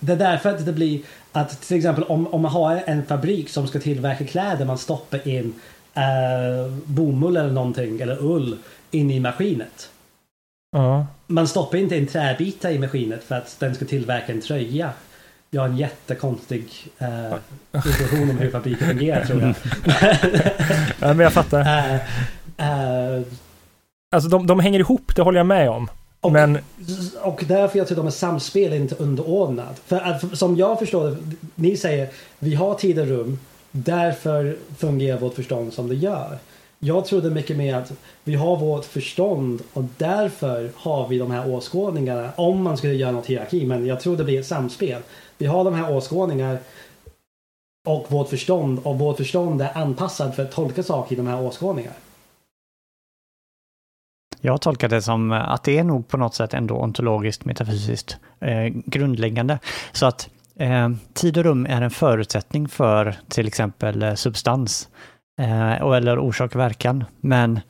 [0.00, 1.00] det är därför att det blir
[1.32, 5.28] att till exempel om, om man har en fabrik som ska tillverka kläder man stoppar
[5.28, 5.54] in
[5.94, 8.58] eh, bomull eller någonting eller ull
[8.90, 9.90] in i maskinet.
[10.76, 11.06] Ja.
[11.26, 14.92] Man stoppar inte in träbitar i maskinet för att den ska tillverka en tröja.
[15.54, 16.64] Jag har en jättekonstig
[16.98, 17.34] eh,
[17.84, 19.54] diskussion om hur fabriken fungerar tror jag.
[21.00, 21.60] ja, men jag fattar.
[21.60, 21.94] Eh,
[23.16, 23.22] eh,
[24.12, 25.90] Alltså de, de hänger ihop, det håller jag med om.
[26.20, 26.58] och, Men
[27.22, 29.74] och därför jag tror de är samspel inte underordnad.
[29.86, 31.16] För att, som jag förstår det,
[31.54, 32.08] ni säger
[32.38, 33.38] vi har tid och rum,
[33.70, 36.38] därför fungerar vårt förstånd som det gör.
[36.78, 37.92] Jag trodde mycket mer att
[38.24, 43.12] vi har vårt förstånd och därför har vi de här åskådningarna om man skulle göra
[43.12, 43.66] något hierarki.
[43.66, 45.02] Men jag tror det blir ett samspel.
[45.38, 46.58] Vi har de här åskådningar
[47.88, 51.42] och vårt förstånd och vårt förstånd är anpassad för att tolka saker i de här
[51.42, 51.94] åskådningarna.
[54.44, 58.16] Jag tolkar det som eh, att det är nog på något sätt ändå ontologiskt, metafysiskt
[58.40, 59.58] eh, grundläggande.
[59.92, 64.88] Så att eh, tid och rum är en förutsättning för till exempel eh, substans
[65.40, 67.04] eh, eller orsak och verkan.
[67.20, 67.60] Men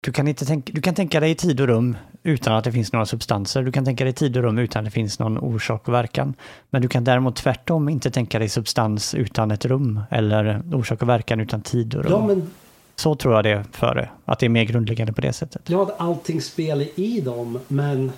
[0.00, 2.92] du kan, inte tänka, du kan tänka dig tid och rum utan att det finns
[2.92, 3.62] några substanser.
[3.62, 6.34] Du kan tänka dig tid och rum utan att det finns någon orsak och verkan.
[6.70, 11.08] Men du kan däremot tvärtom inte tänka dig substans utan ett rum eller orsak och
[11.08, 12.12] verkan utan tid och rum.
[12.12, 12.50] Ja, men
[12.96, 15.70] Så tror jag det är före, att det är mer grundläggande på det sättet.
[15.70, 18.12] Ja, att allting spelar i dem, men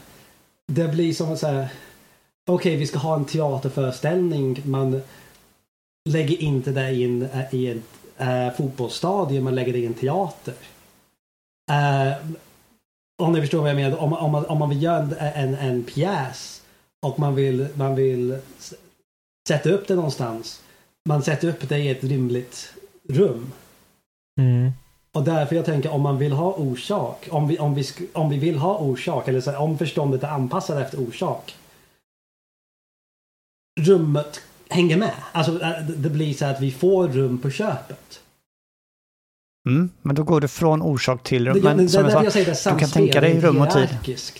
[0.67, 1.69] det blir som att säga
[2.47, 4.63] okej, vi ska ha en teaterföreställning.
[4.65, 5.01] Man
[6.11, 7.77] lägger inte det in i ett
[8.21, 10.55] uh, fotbollsstadion, man lägger det i en teater.
[11.69, 12.13] Eh,
[13.23, 13.99] om ni förstår vad jag menar.
[13.99, 16.63] Om, om, man, om man vill göra en, en, en pjäs
[17.03, 18.39] och man vill, man vill
[19.49, 20.63] sätta upp det någonstans.
[21.09, 22.75] man sätter upp det i ett rimligt
[23.09, 23.53] rum.
[24.41, 24.71] Mm.
[25.13, 28.39] Och därför jag tänker om man vill ha orsak, om vi, om vi, om vi
[28.39, 31.57] vill ha orsak, eller så, här, om förståndet är anpassat efter orsak.
[33.81, 35.15] Rummet hänger med.
[35.33, 38.21] Alltså äh, det- blir så att vi får rum på köpet.
[39.67, 41.55] Mm, men då går du från orsak till rum.
[41.55, 43.35] Det, det, Men det, som jag det, sa, jag säger det du kan tänka dig
[43.35, 43.89] det rum och tid.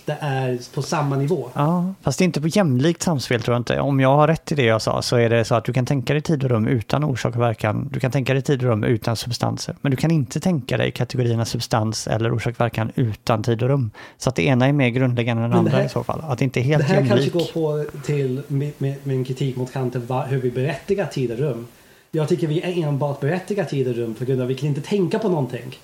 [0.05, 1.49] Det är på samma nivå.
[1.53, 3.79] Ja, fast det är inte på jämlikt samspel tror jag inte.
[3.79, 5.85] Om jag har rätt i det jag sa så är det så att du kan
[5.85, 7.89] tänka dig tid och rum utan orsak och verkan.
[7.91, 9.75] Du kan tänka dig tid och rum utan substanser.
[9.81, 13.69] Men du kan inte tänka dig kategorierna substans eller orsak och verkan utan tid och
[13.69, 13.91] rum.
[14.17, 16.21] Så att det ena är mer grundläggande än det det andra här- i så fall.
[16.27, 17.33] Att det inte är Det helt här kanske jämlik.
[17.33, 18.73] går på till min,
[19.03, 21.67] min, kritik mot Kant, va- hur vi berättigar tid och rum.
[22.11, 24.69] Jag tycker vi är enbart berättigar tid och rum på grund av att vi kan
[24.69, 25.79] inte tänka på någonting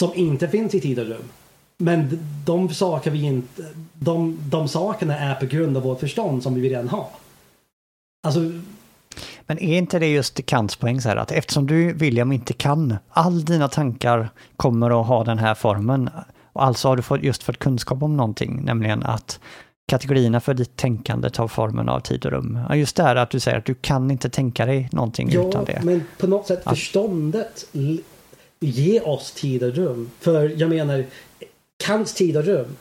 [0.00, 1.24] som inte finns i tid och rum.
[1.78, 6.54] Men de saker vi inte, de, de sakerna är på grund av vårt förstånd som
[6.54, 7.08] vi redan har.
[8.26, 8.40] Alltså,
[9.46, 12.96] Men är inte det just Kants poäng så här att eftersom du William inte kan,
[13.08, 16.10] all dina tankar kommer att ha den här formen.
[16.52, 19.40] Och alltså har du fått, just fått kunskap om någonting, nämligen att
[19.88, 22.58] kategorierna för ditt tänkande tar formen av tid och rum.
[22.74, 25.62] Just det här att du säger att du kan inte tänka dig någonting utan ja,
[25.62, 25.80] det.
[25.84, 27.66] men på något sätt förståndet
[28.60, 30.10] ger oss tid och rum.
[30.20, 31.04] För jag menar,
[31.84, 32.76] Kants tid och rum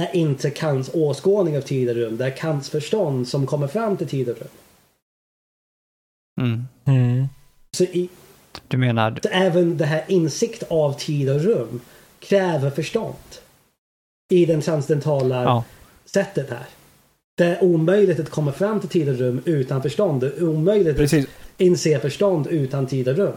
[0.00, 2.16] är inte Kants åskådning av tid och rum.
[2.16, 4.48] Det är Kants förstånd som kommer fram till tid och rum.
[6.40, 6.64] Mm.
[6.84, 7.26] Mm.
[7.76, 8.08] Så, i,
[8.68, 11.80] Du menar, även det här insikt av tid och rum
[12.18, 13.14] kräver förstånd.
[14.32, 15.64] I den transcendentala ja,
[16.04, 16.66] sättet här.
[17.36, 20.20] Det är omöjligt att komma fram till tid och rum utan förstånd.
[20.20, 21.24] Det är omöjligt Precis.
[21.24, 23.34] att inse förstånd utan tid och rum.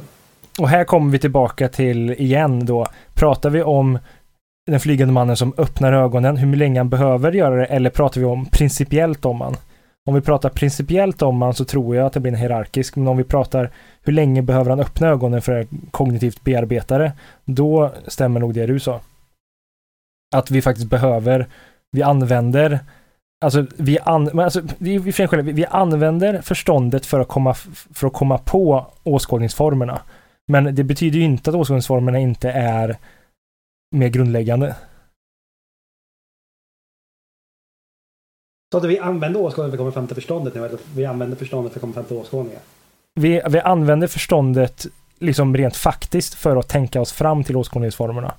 [0.60, 2.88] Och här kommer vi tillbaka till igen då.
[3.14, 4.00] Pratar vi om
[4.68, 8.28] den flygande mannen som öppnar ögonen, hur länge han behöver göra det, eller pratar vi
[8.28, 9.56] om principiellt om han?
[10.06, 13.08] Om vi pratar principiellt om han så tror jag att det blir en hierarkisk, men
[13.08, 13.72] om vi pratar
[14.02, 17.12] hur länge behöver han öppna ögonen för att kognitivt bearbeta det,
[17.46, 19.02] då stämmer nog det du sa.
[20.36, 21.48] Att vi faktiskt behöver,
[21.92, 22.80] vi använder
[23.46, 27.54] Alltså vi, an, alltså, vi, vi, använder förståndet för att komma,
[27.94, 30.02] för att komma på åskådningsformerna.
[30.48, 32.98] Men det betyder ju inte att åskådningsformerna inte är
[33.96, 34.76] mer grundläggande.
[38.72, 41.38] Så att vi använder åskådningen för att komma fram till förståndet nu, eller vi använder
[41.38, 42.62] förståndet för att komma fram till åskådningen.
[43.16, 44.86] Vi, vi använder förståndet
[45.20, 48.34] liksom rent faktiskt för att tänka oss fram till åskådningsformerna.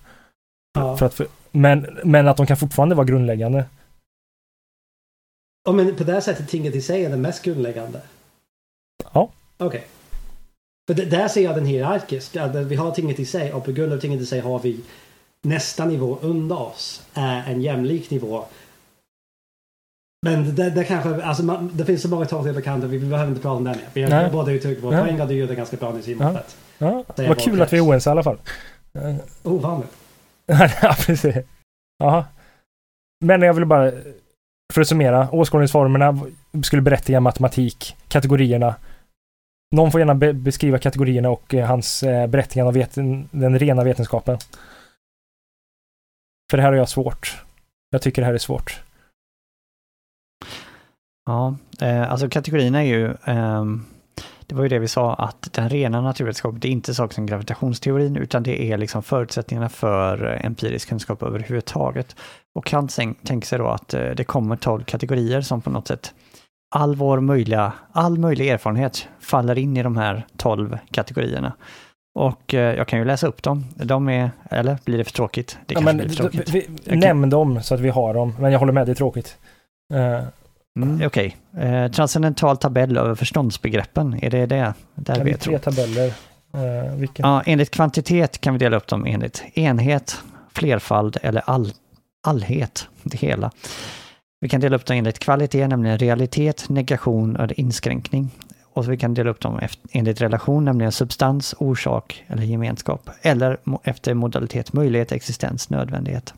[0.78, 0.96] Ja.
[0.96, 3.64] För att, för, men, men att de kan fortfarande vara grundläggande.
[5.64, 8.00] Ja, men på det här sättet tinget i sig är det mest grundläggande.
[9.12, 9.30] Ja.
[9.58, 9.86] Okej.
[10.88, 12.36] För det, där ser jag den hierarkisk.
[12.36, 14.80] Att vi har tinget i sig och på grund av tinget i sig har vi
[15.42, 18.44] nästa nivå under oss är en jämlik nivå.
[20.22, 23.42] Men det, det kanske, alltså man, det finns så många tolkningar på vi behöver inte
[23.42, 23.88] prata om det mer.
[23.92, 26.34] Vi har båda uttryckt vår poäng och du gjorde ganska bra nu Simon.
[26.34, 26.42] Ja.
[26.78, 27.04] Ja.
[27.16, 28.38] Det vad kul att vi är oense i alla fall.
[29.42, 29.90] Ovanligt.
[30.82, 31.36] ja, precis.
[31.98, 32.24] Jaha.
[33.24, 33.92] Men jag vill bara,
[34.72, 36.18] för att summera, åskådningsformerna
[36.62, 38.76] skulle berättiga matematik, kategorierna.
[39.76, 43.84] Någon får gärna be beskriva kategorierna och eh, hans eh, berättigande av veten, den rena
[43.84, 44.38] vetenskapen.
[46.50, 47.44] För det här har jag svårt.
[47.90, 48.82] Jag tycker det här är svårt.
[51.24, 53.84] Ja, eh, alltså kategorierna är ju, ehm,
[54.48, 57.26] det var ju det vi sa att den rena naturvetenskapen, det är inte saker som
[57.26, 62.16] gravitationsteorin, utan det är liksom förutsättningarna för empirisk kunskap överhuvudtaget.
[62.54, 66.14] Och Kant tänker sig då att eh, det kommer tolv kategorier som på något sätt
[66.74, 71.52] all vår möjliga, all möjlig erfarenhet faller in i de här tolv kategorierna.
[72.18, 73.64] Och eh, jag kan ju läsa upp dem.
[73.76, 75.58] De är, eller blir det för tråkigt?
[75.66, 76.50] Det Ja, men, blir för tråkigt.
[76.50, 78.94] vi, kan- Nämn dem så att vi har dem, men jag håller med, det är
[78.94, 79.36] tråkigt.
[79.94, 80.24] Eh,
[80.76, 84.74] Mm, Okej, eh, transcendental tabell över förståndsbegreppen, är det det?
[84.94, 86.12] Där vi tre tabeller.
[86.54, 87.28] Uh, vilken?
[87.28, 90.22] Ja, enligt kvantitet kan vi dela upp dem enligt enhet,
[90.54, 91.72] flerfald eller all,
[92.22, 93.50] allhet, det hela.
[94.40, 98.30] Vi kan dela upp dem enligt kvalitet, nämligen realitet, negation eller inskränkning.
[98.72, 103.10] Och så vi kan dela upp dem efter, enligt relation, nämligen substans, orsak eller gemenskap.
[103.22, 106.34] Eller efter modalitet, möjlighet, existens, nödvändighet.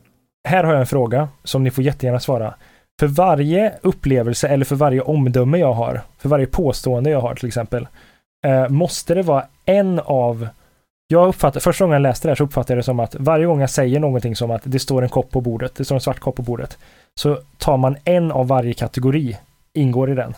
[0.47, 2.53] Här har jag en fråga som ni får jättegärna svara.
[3.01, 7.47] För varje upplevelse eller för varje omdöme jag har, för varje påstående jag har till
[7.47, 7.87] exempel,
[8.45, 10.47] eh, måste det vara en av
[11.07, 13.45] jag uppfattar, första gången jag läste det här så uppfattade jag det som att varje
[13.45, 16.01] gång jag säger någonting som att det står en kopp på bordet, det står en
[16.01, 16.77] svart kopp på bordet,
[17.19, 19.37] så tar man en av varje kategori,
[19.73, 20.33] ingår i den.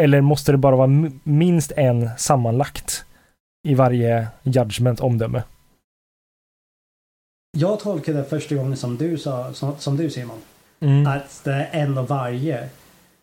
[0.00, 3.04] Eller måste det bara vara minst en sammanlagt
[3.68, 5.42] i varje judgment, omdöme?
[7.58, 10.38] Jag tolkade det första gången som du sa, som, som du Simon.
[10.80, 11.06] Mm.
[11.06, 12.68] Att det är en av varje.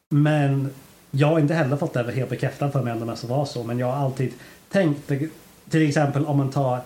[0.09, 0.73] Men
[1.11, 3.63] jag har inte heller fått det helt bekräftat för mig om det måste vara så.
[3.63, 4.34] Men jag har alltid
[4.69, 5.07] tänkt,
[5.69, 6.81] till exempel om man tar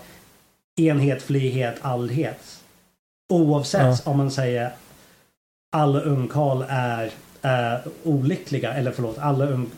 [0.76, 2.60] enhet, frihet, allhet.
[3.32, 4.72] Oavsett om man säger
[5.72, 7.10] alla ungkarl är,
[7.42, 9.70] är olyckliga, eller förlåt, alla ung...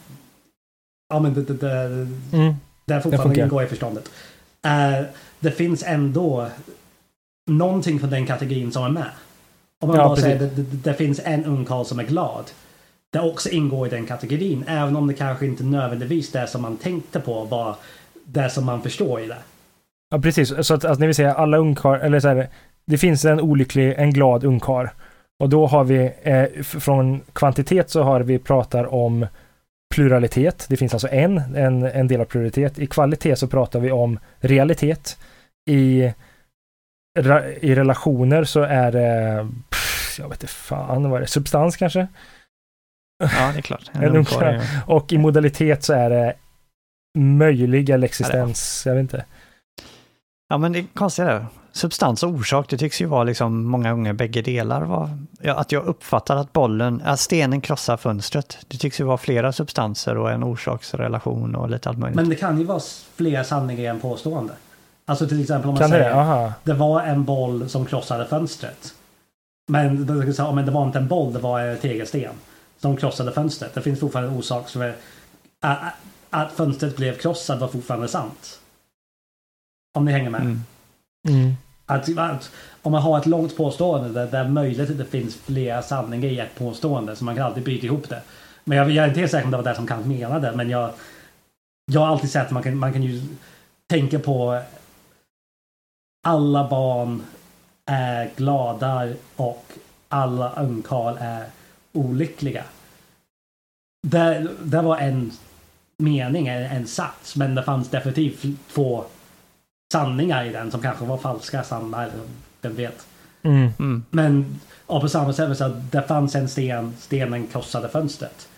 [1.08, 2.54] Ja men det, det, det, Mm.
[2.84, 4.10] det är fortfarande ingår i förståndet.
[4.66, 5.06] Uh,
[5.40, 6.48] det finns ändå
[7.50, 9.10] någonting från den kategorin som är med.
[9.84, 10.56] Om man Ja, bara säger precis.
[10.56, 12.44] det, det, det finns en ungkarl som är glad.
[13.12, 16.76] Det också ingår i den kategorin, även om det kanske inte nödvändigtvis det som man
[16.76, 17.76] tänkte på var
[18.24, 19.36] det som man förstår i det.
[20.10, 20.66] Ja, precis.
[20.66, 22.48] Så att, att när vi säger alla ungkar, eller så här,
[22.86, 24.92] det finns en olycklig, en glad ungkar.
[25.38, 29.26] Och då har vi, eh, från kvantitet så har vi pratar om
[29.94, 30.66] pluralitet.
[30.68, 32.78] Det finns alltså en, en, en del av pluralitet.
[32.78, 35.18] I kvalitet så pratar vi om realitet.
[35.70, 36.12] I,
[37.60, 42.06] i relationer så är det, pff, jag vet inte fan vad är det, substans kanske?
[43.18, 43.90] Ja, det är klart.
[43.92, 46.34] En är- Och i modalitet så är det
[47.18, 49.24] möjlig eller existens, jag vet inte.
[50.48, 51.46] Ja, men det är konstigt där.
[51.72, 54.82] Substans och orsak, det tycks ju vara liksom många gånger bägge delar.
[54.82, 55.10] Var,
[55.40, 58.58] ja, att jag uppfattar att bollen, att stenen krossar fönstret.
[58.68, 62.16] Det tycks ju vara flera substanser och en orsaksrelation och lite allt möjligt.
[62.16, 62.80] Men det kan ju vara
[63.14, 64.52] fler sanningar än påstående.
[65.06, 66.14] Alltså till exempel om man Kan säger det?
[66.14, 66.52] Aha.
[66.64, 68.94] det var en boll som krossade fönstret.
[69.68, 70.04] Men,
[70.54, 72.32] men det var inte en boll, det var en tegelsten
[72.78, 73.74] som krossade fönstret.
[73.74, 74.94] Det finns fortfarande en orsak som är
[75.60, 75.94] att,
[76.30, 78.60] att fönstret blev krossat var fortfarande sant.
[79.94, 80.40] Om ni hänger med.
[80.40, 80.62] Mm.
[81.28, 81.52] Mm.
[81.86, 82.50] Att, att,
[82.82, 86.28] om man har ett långt påstående där det är möjligt att det finns flera sanningar
[86.28, 88.22] i ett påstående så man kan alltid byta ihop det.
[88.64, 90.70] Men jag, jag är inte helt säker om det var det som Kant menade men
[90.70, 90.90] jag,
[91.92, 93.22] jag har alltid sett att man kan, man kan ju
[93.86, 94.62] tänka på
[96.24, 97.22] alla barn
[97.86, 99.72] är glada och
[100.08, 101.44] alla ungkarl är
[101.92, 102.64] olyckliga.
[104.06, 105.32] Det, det var en
[105.96, 109.04] mening, en, en sats, men det fanns definitivt två
[109.92, 112.20] sanningar i den som kanske var falska, sanna, eller
[112.60, 113.06] vem vet.
[113.42, 113.70] Mm.
[113.78, 114.04] Mm.
[114.10, 118.48] Men och på samma sätt så att det fanns en sten, stenen krossade fönstret.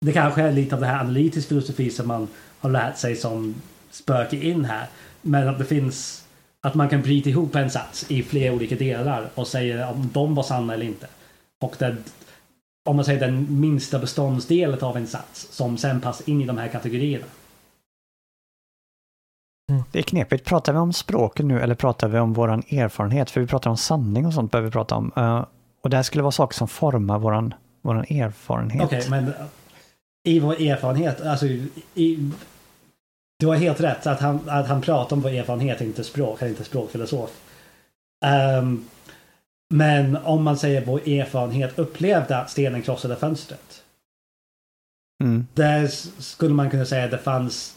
[0.00, 2.28] Det kanske är lite av det här analytisk filosofi som man
[2.60, 3.54] har lärt sig som
[3.90, 4.86] spöker in här.
[5.22, 6.25] Men att det finns
[6.66, 10.34] att man kan bryta ihop en sats i flera olika delar och säga om de
[10.34, 11.06] var sanna eller inte.
[11.60, 11.96] Och det,
[12.88, 16.58] om man säger den minsta beståndsdelen av en sats som sen passar in i de
[16.58, 17.24] här kategorierna.
[19.92, 20.44] Det är knepigt.
[20.44, 23.30] Pratar vi om språket nu eller pratar vi om våran erfarenhet?
[23.30, 25.12] För vi pratar om sanning och sånt behöver vi prata om.
[25.16, 25.44] Eh,
[25.80, 28.84] och det här skulle vara saker som formar våran, våran erfarenhet.
[28.84, 29.32] Okej, men
[30.24, 31.46] i vår erfarenhet, alltså
[31.94, 32.30] i,
[33.38, 36.46] du har helt rätt att han, att han pratar om vår erfarenhet, inte språk, han
[36.46, 37.30] är inte språkfilosof.
[38.24, 38.84] Ehm,
[39.74, 43.82] men om man säger vår erfarenhet upplevde att stenen krossade fönstret.
[45.24, 45.46] Mm.
[45.54, 45.86] Där
[46.22, 47.76] skulle man kunna säga att det fanns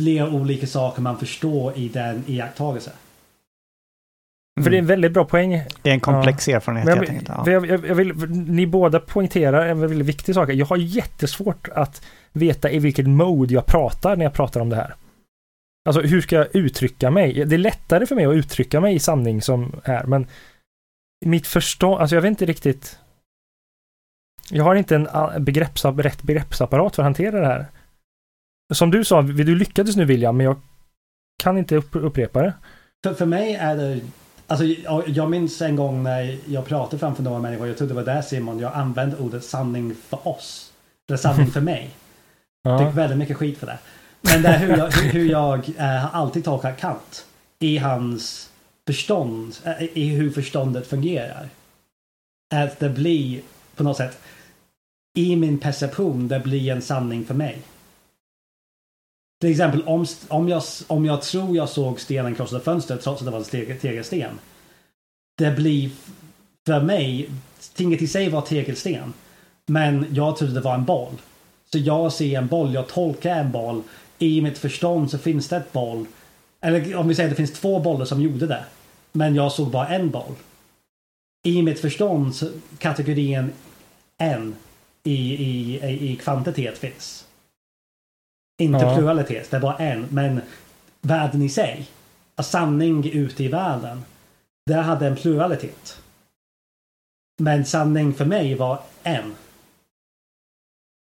[0.00, 2.92] flera olika saker man förstår i den iakttagelsen.
[4.62, 5.62] För det är en väldigt bra poäng.
[5.82, 7.38] Det är en komplex erfarenhet Men helt jag, enkelt.
[7.46, 7.52] Ja.
[7.52, 10.50] jag, jag, jag vill, ni båda poängterar en väldigt viktig sak.
[10.50, 12.02] Jag har jättesvårt att
[12.32, 14.94] veta i vilket mode jag pratar när jag pratar om det här.
[15.88, 17.44] Alltså hur ska jag uttrycka mig?
[17.44, 20.26] Det är lättare för mig att uttrycka mig i sanning som här, men
[21.24, 22.98] mitt förstånd, alltså jag vet inte riktigt.
[24.50, 27.66] Jag har inte en begreppsapp, rätt begreppsapparat för att hantera det här.
[28.74, 30.60] Som du sa, du lyckades nu William, men jag
[31.42, 32.54] kan inte upp, upprepa det.
[33.04, 34.00] För, för mig är det...
[34.46, 37.96] Alltså, jag, jag minns en gång när jag pratade framför några människor, jag trodde det
[37.96, 40.72] var där Simon, jag använde ordet sanning för oss.
[41.08, 41.90] Eller sanning för mig.
[42.62, 42.78] Ja.
[42.78, 43.78] Fick väldigt mycket skit för det.
[44.20, 47.26] Men det är hur jag, hur, jag eh, har alltid tolkat Kant.
[47.58, 48.50] I hans
[48.86, 51.48] förstånd, eh, i hur förståndet fungerar.
[52.54, 53.40] Att det blir
[53.76, 54.18] på något sätt,
[55.16, 57.58] i min perception, det blir en sanning för mig.
[59.40, 63.26] Till exempel om, om, jag, om jag tror jag såg stenen krossa fönstret trots att
[63.26, 64.38] det var en tegelsten.
[65.38, 65.90] Det blir
[66.66, 67.30] för mig,
[67.74, 69.12] tinget i sig var tegelsten.
[69.66, 71.12] Men jag trodde det var en boll.
[71.72, 73.82] Så jag ser en boll, jag tolkar en boll.
[74.18, 76.06] I mitt förstånd så finns det ett boll.
[76.60, 78.64] Eller om vi säger att det finns två bollar som gjorde det.
[79.12, 80.34] Men jag såg bara en boll.
[81.46, 82.48] I mitt förstånd så
[82.78, 83.52] kategorin
[84.18, 84.54] en
[85.02, 87.25] i, i, i kvantitet finns.
[88.58, 88.96] Inte Ja.
[88.96, 90.06] pluralitet, det är bara en.
[90.10, 90.40] Men
[91.00, 91.86] världen i sig,
[92.42, 94.04] sanning ute i världen,
[94.66, 96.00] där hade en pluralitet.
[97.40, 99.34] Men sanning för mig var en.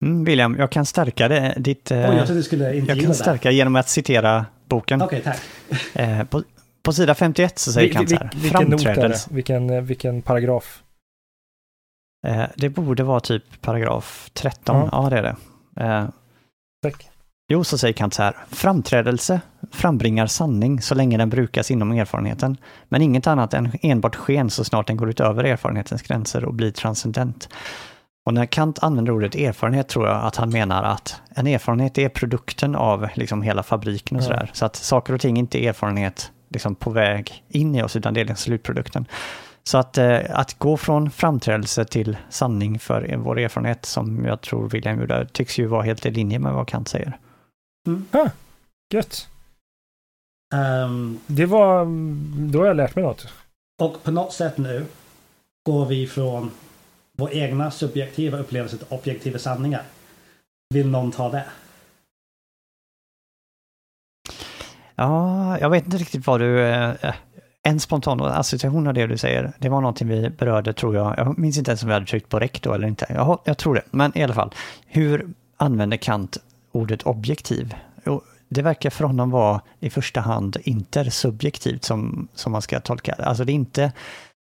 [0.05, 1.91] Mm, William, jag kan stärka det, ditt...
[1.91, 5.01] eh, Oj, jag trodde du skulle jag intervjua kan stärka genom att citera boken.
[5.01, 5.41] Okej, tack.
[5.93, 6.43] Eh, på,
[6.83, 8.31] på sida 51 så säger Vi- Kant så vi- här.
[8.35, 8.83] vilken not är det?
[8.83, 9.29] Framträdelse.
[9.33, 10.83] Vilken, eh, vilken paragraf?
[12.27, 14.75] Eh, det borde vara typ paragraf 13.
[14.75, 14.89] Ja.
[14.91, 15.35] Ja, det är det.
[15.83, 16.09] Eh,
[16.83, 17.09] Tack.
[17.53, 18.35] Jo, så säger Kant så här.
[18.51, 22.57] Framträdelse frambringar sanning så länge den brukas inom erfarenheten,
[22.89, 26.71] men inget annat än enbart sken så snart den går utöver erfarenhetens gränser och blir
[26.71, 27.49] transcendent.
[28.25, 32.09] Och när Kant använder ordet erfarenhet tror jag att han menar att en erfarenhet är
[32.09, 34.49] produkten av liksom hela fabriken och sådär.
[34.53, 38.13] Så att saker och ting inte är erfarenhet liksom på väg in i oss, utan
[38.13, 39.05] det är den slutprodukten.
[39.63, 44.69] Så att, eh, att gå från framträdelse till sanning för vår erfarenhet, som jag tror
[44.69, 47.17] William gjorde, tycks ju vara helt i linje med vad Kant säger.
[48.93, 49.27] Gött.
[50.53, 51.85] Ehm, Det var...
[52.51, 53.27] Då har jag lärt mig något.
[53.81, 54.85] och på något sätt nu
[55.65, 56.51] går vi från
[57.17, 59.83] vår egna subjektiva upplevelse till objektiva sanningar.
[60.73, 61.45] Vill någon ta det?
[64.95, 66.61] Ja, jag vet inte riktigt vad du...
[66.61, 67.13] Eh,
[67.65, 71.17] en spontan association av det du säger, det var någonting vi berörde tror jag.
[71.17, 73.05] Jag minns inte ens om vi hade tryckt på räck då eller inte.
[73.09, 74.53] Jag, jag tror det, men i alla fall.
[74.85, 75.27] Hur
[75.57, 76.37] använder Kant
[76.73, 77.75] ordet objektiv?
[78.49, 83.25] Det verkar för honom vara i första hand intersubjektivt som, som man ska tolka det.
[83.25, 83.91] Alltså det är inte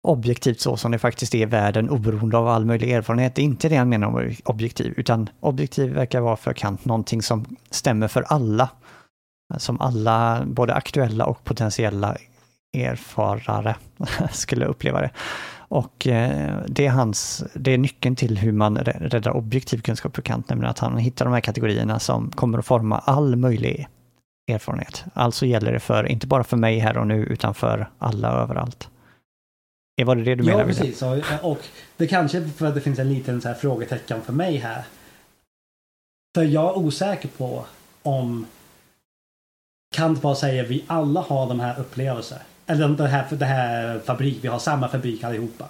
[0.08, 3.36] objektivt så som det faktiskt är i världen oberoende av all möjlig erfarenhet.
[3.36, 7.22] Det är inte det han menar med objektiv, utan objektiv verkar vara för Kant någonting
[7.22, 8.70] som stämmer för alla
[9.58, 12.18] som alla, både aktuella och potentiella
[12.74, 13.76] erfarare
[14.32, 15.12] skulle uppleva det.
[15.70, 20.16] Och eh, det är, hans, det är nyckeln till hur man rä- räddar objektiv kunskap
[20.16, 23.88] för Kant, nämligen att han hittar de här kategorierna som kommer att forma all möjlig
[24.52, 25.04] erfarenhet.
[25.14, 28.90] Alltså gäller det för, inte bara för mig här och nu, utan för alla överallt.
[30.02, 30.60] Är var det det du menar?
[30.60, 31.04] Ja, precis.
[31.41, 31.60] Och,
[31.98, 34.84] det kanske är för att det finns en liten så här frågetecken för mig här.
[36.36, 37.66] För jag är osäker på
[38.04, 38.46] om
[39.96, 42.41] Kant bara säger vi alla har de här upplevelser.
[42.70, 45.66] Eller det här, det här fabrik, vi har samma fabrik allihopa.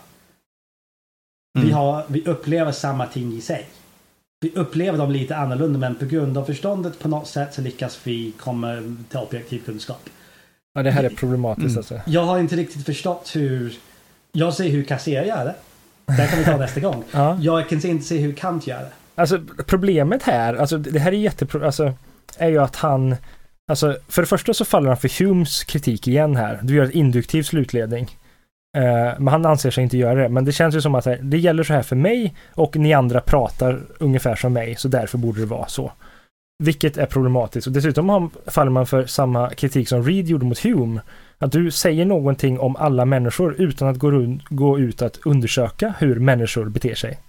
[1.53, 1.73] Vi, Mm.
[1.73, 3.67] har, vi upplever samma ting i sig.
[4.41, 7.99] Vi upplever dem lite annorlunda men på grund av förståndet på något sätt så lyckas
[8.03, 10.09] vi komma till objektiv kunskap.
[10.73, 11.77] Ja, det här är problematiskt Mm.
[11.77, 11.99] alltså.
[12.05, 13.73] Jag har inte riktigt förstått hur...
[14.31, 15.55] Jag ser hur Kasser gör det.
[16.17, 17.03] Det kan vi ta nästa gång.
[17.11, 17.37] Ja.
[17.41, 18.91] Jag kan inte se hur Kant gör det.
[19.15, 21.65] Alltså problemet här, alltså det här är jättepro...
[21.65, 21.93] Alltså,
[22.37, 23.15] är ju att han...
[23.69, 26.59] Alltså, för det första så faller han för Humes kritik igen här.
[26.63, 28.17] Du gör en induktiv slutledning.
[28.77, 30.29] Eh, men han anser sig inte göra det.
[30.29, 32.93] Men det känns ju som att eh, det gäller så här för mig och ni
[32.93, 35.91] andra pratar ungefär som mig, så därför borde det vara så.
[36.63, 37.67] Vilket är problematiskt.
[37.67, 41.01] Och dessutom faller man för samma kritik som Reed gjorde mot Hume.
[41.37, 45.93] Att du säger någonting om alla människor utan att gå, runt, gå ut att undersöka
[45.99, 47.19] hur människor beter sig.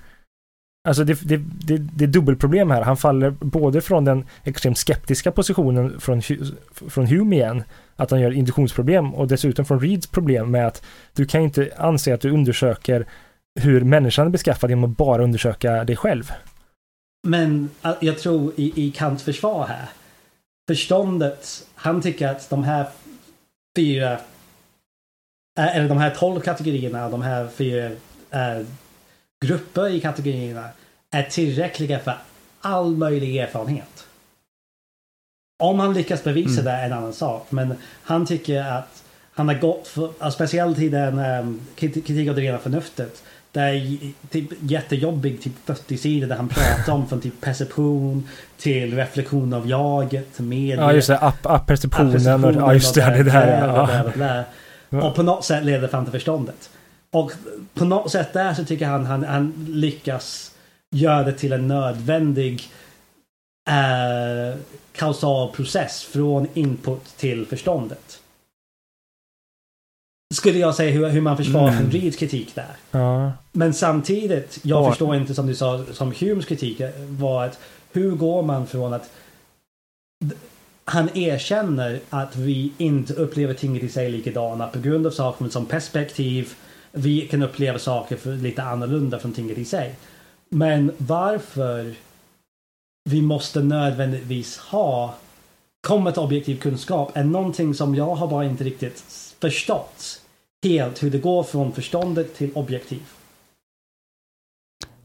[0.88, 2.82] Alltså det, det, det, det är dubbelproblem här.
[2.82, 6.22] Han faller både från den extremt skeptiska positionen från,
[6.88, 7.62] från Hume igen,
[7.96, 10.82] att han gör induktionsproblem, och dessutom från Reeds problem med att
[11.14, 13.06] du kan inte anse att du undersöker
[13.60, 16.32] hur människan är beskaffad genom att bara undersöka dig själv.
[17.22, 19.88] Men äh, jag tror i, i Kants försvar här.
[20.68, 21.66] Förståndet.
[21.74, 22.86] Han tycker att de här
[23.76, 24.12] fyra.
[25.58, 27.08] Äh, eller de här tolv kategorierna.
[27.08, 27.90] De här fyra
[28.30, 28.66] äh,
[29.44, 30.68] grupper i kategorierna.
[31.10, 32.14] Är tillräckliga för
[32.60, 34.06] all möjlig erfarenhet.
[35.62, 36.64] Om han lyckas bevisa Mm.
[36.64, 37.46] det är en annan sak.
[37.50, 39.02] Men han tycker att
[39.34, 43.22] han har gått för, ja, speciellt i den um, kritik av det rena förnuftet.
[43.52, 43.98] Det är
[44.30, 49.68] typ jättejobbig, typ 40 sidor där han pratar om från typ perception till reflektion av
[49.68, 51.18] jaget, medie, Ja, just det.
[51.18, 53.22] App, och perceptionen ja, just det.
[53.22, 54.44] Det där.
[54.88, 56.70] Och på något sätt leder fram till förståndet.
[57.12, 57.32] Och
[57.74, 60.54] på något sätt där så tycker han han, han lyckas
[60.90, 62.68] göra det till en nödvändig
[63.70, 64.58] eh,
[64.92, 68.20] kausal process från input till förståndet.
[70.34, 71.90] Skulle jag säga hur, hur man försvarar Mm.
[71.90, 72.76] Reeds kritik där.
[72.90, 73.32] Ja.
[73.52, 74.90] Men samtidigt, jag Ja.
[74.90, 77.58] förstår inte som du sa, som Humes kritik var att
[77.92, 79.10] hur går man från att
[80.84, 85.66] han erkänner att vi inte upplever tinget i sig likadana på grund av saker som
[85.66, 86.54] perspektiv.
[86.92, 89.94] Vi kan uppleva saker för lite annorlunda från tinget i sig.
[90.48, 91.94] Men varför
[93.10, 95.14] vi måste nödvändigtvis ha
[95.86, 99.04] komma till objektiv kunskap är någonting som jag har bara inte riktigt
[99.40, 100.20] förstått
[100.64, 103.02] helt hur det går från förståndet till objektiv.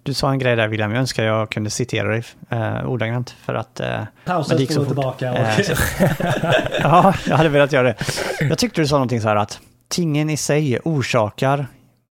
[0.03, 3.53] Du sa en grej där William, jag önskar jag kunde citera dig eh, ordagrant för
[3.55, 4.87] att eh, Pausa, så fort.
[4.87, 5.31] tillbaka.
[5.31, 5.59] Och, Eh,
[6.81, 7.95] Ja, jag hade velat göra det.
[8.41, 11.67] Jag tyckte du sa någonting så här att tingen i sig orsakar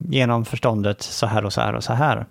[0.09, 2.25] genom förståndet så här och så här och så här.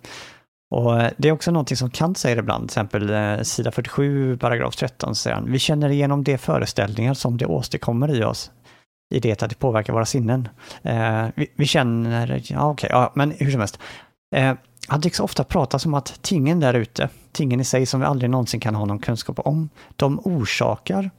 [0.71, 4.39] Och eh, det är också någonting som Kant säger ibland, till exempel eh, sida 47,
[4.39, 8.51] paragraf 13, säger han, vi känner igenom de föreställningar som det åstadkommer i oss,
[9.15, 10.49] i det att det påverkar våra sinnen.
[10.83, 13.79] Eh, vi, vi känner, ja okej, ja, men hur som helst.
[14.37, 14.55] Eh,
[14.89, 18.31] han tycks ofta prata som att tingen där ute, tingen i sig som vi aldrig
[18.31, 21.11] någonsin kan ha någon kunskap om, de orsakar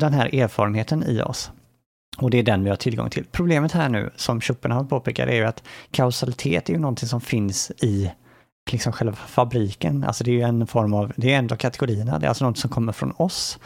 [0.00, 1.50] den här erfarenheten i oss.
[2.20, 3.24] Och det är den vi har tillgång till.
[3.32, 7.70] Problemet här nu, som Schopenhauer påpekar, är ju att kausalitet är ju någonting som finns
[7.70, 8.10] i
[8.70, 10.04] liksom själva fabriken.
[10.04, 12.44] Alltså det är ju en form av, det är en av kategorierna, det är alltså
[12.44, 13.58] något som kommer från oss.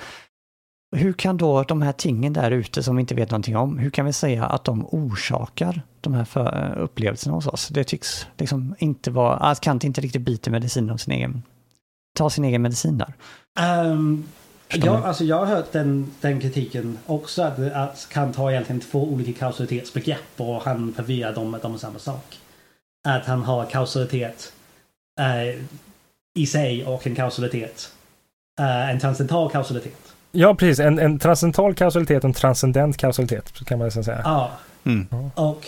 [0.97, 3.91] Hur kan då de här tingen där ute som vi inte vet någonting om, hur
[3.91, 7.69] kan vi säga att de orsakar de här för, eh, upplevelserna hos oss?
[7.69, 11.43] Det tycks liksom inte vara, alltså, att Kant inte riktigt biter medicin av sin egen,
[12.17, 13.15] ta sin egen medicin där.
[13.91, 14.25] Um,
[14.69, 19.03] jag, alltså jag har hört den, den kritiken också, att, att Kant har egentligen två
[19.03, 22.39] olika kausalitetsbegrepp och han förvirrar dem med de samma sak.
[23.09, 24.53] Att han har kausalitet
[25.21, 25.61] eh,
[26.39, 27.93] i sig och en kausalitet,
[28.61, 30.15] eh, en transcendental kausalitet.
[30.33, 30.81] Ja, precis.
[30.81, 34.21] En, en transcendental kausalitet och en transcendent kausalitet, kan man nästan säga.
[34.25, 34.51] Ja.
[34.85, 35.07] Mm.
[35.35, 35.67] Och...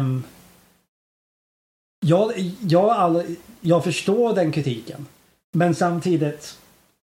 [0.00, 0.24] Um,
[2.06, 3.22] jag, jag, all,
[3.60, 5.06] jag förstår den kritiken.
[5.52, 6.58] Men samtidigt...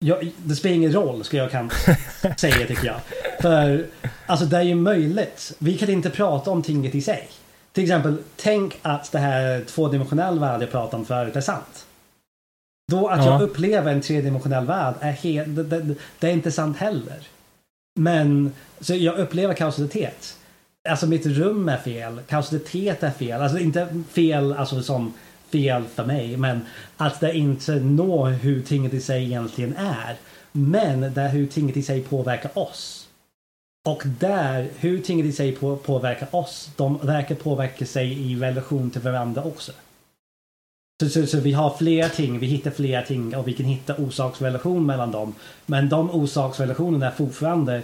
[0.04, 1.72] Jag, det spelar ingen roll, skulle jag kan
[2.38, 3.00] säga, tycker jag.
[3.42, 3.86] För
[4.26, 5.56] alltså, det är ju möjligt.
[5.60, 7.28] Vi kan inte prata om tinget i sig.
[7.72, 11.86] Till exempel, tänk att det här tvådimensionella världen jag pratade om förut är sant.
[12.92, 13.32] Då att Ja.
[13.32, 17.28] jag upplever en tredimensionell värld är helt, det, det, det är inte sant heller.
[18.00, 20.38] Men så jag upplever kausalitet.
[20.90, 23.42] Alltså mitt rum är fel, kausalitet är fel.
[23.42, 25.14] Alltså inte fel alltså som
[25.54, 26.62] fel för mig, men
[26.98, 30.16] att det inte når hur tinget i sig egentligen är.
[30.52, 33.08] Men där hur tinget i sig påverkar oss.
[33.86, 38.90] Och där, hur tinget i sig på, påverkar oss, de verkar påverka sig i relation
[38.90, 39.72] till varandra också.
[41.02, 43.96] Så, så, så vi har flera ting, vi hittar flera ting och vi kan hitta
[43.96, 45.36] orsaksrelation mellan dem.
[45.66, 47.82] Men de orsaksrelationerna är fortfarande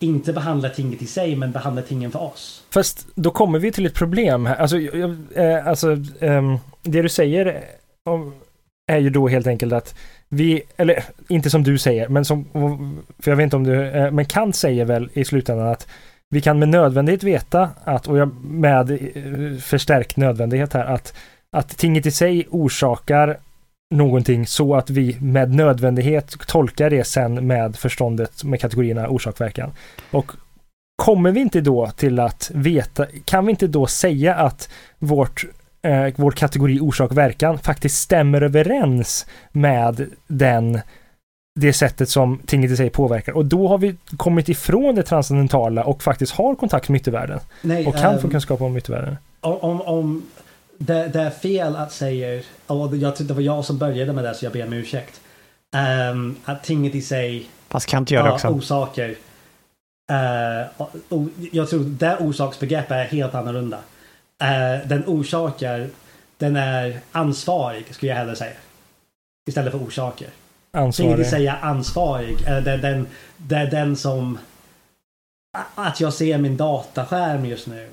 [0.00, 2.64] inte behandlar tinget i sig, men behandlar tingen för oss.
[2.70, 4.56] Fast då kommer vi till ett problem här.
[4.56, 8.34] Alltså, jag, eh, alltså ehm, det du säger eh, om,
[8.92, 9.94] är ju då helt enkelt att
[10.28, 12.44] vi, eller inte som du säger, men som,
[13.18, 15.88] för jag vet inte om du, eh, men Kant säger väl i slutändan att
[16.30, 21.14] vi kan med nödvändighet veta att, och jag, med eh, förstärkt nödvändighet här, att,
[21.56, 23.38] att tinget i sig orsakar
[23.90, 29.72] någonting så att vi med nödvändighet tolkar det sen med förståndet med kategorierna orsak-verkan.
[30.10, 30.32] Och
[31.02, 34.68] kommer vi inte då till att veta, kan vi inte då säga att
[34.98, 35.44] vårt,
[35.82, 40.80] eh, vår kategori orsak-verkan faktiskt stämmer överens med den
[41.60, 43.32] det sättet som tinget i sig påverkar.
[43.32, 47.40] Och då har vi kommit ifrån det transcendentala och faktiskt har kontakt med yttervärlden.
[47.62, 49.16] Nej, Och kan få ehm, kunskap om yttervärlden.
[49.40, 50.22] om, om
[50.84, 54.34] det, det är fel att säga, och jag det var jag som började med det
[54.34, 55.20] så jag ber om ursäkt.
[55.74, 58.48] Ehm, att tinget i sig Fast Kant gör det också.
[58.48, 59.16] orsaker.
[60.10, 63.78] Eh, och, och jag tror det orsaksbegreppet är helt annorlunda.
[64.42, 65.88] Eh, den orsakar,
[66.38, 68.56] den är ansvarig skulle jag hellre säga.
[69.48, 70.28] Istället för orsaker.
[70.28, 71.26] Tinget i Ansvarig.
[71.26, 72.36] sig är ansvarig.
[72.46, 74.38] Eh, det, är den, det är den som...
[75.74, 77.88] Att jag ser min dataskärm just nu.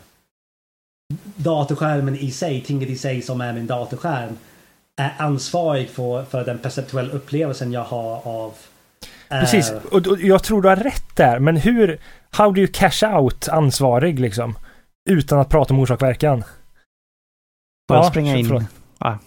[1.35, 4.37] Datorskärmen i sig, tinget i sig som är min datorskärm.
[5.01, 8.53] Är ansvarig för, för den perceptuella upplevelsen jag har av...
[9.29, 12.69] eh, Precis, och, och jag tror du har rätt där, men hur, how do you
[12.73, 14.57] cash out ansvarig liksom?
[15.09, 16.43] Utan att prata om orsak-verkan.
[17.87, 18.67] Jag Ja, springa in?
[18.99, 19.17] Ja.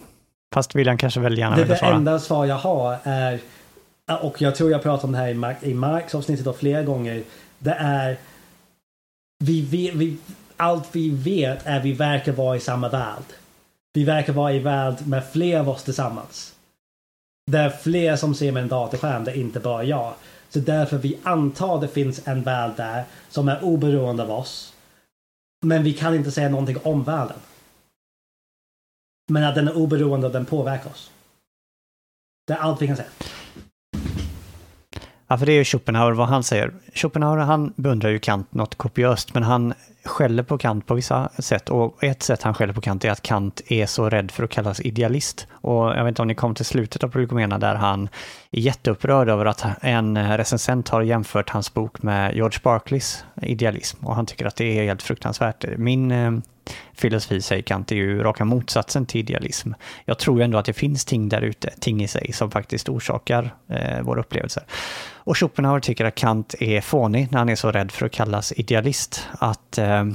[0.53, 1.95] Fast William kanske väl gärna Det, vill det svara.
[1.95, 3.39] enda svar jag har är,
[4.21, 7.23] och jag tror jag pratat om det här i, Mark, i Marks avsnittet flera gånger.
[7.59, 8.17] Det är,
[9.43, 10.17] vi, vet- vi,
[10.61, 13.23] allt vi vet är vi verkar vara i samma värld.
[13.93, 16.55] Vi verkar vara i värld med fler av oss tillsammans.
[17.51, 20.13] Det är fler som ser med en datorskärm, det är inte bara jag.
[20.49, 24.73] Så därför vi antar det finns en värld där som är oberoende av oss.
[25.65, 27.39] Men vi kan inte säga någonting om världen.
[29.29, 31.11] Men att den är oberoende och den påverkar oss.
[32.47, 33.09] Det är allt vi kan säga.
[35.31, 36.73] Ja, för det är ju Schopenhauer vad han säger.
[36.93, 39.73] Schopenhauer han beundrar ju Kant något kopiöst, men han
[40.05, 41.69] skäller på Kant på vissa sätt.
[41.69, 44.49] Och ett sätt han skäller på Kant är att Kant är så rädd för att
[44.49, 45.47] kallas idealist.
[45.51, 48.09] Och jag vet inte om ni kom till slutet av Prolegomena där han
[48.51, 54.05] är jätteupprörd över att en recensent har jämfört hans bok med George Barclays idealism.
[54.05, 55.65] Och han tycker att det är helt fruktansvärt.
[55.77, 56.31] Min eh,
[56.93, 59.71] filosofi, säger Kant, är ju raka motsatsen till idealism.
[60.05, 62.89] Jag tror ju ändå att det finns ting där ute, ting i sig, som faktiskt
[62.89, 64.63] orsakar eh, våra upplevelser.
[65.13, 68.53] Och Schopenhauer tycker att Kant är fånig när han är så rädd för att kallas
[68.55, 69.27] idealist.
[69.39, 70.05] Att, eh,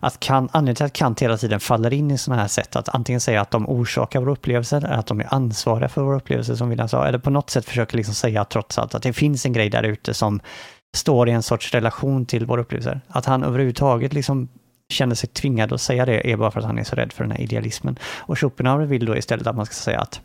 [0.00, 2.88] att Kant, anledningen till att Kant hela tiden faller in i sådana här sätt, att
[2.88, 6.54] antingen säga att de orsakar våra upplevelser, eller att de är ansvariga för våra upplevelser
[6.54, 9.46] som William sa, eller på något sätt försöker liksom säga trots allt att det finns
[9.46, 10.40] en grej där ute som
[10.96, 13.00] står i en sorts relation till våra upplevelser.
[13.08, 14.48] Att han överhuvudtaget liksom
[14.92, 17.24] känner sig tvingad att säga det är bara för att han är så rädd för
[17.24, 17.98] den här idealismen.
[18.02, 20.20] Och Schopenhauer vill då istället att man ska säga att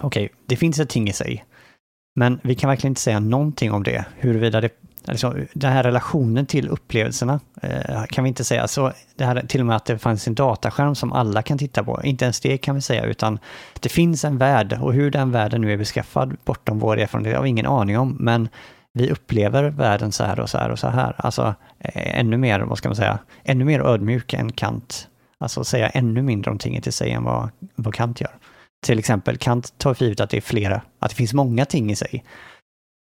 [0.00, 1.44] okej, okay, det finns ett ting i sig,
[2.16, 4.70] men vi kan verkligen inte säga någonting om det, huruvida det
[5.08, 8.68] Alltså, den här relationen till upplevelserna eh, kan vi inte säga.
[8.68, 11.84] Så det här, till och med att det fanns en dataskärm som alla kan titta
[11.84, 13.38] på, inte ens det kan vi säga, utan
[13.80, 17.42] det finns en värld och hur den världen nu är beskaffad bortom vår erfarenhet har
[17.42, 18.48] vi ingen aning om, men
[18.92, 21.14] vi upplever världen så här och så här och så här.
[21.18, 25.08] Alltså eh, ännu mer, vad ska man säga, ännu mer ödmjuk än Kant.
[25.38, 28.34] Alltså säga ännu mindre om tinget i sig än vad, vad Kant gör.
[28.86, 31.90] Till exempel, Kant tar för givet att det är flera, att det finns många ting
[31.90, 32.24] i sig.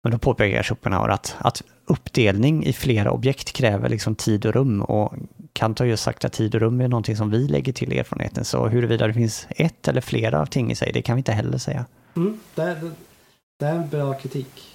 [0.03, 4.82] Men då påpekar Schopenhauer att, att uppdelning i flera objekt kräver liksom tid och rum
[4.82, 5.14] och
[5.53, 8.45] Kant har ju sagt att tid och rum är någonting som vi lägger till erfarenheten.
[8.45, 11.32] Så huruvida det finns ett eller flera av ting i sig, det kan vi inte
[11.32, 11.86] heller säga.
[12.16, 12.91] Mm, det, är,
[13.60, 14.75] det är en bra kritik.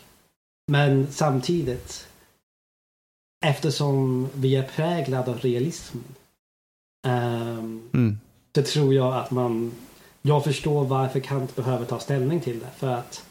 [0.71, 2.09] Men samtidigt,
[3.45, 6.05] eftersom vi är präglade av realismen,
[7.07, 8.21] um, mm.
[8.55, 9.73] så tror jag att man...
[10.23, 12.71] Jag förstår varför Kant behöver ta ställning till det.
[12.77, 13.25] För att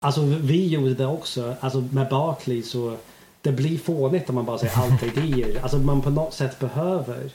[0.00, 1.56] Alltså vi gjorde det också.
[1.60, 2.96] Alltså med Barkley så
[3.40, 5.62] det blir fånigt om man bara säger allt idéer.
[5.62, 7.30] Alltså man på något sätt behöver.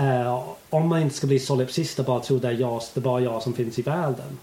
[0.00, 3.02] Uh, om man inte ska bli solipsist och bara tro det är, jag, det är
[3.02, 4.38] bara jag som finns i världen.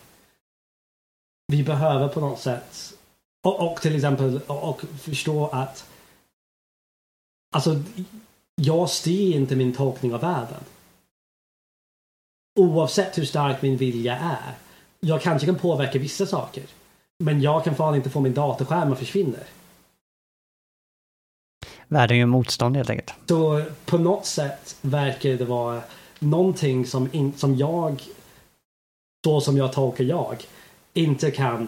[1.48, 2.95] Vi behöver på något sätt
[3.46, 5.90] och, och till exempel och, och förstå att
[7.56, 7.82] Alltså
[8.56, 10.64] jag styr inte min tolkning av världen.
[12.60, 14.54] Oavsett hur stark min vilja är.
[15.00, 16.64] Jag kanske kan påverka vissa saker.
[17.18, 19.38] Men jag kan fan inte få min datorskärm att försvinna.
[21.88, 23.14] Världen gör motstånd helt enkelt.
[23.28, 25.82] Så på något sätt verkar det vara
[26.20, 28.04] någonting som, in, som jag,
[29.26, 30.44] så som jag tolkar jag,
[30.94, 31.68] inte kan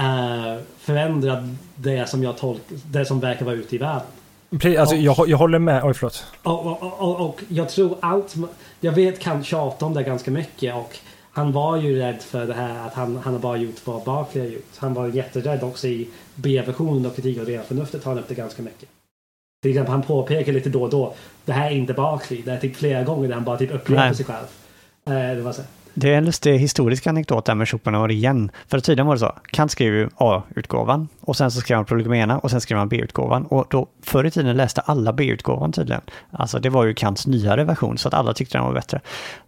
[0.00, 4.06] uh, förändra det som jag tolkar, det som verkar vara ute i världen.
[4.50, 5.84] Precis, alltså, och, jag, jag håller med.
[5.84, 6.26] Oj, förlåt.
[6.42, 8.34] Och, och, och, och jag tror allt...
[8.80, 10.98] Jag vet kan tjata om det ganska mycket och
[11.32, 14.44] han var ju rädd för det här att han, han har bara gjort vad Barkley
[14.44, 14.76] har gjort.
[14.76, 18.34] Han var jätterädd också i B-versionen av kritik av rena förnuftet tar han upp det
[18.34, 18.88] ganska mycket.
[19.62, 21.14] Till exempel han påpekar lite då och då.
[21.44, 22.42] Det här är inte Barkley.
[22.42, 24.46] Det är typ flera gånger där han bara typ upplever sig själv.
[25.06, 25.62] Eh, det var så.
[25.94, 28.50] Det är en lustig historisk anekdot där med Schopenhauer igen.
[28.68, 32.38] För tydligen var det så, Kant skrev ju A-utgåvan och sen så skrev han prolegomena
[32.38, 33.46] och sen skrev han B-utgåvan.
[33.46, 36.02] Och då förr i tiden läste alla B-utgåvan tydligen.
[36.30, 39.00] Alltså det var ju Kants nyare version så att alla tyckte den var bättre.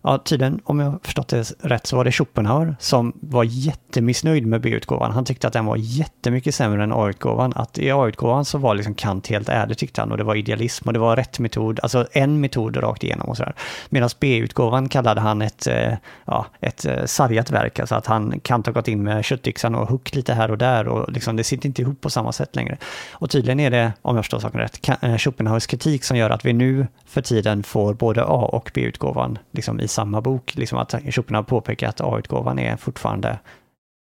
[0.02, 4.60] Ja, tydligen, om jag förstått det rätt, så var det Schopenhauer som var jättemissnöjd med
[4.60, 5.12] B-utgåvan.
[5.12, 7.52] Han tyckte att den var jättemycket sämre än A-utgåvan.
[7.56, 10.88] Att i A-utgåvan så var liksom Kant helt ärlig tyckte han och det var idealism
[10.88, 13.54] och det var rätt metod, alltså en metod rakt igenom och sådär.
[13.88, 15.92] Medan B-utgåvan kallade han ett, eh,
[16.24, 19.88] ja, ett eh, sargat verk, alltså att han Kant har gått in med köttyxan och
[19.88, 22.78] huckt lite här och där och liksom det sitter inte ihop på samma sätt längre.
[23.12, 26.44] Och tydligen är det, om jag förstår saken rätt, eh, Schopenhauers kritik som gör att
[26.44, 30.54] vi nu för tiden får både A och B-utgåvan liksom i samma bok.
[30.56, 33.38] Liksom att Schopenhauer påpekar att A-utgåvan är fortfarande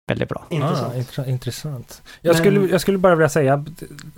[0.09, 0.47] väldigt bra.
[0.48, 1.18] Intressant.
[1.18, 2.02] Ah, intressant.
[2.20, 2.43] Jag, men...
[2.43, 3.64] skulle, jag skulle bara vilja säga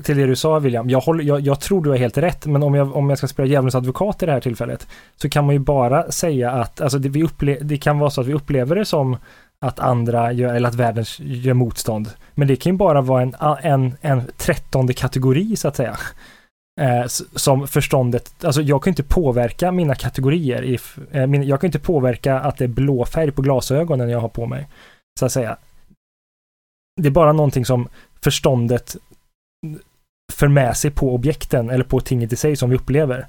[0.03, 2.63] till det du sa William, jag, håller, jag, jag tror du har helt rätt, men
[2.63, 5.55] om jag, om jag ska spela djävulens advokat i det här tillfället, så kan man
[5.55, 8.77] ju bara säga att alltså det, vi upple det kan vara så att vi upplever
[8.77, 9.17] det som
[9.67, 12.11] att andra gör, eller att världen gör motstånd.
[12.35, 15.99] Men det kan ju bara vara en, en, en trettonde kategori så att säga.
[16.81, 17.07] Eh,
[17.37, 20.63] som förståndet, alltså jag kan inte påverka mina kategorier.
[20.63, 20.79] I,
[21.11, 24.29] eh, min, jag kan inte påverka att det är blå färg på glasögonen jag har
[24.29, 24.69] på mig.
[25.19, 25.57] Så att säga.
[27.01, 27.89] Det är bara någonting som
[28.21, 28.97] förståndet
[30.33, 33.27] för med sig på objekten eller på tinget i sig som vi upplever.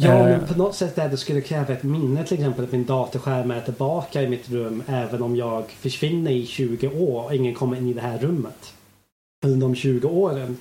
[0.00, 0.46] Ja, men eh.
[0.46, 3.60] på något sätt där det skulle kräva ett minne till exempel att min datorskärm är
[3.60, 7.88] tillbaka i mitt rum även om jag försvinner i 20 år och ingen kommer in
[7.88, 8.74] i det här rummet.
[9.44, 10.56] Under de 20 åren.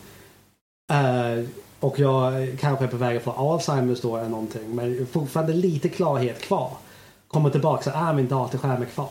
[0.91, 1.45] Uh,
[1.79, 4.75] och jag kanske är på väg att få Alzheimers då eller någonting.
[4.75, 6.71] Men fortfarande lite klarhet kvar.
[7.27, 9.09] Kommer tillbaka så är min datorskärm är kvar.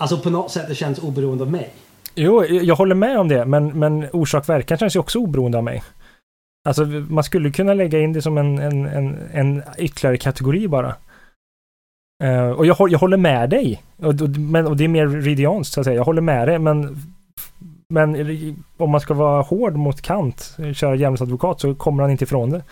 [0.00, 1.74] Alltså på något sätt det känns oberoende av mig.
[2.14, 5.82] Jo, jag håller med om det, men, men orsak-verkan känns ju också oberoende av mig.
[6.68, 10.94] Alltså man skulle kunna lägga in det som en, en, en, en ytterligare kategori bara.
[12.24, 13.82] Uh, och jag, jag håller med dig.
[13.96, 15.96] Och, men, och det är mer ridianskt så att säga.
[15.96, 17.02] Jag håller med dig, men
[17.94, 22.24] men om man ska vara hård mot Kant, köra djävulens advokat, så kommer han inte
[22.24, 22.62] ifrån det.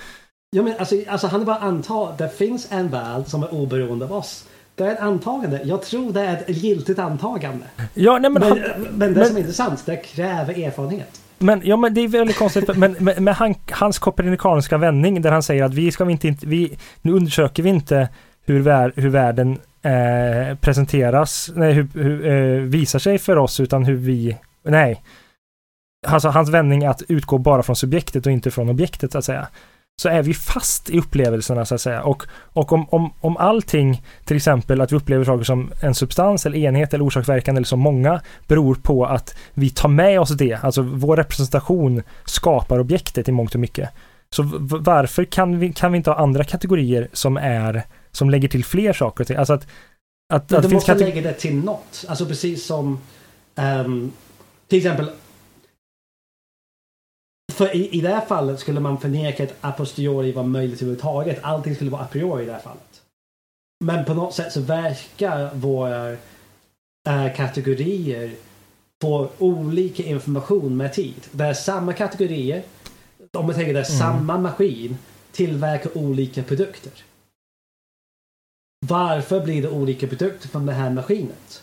[0.50, 4.04] Ja, men alltså, alltså han är bara anta, det finns en värld som är oberoende
[4.04, 4.48] av oss.
[4.74, 5.60] Det är ett antagande.
[5.64, 7.66] Jag tror det är ett giltigt antagande.
[7.94, 11.20] Ja, nej, men, men, han, men det men, som är intressant, det kräver erfarenhet.
[11.38, 12.76] Men, ja, men det är väldigt konstigt.
[12.76, 17.12] men med, han, hans kopernikanska vändning där han säger att vi ska inte, vi, nu
[17.12, 18.08] undersöker vi inte
[18.46, 23.84] hur, vär, hur världen eh, presenteras, nej, hur, hur eh, visar sig för oss, utan
[23.84, 25.02] hur vi nej.
[26.06, 29.48] Alltså hans vändning att utgå bara från subjektet och inte från objektet så att säga
[30.02, 32.02] så är vi fast i upplevelserna så att säga.
[32.02, 36.46] Och, och om, om, om allting, till exempel att vi upplever saker som en substans
[36.46, 40.54] eller enhet eller orsaksverkan eller som många, beror på att vi tar med oss det,
[40.54, 43.90] alltså vår representation skapar objektet i mångt och mycket.
[44.30, 47.82] Så varför kan vi, kan vi inte ha andra kategorier som är,
[48.12, 49.36] som lägger till fler saker ting?
[49.36, 49.66] Alltså att,
[50.32, 52.04] att, att du måste lägga det till något.
[52.08, 52.98] Alltså precis som
[53.54, 54.12] um,
[54.68, 55.10] till exempel
[57.56, 61.38] för i, i det här fallet skulle man förneka att a posteriori var möjligt överhuvudtaget.
[61.42, 63.02] Allting skulle vara a priori i det här fallet.
[63.84, 66.10] Men på något sätt så verkar våra
[67.08, 68.30] äh, kategorier
[69.02, 71.28] få olika information med tid.
[71.32, 72.62] Det är samma kategorier.
[73.32, 73.98] Om man tänker det är mm.
[73.98, 74.98] samma maskin
[75.32, 76.92] tillverkar olika produkter.
[78.86, 81.62] Varför blir det olika produkter från det här maskinet?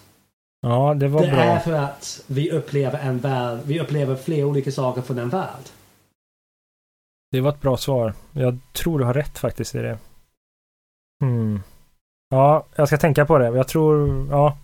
[0.61, 1.39] Ja, det var det bra.
[1.39, 5.29] Det är för att vi upplever en värld, vi upplever flera olika saker från en
[5.29, 5.69] värld.
[7.33, 8.13] Det var ett bra svar.
[8.33, 9.97] Jag tror du har rätt faktiskt i det.
[11.21, 11.61] Mm.
[12.29, 13.45] Ja, jag ska tänka på det.
[13.45, 14.57] Jag tror, ja.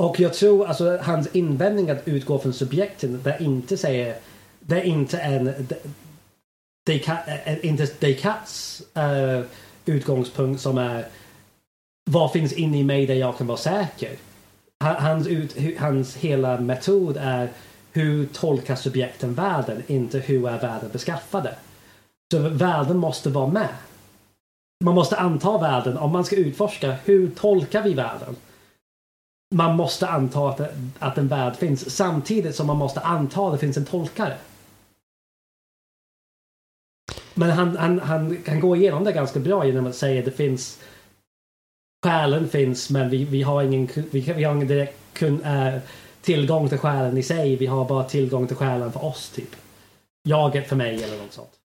[0.00, 4.16] Och jag tror alltså hans invändning att utgå från subjekten där inte säger,
[4.60, 5.44] det är inte en,
[6.86, 9.44] det är eh, eh, inte Descartes uh, eh,
[9.86, 11.06] utgångspunkt som är
[12.10, 14.16] vad finns inne i mig där jag kan vara säker?
[14.84, 17.48] Hans, ut, hans hela metod är
[17.92, 21.54] hur tolkar subjekten världen, inte hur är världen beskaffade.
[22.32, 23.68] Så världen måste vara med.
[24.84, 25.98] Man måste anta världen.
[25.98, 28.36] Om man ska utforska, hur tolkar vi världen?
[29.54, 30.60] Man måste anta att,
[30.98, 34.36] att en värld finns samtidigt som man måste anta att det finns en tolkare.
[37.34, 40.30] Men han, han, han kan gå igenom det ganska bra genom att säga att det
[40.30, 40.78] finns
[42.04, 45.78] Själen finns men vi, vi har ingen, vi, vi har ingen direkt kun, äh,
[46.20, 47.56] tillgång till själen i sig.
[47.56, 49.56] Vi har bara tillgång till själen för oss typ.
[50.28, 51.57] Jaget för mig eller något sånt.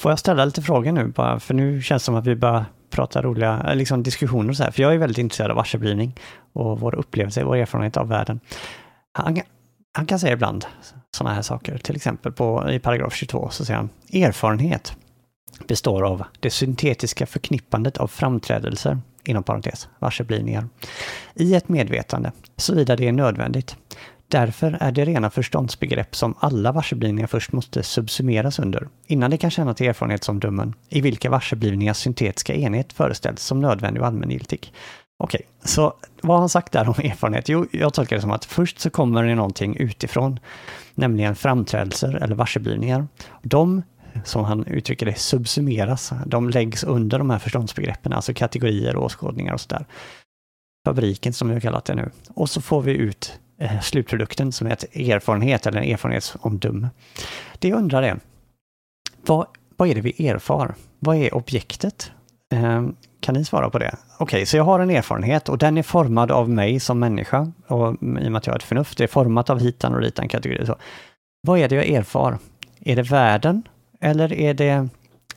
[0.00, 2.66] Får jag ställa lite frågor nu bara, för nu känns det som att vi bara
[2.90, 6.16] pratar roliga eh, liksom, diskussioner och så här, för jag är väldigt intresserad av varseblivning
[6.52, 8.40] och vår upplevelse, vår erfarenhet av världen.
[9.12, 9.40] Han,
[9.92, 10.66] han kan säga ibland
[11.16, 14.96] sådana här saker, till exempel på, i paragraf 22 så säger han erfarenhet
[15.68, 20.68] består av det syntetiska förknippandet av framträdelser, inom parentes, varseblivningar,
[21.34, 23.76] i ett medvetande, såvida det är nödvändigt.
[24.30, 29.50] Därför är det rena förståndsbegrepp som alla varseblivningar först måste subsumeras under, innan det kan
[29.50, 34.72] tjäna till erfarenhetsomdömen, i vilka varseblivningars syntetiska enhet föreställs som nödvändig och allmängiltig.
[35.22, 37.48] Okej, så vad har han sagt där om erfarenhet?
[37.48, 40.38] Jo, jag tolkar det som att först så kommer det någonting utifrån,
[40.94, 43.06] nämligen framträdelser eller varseblivningar.
[43.42, 43.82] De
[44.24, 46.12] som han uttrycker det, subsumeras.
[46.26, 49.86] De läggs under de här förståndsbegreppen, alltså kategorier, åskådningar och sådär.
[50.86, 52.10] Fabriken som vi har kallat det nu.
[52.34, 56.88] Och så får vi ut Eh, slutprodukten som är ett erfarenhet eller en erfarenhetsomdöme.
[57.58, 58.20] Det jag undrar är,
[59.26, 59.46] vad,
[59.76, 60.74] vad är det vi erfar?
[60.98, 62.12] Vad är objektet?
[62.52, 63.96] Ehm, kan ni svara på det?
[64.18, 67.52] Okej, okay, så jag har en erfarenhet och den är formad av mig som människa
[67.66, 70.00] och i och med att jag har ett förnuft, det är format av hitan och
[70.00, 70.64] ritan kategorier.
[70.64, 70.76] Så.
[71.46, 72.38] Vad är det jag erfar?
[72.80, 73.62] Är det världen
[74.00, 74.88] eller är det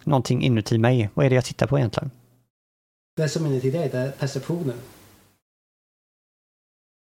[0.03, 1.09] någonting inuti mig?
[1.13, 2.11] Vad är det jag tittar på egentligen?
[3.17, 4.75] Det som är inuti dig, det är perceptionen.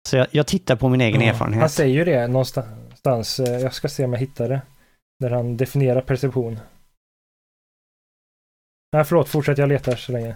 [0.08, 1.60] Så jag, jag tittar på min egen ja, erfarenhet.
[1.60, 3.40] Han säger ju det någonstans.
[3.40, 4.62] Eh, jag ska se om jag hittar det.
[5.20, 6.60] Där han definierar perception.
[8.94, 9.58] Nej, förlåt, fortsätt.
[9.58, 10.36] Jag letar så länge.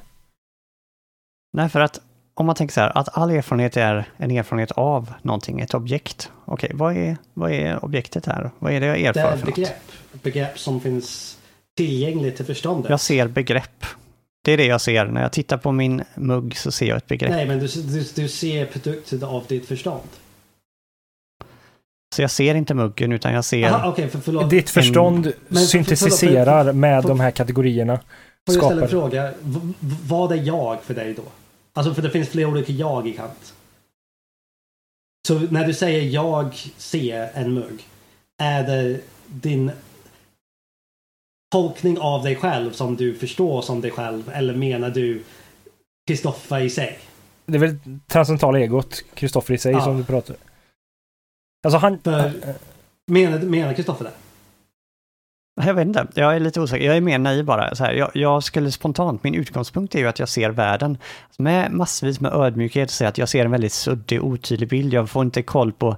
[1.57, 2.01] Nej, för att
[2.33, 6.31] om man tänker så här, att all erfarenhet är en erfarenhet av någonting, ett objekt.
[6.45, 8.51] Okej, okay, vad, är, vad är objektet här?
[8.59, 9.91] Vad är det jag erfar Det är ett begrepp.
[10.11, 11.37] Begrepp som finns
[11.77, 12.89] tillgängligt till förståndet.
[12.89, 13.85] Jag ser begrepp.
[14.41, 15.05] Det är det jag ser.
[15.05, 17.31] När jag tittar på min mugg så ser jag ett begrepp.
[17.31, 20.09] Nej, men du, du, du ser produkten av ditt förstånd.
[22.15, 23.67] Så jag ser inte muggen utan jag ser...
[23.67, 25.57] Aha, okay, för, Ditt förstånd en...
[25.57, 27.99] syntetiserar med de här kategorierna.
[28.45, 29.33] Får jag ställa en fråga?
[29.41, 29.73] V
[30.07, 31.23] vad är jag för dig då?
[31.73, 33.53] Alltså för det finns flera olika jag i Kant.
[35.27, 37.83] Så när du säger jag ser en mugg.
[38.41, 39.71] Är det din
[41.51, 44.31] tolkning av dig själv som du förstår som dig själv?
[44.33, 45.23] Eller menar du
[46.07, 46.99] Kristoffer i sig?
[47.45, 49.81] Det är väl transcendentala egot, Kristoffer i sig, ja.
[49.81, 50.35] som du pratar
[51.63, 51.99] Alltså han...
[51.99, 52.31] För,
[53.05, 54.11] menar Kristoffer det?
[55.65, 56.85] Jag vet inte, jag är lite osäker.
[56.85, 57.75] Jag är mer naiv bara.
[57.75, 60.97] Så här, jag, jag, skulle spontant, min utgångspunkt är ju att jag ser världen
[61.37, 64.93] med massvis med ödmjukhet och säga att jag ser en väldigt suddig, otydlig bild.
[64.93, 65.97] Jag får inte koll på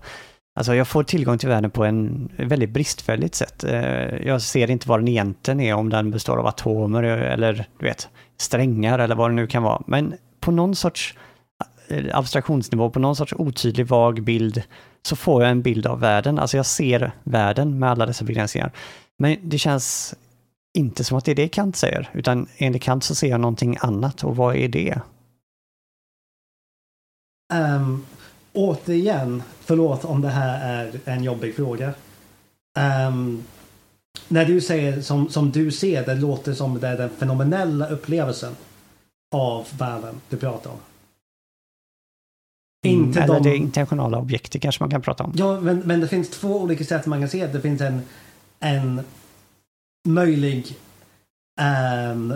[0.55, 3.63] Alltså jag får tillgång till världen på en väldigt bristfälligt sätt.
[3.63, 7.67] Eh, jag ser inte vad den egentligen är, om den består av atomer eh, eller
[7.79, 9.81] du vet, strängar eller vad det nu kan vara.
[9.87, 11.15] Men på någon sorts
[11.87, 14.63] eh, abstraktionsnivå, på någon sorts otydlig, vag bild,
[15.01, 16.39] så får jag en bild av världen.
[16.39, 18.71] Alltså jag ser världen med alla dessa begränsningar.
[19.17, 20.15] Men det känns
[20.77, 23.77] inte som att det är det Kant säger, utan enligt Kant så ser jag någonting
[23.79, 24.99] annat och vad är det?
[27.53, 28.05] Um,
[28.53, 31.93] återigen, förlåt om det här är en jobbig fråga.
[33.07, 33.43] Um,
[34.27, 38.55] när du säger som, som du ser det låter som det är den fenomenella upplevelsen
[39.35, 40.77] av världen du pratar om.
[42.85, 43.43] Mm, inte eller de...
[43.43, 45.33] det intentionella objektet kanske man kan prata om.
[45.35, 47.53] Ja, men, men det finns två olika sätt man kan se det.
[47.53, 48.01] Det finns en,
[48.59, 49.01] en
[50.07, 50.77] möjlig
[52.11, 52.33] um,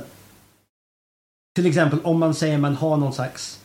[1.55, 3.61] till exempel om man säger man har någon slags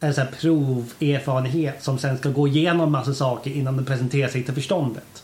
[0.00, 4.42] en sån här proverfarenhet som sen ska gå igenom massa saker innan den presenterar sig
[4.42, 5.22] till förståndet.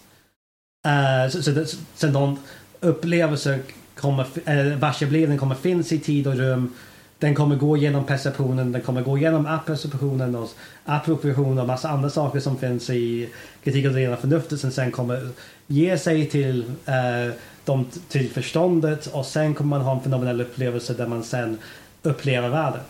[0.87, 2.39] Uh, så, så, så, så någon
[2.81, 3.59] upplevelse
[3.95, 4.99] kommer, eh, uh, vars
[5.39, 6.75] kommer finnas i tid och rum.
[7.19, 10.51] Den kommer gå igenom perceptionen, den kommer gå igenom apperceptionen och
[10.85, 13.29] appropriation och massa andra saker som finns i
[13.65, 15.29] kritik av det rena förnuftet som sen kommer
[15.67, 17.35] ge sig till, uh,
[17.65, 21.59] de, till förståndet och sen kommer man ha en fenomenell upplevelse där man sen
[22.03, 22.81] upplever världen.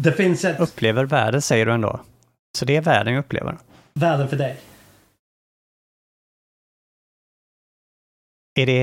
[0.00, 0.60] Det finns ett...
[0.60, 2.00] Upplever världen säger du ändå.
[2.58, 3.58] Så det är världen jag upplever.
[3.94, 4.60] Världen för dig.
[8.54, 8.82] Är, det,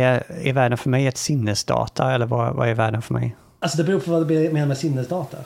[0.49, 3.35] är världen för mig ett sinnesdata eller vad, vad är världen för mig?
[3.59, 5.37] Alltså det beror på vad du menar med sinnesdata.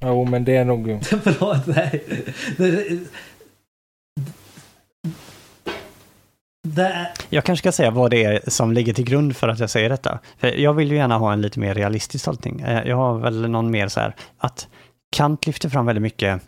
[0.00, 0.98] Jo, men det är nog...
[1.22, 2.04] Förlåt, nej.
[6.68, 7.08] Det.
[7.28, 9.88] Jag kanske ska säga vad det är som ligger till grund för att jag säger
[9.88, 10.18] detta.
[10.38, 12.60] För jag vill ju gärna ha en lite mer realistisk tolkning.
[12.60, 14.68] Eh, jag har väl någon mer så här att
[15.16, 16.42] Kant lyfter fram väldigt mycket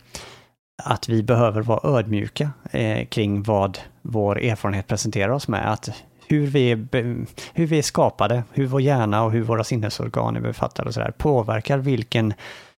[0.83, 5.71] att vi behöver vara ödmjuka eh, kring vad vår erfarenhet presenterar oss med.
[5.71, 5.89] Att
[6.27, 6.87] hur vi, är,
[7.53, 11.13] hur vi är skapade, hur vår hjärna och hur våra sinnesorgan är befattade och sådär
[11.17, 12.33] påverkar vilken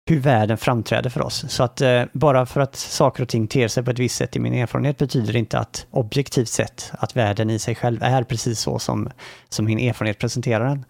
[0.07, 1.45] hur världen framträder för oss.
[1.49, 4.35] Så att eh, bara för att saker och ting ter sig på ett visst sätt
[4.35, 8.23] i min erfarenhet betyder det inte att objektivt sett att världen i sig själv är
[8.23, 9.09] precis så som,
[9.49, 10.85] som min erfarenhet presenterar den.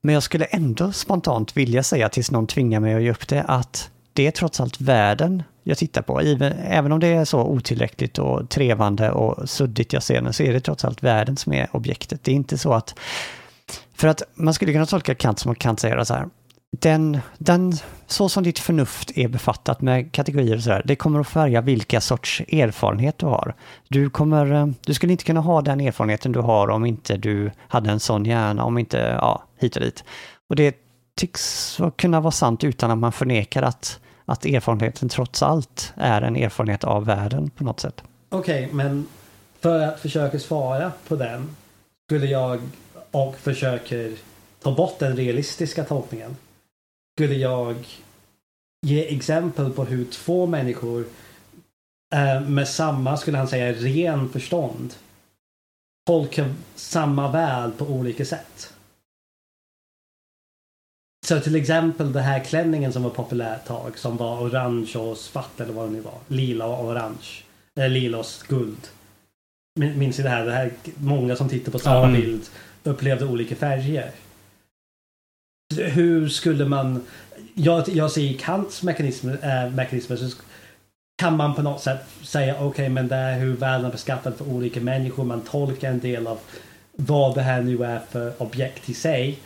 [0.00, 3.42] Men jag skulle ändå spontant vilja säga tills någon tvingar mig att ge upp det
[3.42, 6.20] att det är trots allt världen jag tittar på.
[6.68, 10.52] Även om det är så otillräckligt och trevande och suddigt jag ser den så är
[10.52, 12.24] det trots allt världen som är objektet.
[12.24, 12.94] Det är inte så att...
[13.94, 16.26] För att man skulle kunna tolka Kant som att Kant säger så här
[16.78, 17.72] den, den,
[18.06, 22.00] så som ditt förnuft är befattat med kategorier och sådär, det kommer att färga vilka
[22.00, 23.54] sorts erfarenhet du har.
[23.88, 27.50] Du, kommer, eh, du skulle inte kunna ha den erfarenheten du har om inte du
[27.68, 30.04] hade en sån hjärna, om inte, ja, hit och dit.
[30.48, 30.76] Och det
[31.16, 36.36] tycks kunna vara sant utan att man förnekar att, att erfarenheten trots allt är en
[36.36, 38.02] erfarenhet av världen på något sätt.
[38.28, 39.06] Okej, okay, men
[39.60, 41.56] för att försöka svara på den
[42.06, 42.60] skulle jag
[43.10, 44.12] och försöker
[44.62, 46.36] ta bort den realistiska tolkningen
[47.16, 47.76] skulle jag
[48.86, 51.04] ge exempel på hur två människor
[52.14, 54.94] eh, med samma, skulle han säga, ren förstånd
[56.06, 58.74] tolkar samma värld på olika sätt.
[61.26, 65.16] Så till exempel den här klänningen som var populär ett tag som var orange och
[65.16, 66.18] svart eller vad det nu var.
[66.28, 67.42] Lila och orange.
[67.76, 68.88] Eller lila och guld.
[69.78, 70.46] Minns ni det här?
[70.46, 72.20] Det här många som tittar på samma mm.
[72.20, 72.42] bild
[72.84, 74.12] upplevde olika färger
[75.76, 77.06] hur skulle man...
[77.54, 80.36] Jag, jag ser Kants mekanismer, äh, mekanismer så
[81.16, 84.34] kan man på något sätt säga okej okay, men det är hur världen är beskaffad
[84.34, 85.24] för olika människor.
[85.24, 86.38] Man tolkar en del av
[86.96, 89.38] vad det här nu är för objekt i sig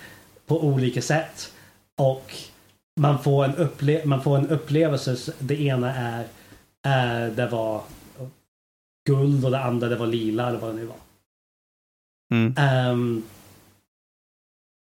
[0.46, 1.52] på olika sätt.
[1.96, 2.34] Och
[3.01, 5.32] man får en, upple man får en upplevelse.
[5.38, 6.20] Det ena är
[6.86, 7.82] äh, det var
[9.06, 10.96] guld och det andra det var lila eller vad det nu var.
[12.34, 12.90] Mm.
[12.90, 13.24] Um,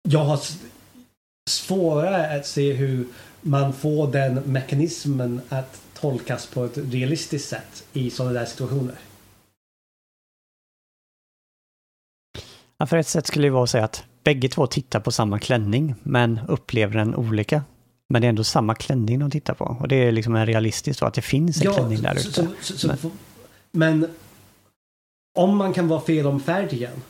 [0.10, 0.40] jag har
[1.48, 3.08] svårare att se hur
[3.42, 8.96] man får den mekanismen att tolkas på ett realistiskt sätt i sådana där situationer.
[12.78, 15.40] Ja, för ett sätt skulle det vara att säga att bägge två tittar på samma
[15.40, 17.64] klänning men upplever den olika.
[18.10, 19.78] Men det är ändå samma klänning de tittar på.
[19.80, 22.48] Och det är liksom en realistiskt så att det finns en ja, klänning där ute.
[22.88, 22.98] Men.
[23.72, 24.10] men
[25.38, 27.02] om man kan vara fel om färgen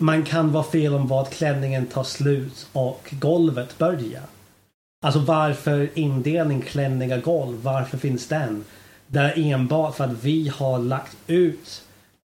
[0.00, 4.22] man kan vara fel om vad klänningen tar slut och golvet börjar.
[5.04, 7.62] Alltså varför indelning klänningar golv?
[7.62, 8.64] Varför finns den?
[9.06, 11.84] Det är enbart för att vi har lagt ut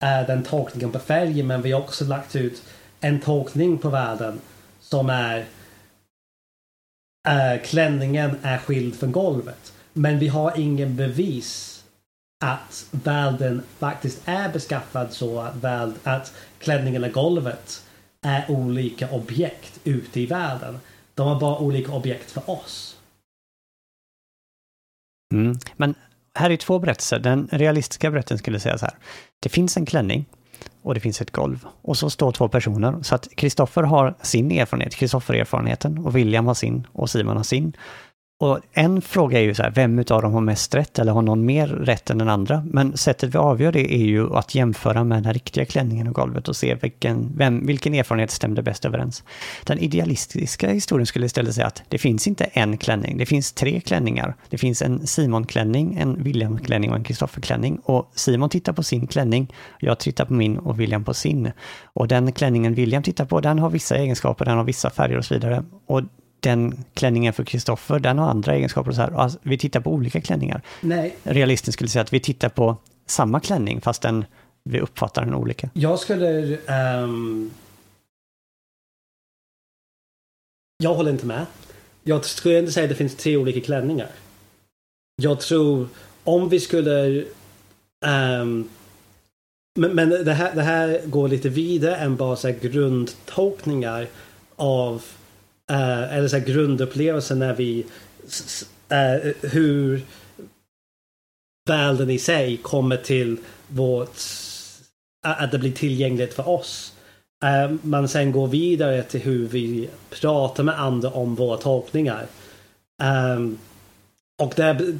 [0.03, 2.63] äh, den tolkningen på färgen men vi har också lagt ut
[2.99, 4.39] en tolkning på världen
[4.79, 5.45] som är
[7.27, 9.73] äh, klänningen är skild från golvet.
[9.93, 11.74] Men vi har ingen bevis
[12.43, 17.85] att världen faktiskt är beskaffad så att, värld, att klänningen och golvet
[18.21, 20.79] är olika objekt ute i världen.
[21.13, 22.99] De är bara olika objekt för oss.
[25.33, 25.57] Mm.
[25.75, 25.95] Men
[26.33, 27.19] här är två berättelser.
[27.19, 28.95] Den realistiska berättelsen skulle säga så här.
[29.39, 30.25] Det finns en klänning
[30.81, 31.65] och det finns ett golv.
[31.81, 33.03] Och så står två personer.
[33.03, 37.77] Så att Kristoffer har sin erfarenhet, Kristoffer-erfarenheten, och William har sin och Simon har sin.
[38.39, 41.21] Och en fråga är ju så här, vem utav dem har mest rätt eller har
[41.21, 42.63] någon mer rätt än den andra?
[42.71, 46.15] Men sättet vi avgör det är ju att jämföra med den här riktiga klänningen och
[46.15, 49.23] golvet och se vilken, vem, vilken erfarenhet stämde bäst överens.
[49.63, 53.81] Den idealistiska historien skulle istället säga att det finns inte en klänning, det finns tre
[53.81, 54.35] klänningar.
[54.49, 57.79] Det finns en Simon-klänning, en William-klänning och en Kristoffer-klänning.
[57.83, 61.51] Och Simon tittar på sin klänning, jag tittar på min och William på sin.
[61.83, 65.25] Och den klänningen William tittar på, den har vissa egenskaper, den har vissa färger och
[65.25, 65.63] så vidare.
[65.87, 66.01] Och
[66.39, 69.11] den klänningen för Kristoffer, den har andra egenskaper och så här.
[69.11, 70.61] Alltså, vi tittar på olika klänningar.
[70.81, 71.15] Nej.
[71.23, 74.25] Realisten skulle säga att vi tittar på samma klänning fast den,
[74.63, 75.69] vi uppfattar den olika.
[75.73, 76.57] Jag skulle...
[76.67, 77.51] ehm,
[80.77, 81.45] jag håller inte med.
[82.03, 84.09] Jag skulle inte säga att det finns tre olika klänningar.
[85.21, 85.87] Jag tror
[86.23, 87.25] om vi skulle...
[88.05, 88.69] ehm,
[89.79, 94.07] men men det, här, det här går lite vidare än bara så grundtolkningar
[94.55, 95.03] av
[95.71, 97.85] Eh, eller så här grundupplevelsen när vi
[98.91, 100.01] uh, hur
[101.69, 103.37] världen i sig kommer till
[103.67, 104.19] vårt
[105.25, 106.93] att det blir tillgängligt för oss.
[107.43, 112.25] Eh, Man sen går vidare till hur vi pratar med andra om våra tolkningar.
[113.03, 113.57] Ehm,
[114.41, 114.99] och det,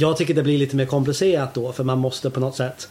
[0.00, 2.88] jag tycker det blir lite mer komplicerat då för man måste på något sätt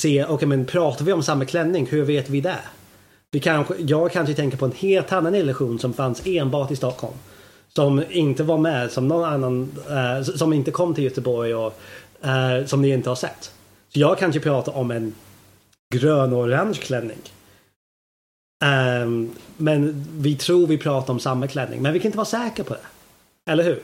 [0.00, 2.58] se, okej men pratar vi om samma klänning, hur vet vi det?
[3.34, 7.14] Vi kanske, jag kanske tänker på en helt annan illusion som fanns enbart i Stockholm.
[7.68, 11.78] Som inte var med, som någon annan, eh, som inte kom till Göteborg och
[12.22, 13.52] eh, som ni inte har sett.
[13.88, 15.14] Så jag kanske pratar om en
[15.94, 17.18] grön och orange klänning.
[18.64, 22.64] Ehm, men vi tror vi pratar om samma klänning, men vi kan inte vara säkra
[22.64, 22.86] på det.
[23.52, 23.82] Eller hur?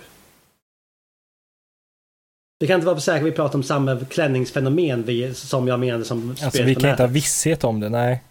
[2.59, 6.36] Vi kan inte vara säkra vi pratar om samma klänningsfenomen vi, som jag menade som
[6.43, 8.22] Alltså vi kan inte ha visshet om det, nej.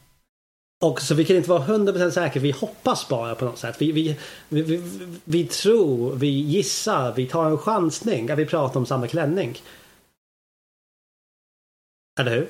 [0.82, 3.76] Och så vi kan inte vara 100% säkra, vi hoppas bara på något sätt.
[3.80, 4.16] Vi, vi,
[4.50, 4.82] vi,
[5.24, 9.58] vi, tror, vi gissar, vi tar en chansning att vi pratar om samma klänning.
[12.20, 12.48] Eller hur?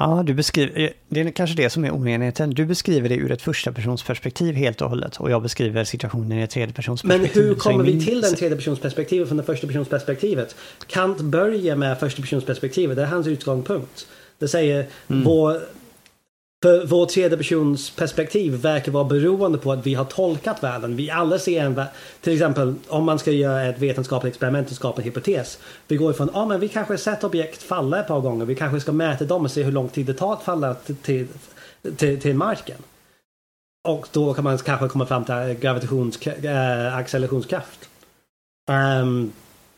[0.00, 2.50] Ja, du beskriver, det är kanske det som är oenigheten.
[2.50, 6.38] Du beskriver det ur ett första persons perspektiv helt och hållet och jag beskriver situationen
[6.38, 7.42] i ett tredje persons Men perspektiv.
[7.42, 10.56] hur Så i kommer vi till den tredje persons perspektivet från det första persons perspektivet?
[10.86, 14.06] Kant börjar med första persons perspektivet, det är hans utgångspunkt.
[14.38, 15.60] Det säger vår,
[16.62, 20.96] för vår tredje persons perspektiv verkar vara beroende på att vi har tolkat världen.
[20.96, 21.86] Vi alla ser en värld.
[22.20, 25.58] Till exempel om man ska göra ett vetenskapligt experiment och skapa en hypotes.
[25.88, 28.44] Vi går ifrån, ja men vi kanske har sett objekt falla ett par gånger.
[28.44, 30.96] Vi kanske ska mäta dem och se hur lång tid det tar att falla till,
[30.96, 31.26] till,
[31.96, 32.78] till, till marken.
[33.88, 37.88] Och då kan man kanske komma fram till gravitations äh, accelerationskraft.
[38.70, 39.32] Ehm,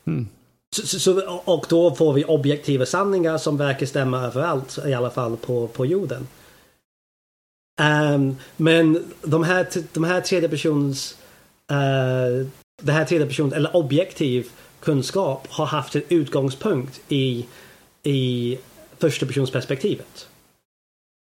[0.05, 0.27] Mm.
[0.75, 5.37] så- så, och då får vi objektiva sanningar som verkar stämma överallt, i alla fall
[5.37, 6.27] på, på jorden.
[7.79, 11.17] Um, men de här, de här tredje persons
[11.71, 12.47] uh,
[12.81, 14.47] det här tredje person eller objektiv
[14.79, 17.45] kunskap har haft en utgångspunkt i,
[18.03, 18.57] i
[18.97, 20.27] första persons perspektivet.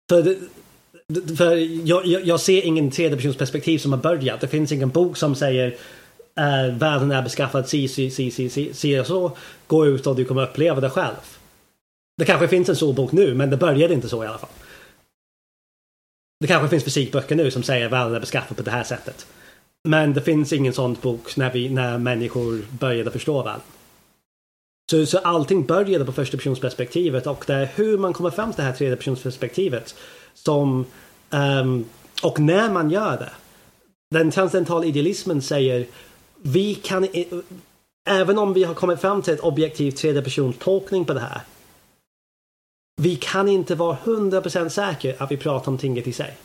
[0.09, 0.21] För,
[1.07, 1.55] det, för
[1.87, 4.41] jag, jag, jag ser ingen tredje persons perspektiv som har börjat.
[4.41, 5.67] Det finns ingen bok som säger
[6.39, 9.31] uh, världen är beskaffad si, si, si, si, si, si och så.
[9.67, 11.15] Gå ut och du kommer uppleva det själv.
[12.17, 14.49] Det kanske finns en sån bok nu, men det började inte så i alla fall.
[16.41, 19.27] Det kanske finns fysikböcker nu som säger att världen är beskaffad på det här sättet.
[19.83, 23.61] Men det finns ingen sån bok när, vi, när människor började förstå världen.
[24.91, 28.57] Så, så allting började på första personsperspektivet och det är hur man kommer fram till
[28.57, 29.95] det här tredje personsperspektivet
[30.33, 30.85] som
[31.29, 31.85] um,
[32.23, 33.31] och när man gör det.
[34.11, 35.85] Den transcendentala idealismen säger
[36.41, 37.07] vi kan
[38.09, 41.41] även om vi har kommit fram till ett objektivt tredje persons tolkning på det här.
[43.01, 46.37] Vi kan inte vara 100% säkra att vi pratar om tinget i sig.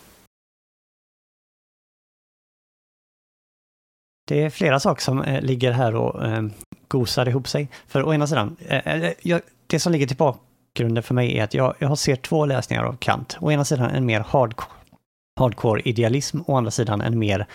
[4.28, 6.43] Det är flera saker som eh, ligger här och eh,
[6.89, 7.68] gosar ihop sig.
[7.86, 11.55] För å ena sidan, eh, eh, det som ligger till bakgrunden för mig är att
[11.55, 13.36] jag, jag ser två läsningar av Kant.
[13.40, 14.70] Å ena sidan en mer hardcore,
[15.40, 17.47] hardcore idealism, å andra sidan en mer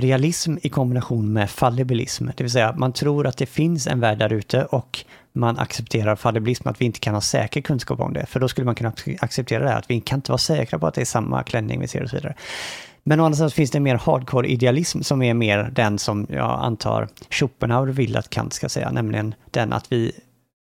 [0.00, 2.26] realism i kombination med fallibilism.
[2.36, 6.16] Det vill säga, man tror att det finns en värld där ute och man accepterar
[6.16, 8.26] fallibilism, att vi inte kan ha säker kunskap om det.
[8.26, 10.86] För då skulle man kunna acceptera det här, att vi kan inte vara säkra på
[10.86, 12.34] att det är samma klänning vi ser och så vidare.
[13.02, 16.26] Men å andra sidan finns det en mer hardcore idealism som är mer den som
[16.30, 20.12] jag antar Schopenhauer vill att Kant ska säga, nämligen den att vi,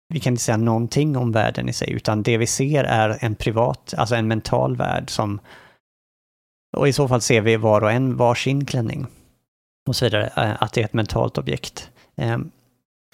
[0.08, 3.34] vi kan inte säga någonting om världen i sig, utan det vi ser är en
[3.34, 5.40] privat, alltså en mental värld som
[6.76, 9.06] och i så fall ser vi var och en varsin klänning.
[9.88, 11.90] Och så vidare, eh, att det är ett mentalt objekt.
[12.16, 12.50] Ehm,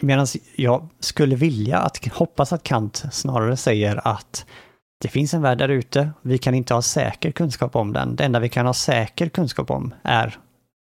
[0.02, 0.26] Medan
[0.56, 4.46] jag skulle vilja att, hoppas att Kant snarare säger att
[5.00, 8.16] det finns en värld där ute, vi kan inte ha säker kunskap om den.
[8.16, 10.38] Det enda vi kan ha säker kunskap om är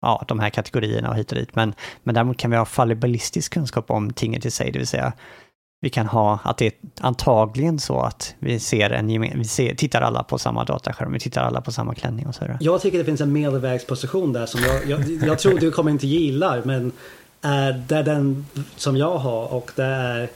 [0.01, 1.55] ja, de här kategorierna och hit och dit.
[1.55, 1.73] Men,
[2.03, 5.13] men däremot kan vi ha fallibilistisk kunskap om tinget i sig, det vill säga
[5.81, 10.01] vi kan ha att det är antagligen så att vi ser en vi ser, tittar
[10.01, 12.57] alla på samma dataskärm, vi tittar alla på samma klänning och så vidare.
[12.61, 16.07] Jag tycker det finns en medelvägsposition där som jag, jag, jag tror du kommer inte
[16.07, 16.91] gilla, men
[17.87, 18.45] det är den
[18.75, 20.29] som jag har och det är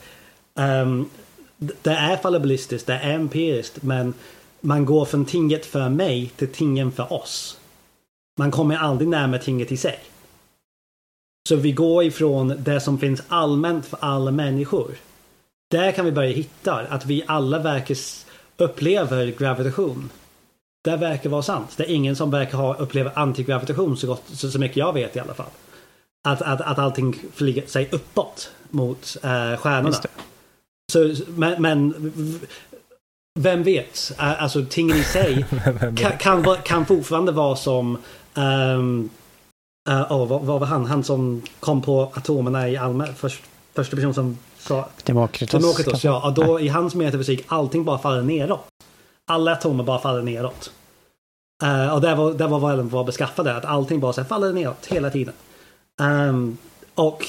[0.54, 1.10] um,
[1.58, 4.14] det är fallibilistiskt, det är empiriskt, men
[4.62, 7.58] man går från tinget för mig till tingen för oss.
[8.40, 10.00] Man kommer aldrig närmare tinget i sig.
[11.50, 14.96] Så vi går ifrån det som finns allmänt för alla människor.
[15.72, 17.98] Där kan vi börja hitta att vi alla verkar
[18.58, 20.10] upplever gravitation.
[20.84, 21.78] Det verkar vara sant.
[21.78, 25.16] Det är ingen som verkar ha upplevt antigravitation så, gott, så, så mycket jag vet
[25.16, 25.50] i alla fall.
[26.26, 29.98] Att, att, att allting flyger sig uppåt mot äh, stjärnorna.
[30.92, 32.12] Så, men, men,
[33.40, 34.12] vem vet?
[34.18, 35.46] Alltså tingen i sig
[35.98, 37.98] kan, kan, kan fortfarande vara som
[38.34, 39.10] um,
[39.90, 40.86] uh, oh, vad, vad, var han?
[40.86, 43.44] Han som kom på atomerna i allmän, först,
[43.74, 45.62] första person som sa Demokritos.
[45.62, 46.28] Demokritos ja.
[46.28, 48.68] Och då i hans metafysik allting bara faller neråt.
[49.28, 50.72] Alla atomer bara faller neråt.
[51.64, 54.28] Uh, och det var, det var vad den var beskaffade, att allting bara så här,
[54.28, 55.34] faller neråt hela tiden.
[55.98, 56.58] Um,
[56.96, 57.26] och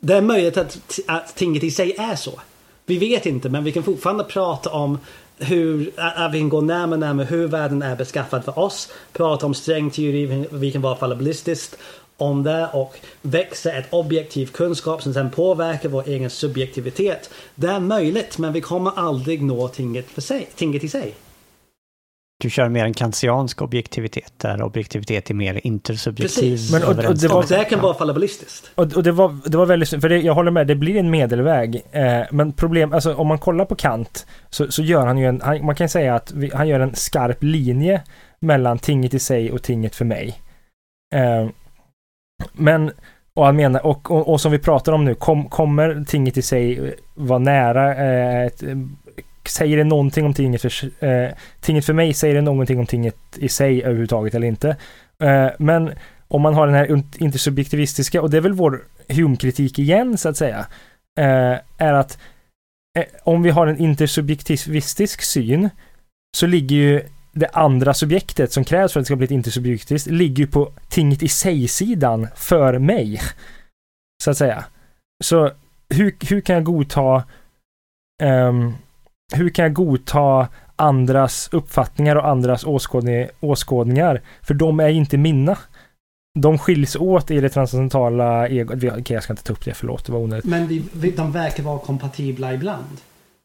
[0.00, 2.40] det är möjligt att, att tinget i sig är så.
[2.86, 4.98] Vi vet inte, men vi kan fortfarande prata om
[5.38, 8.92] hur, att vi kan gå närmare närmare hur världen är beskaffad för oss.
[9.12, 11.76] Prata om strängteori, vi kan vara fallibilistiskt
[12.16, 17.30] om det och växa ett objektiv kunskap som sen påverkar vår egen subjektivitet.
[17.54, 21.14] Det är möjligt, men vi kommer aldrig nå tinget, för sig, tinget i sig.
[22.44, 26.50] Du kör mer en kantiansk objektivitet där objektivitet är mer intersubjektiv.
[26.50, 26.72] Precis.
[26.72, 28.70] Men, och, och det, var, det kan vara fallibilistiskt.
[28.74, 31.10] Och, och, det, var, det var väldigt för det, jag håller med, det blir en
[31.10, 31.82] medelväg.
[31.92, 35.40] Eh, men problem, alltså om man kollar på Kant så, så gör han ju en,
[35.40, 38.02] han, man kan säga att vi, han gör en skarp linje
[38.38, 40.34] mellan tinget i sig och tinget för mig.
[41.14, 41.48] Eh,
[42.52, 42.90] men,
[43.34, 46.42] och han menar, och, och, och, som vi pratar om nu, kom, kommer tinget i
[46.42, 48.62] sig vara nära eh, ett
[49.48, 51.30] säger det någonting om tinget för, eh,
[51.60, 52.14] tinget för mig?
[52.14, 54.76] Säger det någonting om tinget i sig överhuvudtaget eller inte?
[55.22, 55.92] Eh, men
[56.28, 60.36] om man har den här intersubjektivistiska, och det är väl vår Hume-kritik igen så att
[60.36, 60.66] säga,
[61.18, 62.18] eh, är att
[62.98, 65.70] eh, om vi har en intersubjektivistisk syn
[66.36, 67.02] så ligger ju
[67.32, 70.72] det andra subjektet som krävs för att det ska bli ett intersubjektiskt, ligger ju på
[70.88, 73.20] tinget i sig-sidan för mig.
[74.22, 74.64] Så att säga.
[75.24, 75.50] Så
[75.88, 77.24] hur, hur kan jag godta
[78.22, 78.74] um,
[79.34, 84.22] hur kan jag godta andras uppfattningar och andras åskådning, åskådningar?
[84.42, 85.58] För de är inte mina.
[86.38, 88.76] De skiljs åt i det transcendentala egot.
[88.76, 90.44] Okej, okay, jag ska inte ta upp det, förlåt, det var onödigt.
[90.44, 92.96] Men vi, vi, de verkar vara kompatibla ibland.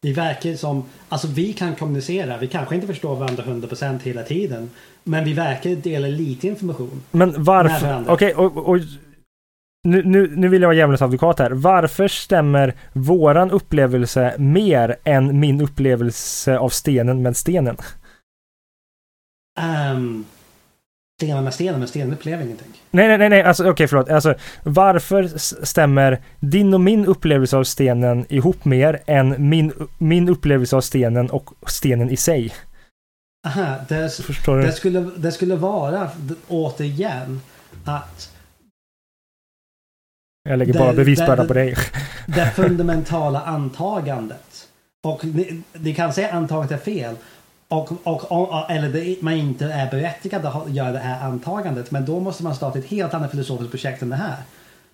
[0.02, 4.70] Vi verkar som, alltså vi kan kommunicera, vi kanske inte förstår varandra 100% hela tiden.
[5.04, 7.02] Men vi verkar dela lite information.
[7.10, 8.04] Men varför?
[8.08, 8.78] Okej, okay, och, och
[9.82, 11.50] nu, nu, nu vill jag vara djävulens advokat här.
[11.50, 17.76] Varför stämmer våran upplevelse mer än min upplevelse av stenen med stenen?
[19.92, 20.26] Um,
[21.20, 22.82] stenen med stenen, men stenen upplever ingenting.
[22.90, 24.10] Nej, nej, nej, alltså okej, okay, förlåt.
[24.10, 30.76] Alltså, varför stämmer din och min upplevelse av stenen ihop mer än min, min upplevelse
[30.76, 32.52] av stenen och stenen i sig?
[33.46, 34.62] Aha, det, Förstår du?
[34.62, 36.10] Det skulle, det skulle vara
[36.48, 37.40] återigen
[37.84, 38.39] att
[40.50, 41.76] jag lägger bara bevisbördan på dig.
[42.26, 44.68] Det fundamentala antagandet.
[45.02, 47.16] Och ni, ni kan säga antagandet är fel.
[47.68, 51.90] Och, och, och, eller det, man inte är berättigad att göra det här antagandet.
[51.90, 54.36] Men då måste man starta ett helt annat filosofiskt projekt än det här.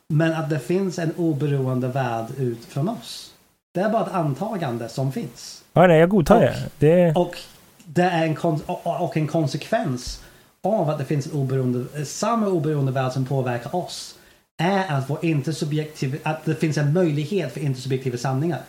[0.09, 3.33] Men att det finns en oberoende värld ut från oss.
[3.75, 5.65] Det är bara ett antagande som finns.
[5.73, 6.57] Ja, nej, jag godtar det.
[6.79, 7.15] det.
[7.15, 7.39] Och
[7.85, 10.23] det är en, kon och en konsekvens
[10.63, 14.15] av att det finns en oberoende, samma oberoende värld som påverkar oss
[14.57, 18.63] är att, vår intersubjektiv, att det finns en möjlighet för intersubjektiva sanningar.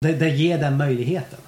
[0.00, 1.38] Det, det ger den möjligheten.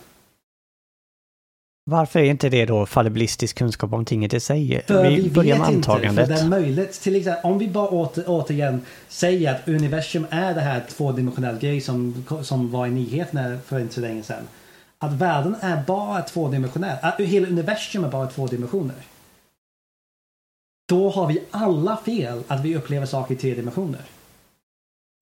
[1.85, 4.83] Varför är inte det då fallibilistisk kunskap om tinget i sig?
[4.87, 6.11] För vi, vi börjar med antagandet.
[6.11, 7.01] Inte, för det är möjligt.
[7.01, 11.81] Till exempel, om vi bara åter, återigen säger att universum är det här tvådimensionella grej
[11.81, 14.49] som, som var i nyheterna för inte så länge sedan.
[14.99, 16.97] Att världen är bara tvådimensionell.
[17.03, 18.97] Att hela universum är bara två dimensioner.
[20.93, 24.01] Då har vi alla fel att vi upplever saker i tre dimensioner.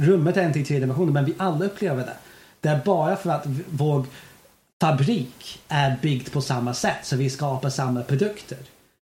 [0.02, 2.16] Rummet är inte i tre dimensioner, men vi alla upplever det.
[2.60, 4.04] Det är bara för att vår
[4.80, 8.58] fabrik är byggd på samma sätt, så vi skapar samma produkter.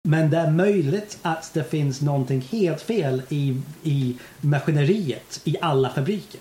[0.09, 5.91] Men det är möjligt att det finns någonting helt fel i, i maskineriet i alla
[5.91, 6.41] fabriker.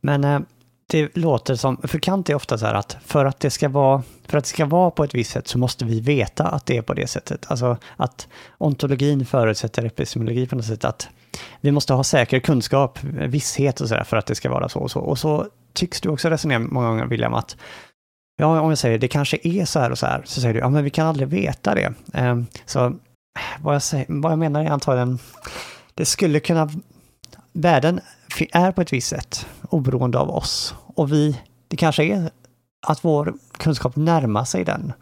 [0.00, 0.40] Men eh,
[0.86, 4.02] det låter som, för Kant är ofta så här att för att det ska vara,
[4.24, 6.76] för att det ska vara på ett visst sätt så måste vi veta att det
[6.76, 7.46] är på det sättet.
[7.48, 11.08] Alltså att ontologin förutsätter epistemologi på något sätt, att
[11.60, 14.90] vi måste ha säker kunskap, visshet och sådär för att det ska vara så och
[14.90, 15.00] så.
[15.00, 17.56] Och så tycks du också resonera många gånger, William, att
[18.36, 20.60] ja, om jag säger det kanske är så här och så här, så säger du,
[20.60, 21.94] ja men vi kan aldrig veta det.
[22.14, 22.96] Ehm, så
[23.60, 25.18] vad jag, säger, vad jag menar är antagligen,
[25.94, 26.70] det skulle kunna,
[27.52, 28.00] världen
[28.52, 30.74] är på ett visst sätt oberoende av oss.
[30.86, 32.30] Och vi, det kanske är
[32.86, 34.92] att vår kunskap närmar sig den.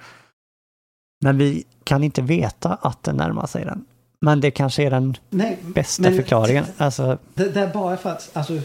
[1.21, 3.85] Men vi kan inte veta att den närmar sig den.
[4.21, 6.65] Men det kanske är den Nej, bästa förklaringen.
[6.77, 8.61] Alltså, det, det, är bara för att, alltså,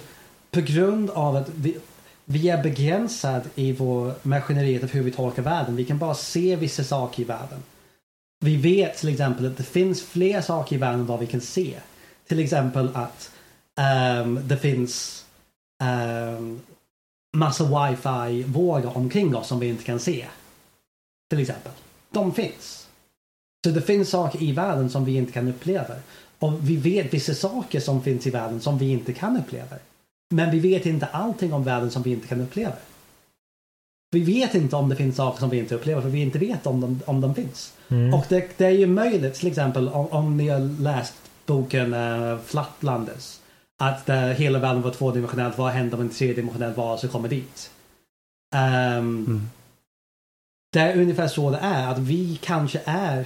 [0.52, 1.78] på grund av att vi,
[2.26, 5.76] vi är begränsade i vår maskineriet av hur vi tolkar världen.
[5.76, 7.64] Vi kan bara se vissa saker i världen.
[8.40, 11.42] Vi vet till exempel att det finns fler saker i världen än vad vi kan
[11.42, 11.76] se.
[12.28, 13.32] Till exempel att
[14.22, 15.26] um, det finns
[17.38, 20.26] massa wifi-vågor omkring oss som vi inte kan se.
[21.30, 21.72] Till exempel.
[22.12, 22.88] De finns.
[23.66, 25.96] Så det finns saker i världen som vi inte kan uppleva.
[26.40, 29.76] Och vi vet vissa saker som finns i världen som vi inte kan uppleva.
[30.30, 32.74] Men vi vet inte allting om världen som vi inte kan uppleva.
[34.12, 36.68] Vi vet inte om det finns saker som vi inte upplever för vi inte vet
[36.68, 37.74] om de, om de finns.
[37.90, 38.14] Mm.
[38.14, 41.14] Och det, det, är ju möjligt till exempel om, om ni har läst
[41.46, 43.40] boken uh, Flatlanders.
[43.82, 45.52] Att uh, hela världen var tvådimensionell.
[45.56, 47.72] Vad händer om en tredimensionell varelse kommer dit?
[48.56, 49.50] Um, mm.
[50.74, 51.88] Det är ungefär så det är.
[51.88, 53.20] Att vi kanske är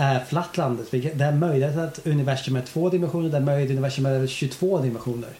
[0.00, 0.90] uh, Flatlanders.
[0.90, 3.28] Det är möjligt att universum är två dimensioner.
[3.28, 5.30] Det är möjligt att universum är 22 dimensioner.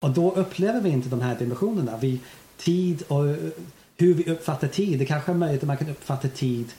[0.00, 1.96] Och då upplever vi inte de här dimensionerna.
[1.96, 2.20] Vi,
[2.56, 3.24] tid och
[3.96, 4.98] hur vi uppfattar tid.
[4.98, 6.72] Det kanske är möjligt att man kan uppfatta tid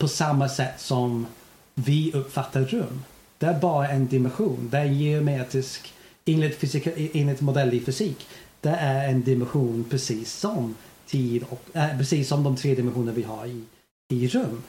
[0.00, 1.26] på samma sätt som
[1.74, 3.04] vi uppfattar rum.
[3.38, 4.68] Det är bara en dimension.
[4.70, 8.26] Det är geometrisk, enligt, fysika, enligt modell i fysik.
[8.60, 10.74] Det är en dimension precis som
[11.06, 13.64] tid och äh, precis som de tre dimensioner vi har i,
[14.08, 14.62] i rum.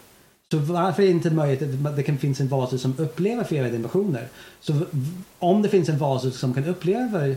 [0.51, 3.69] Så varför är det inte möjligt att det kan finnas en varelse som upplever flera
[3.69, 4.27] dimensioner?
[4.59, 4.73] Så
[5.39, 7.35] om det finns en varelse som kan uppleva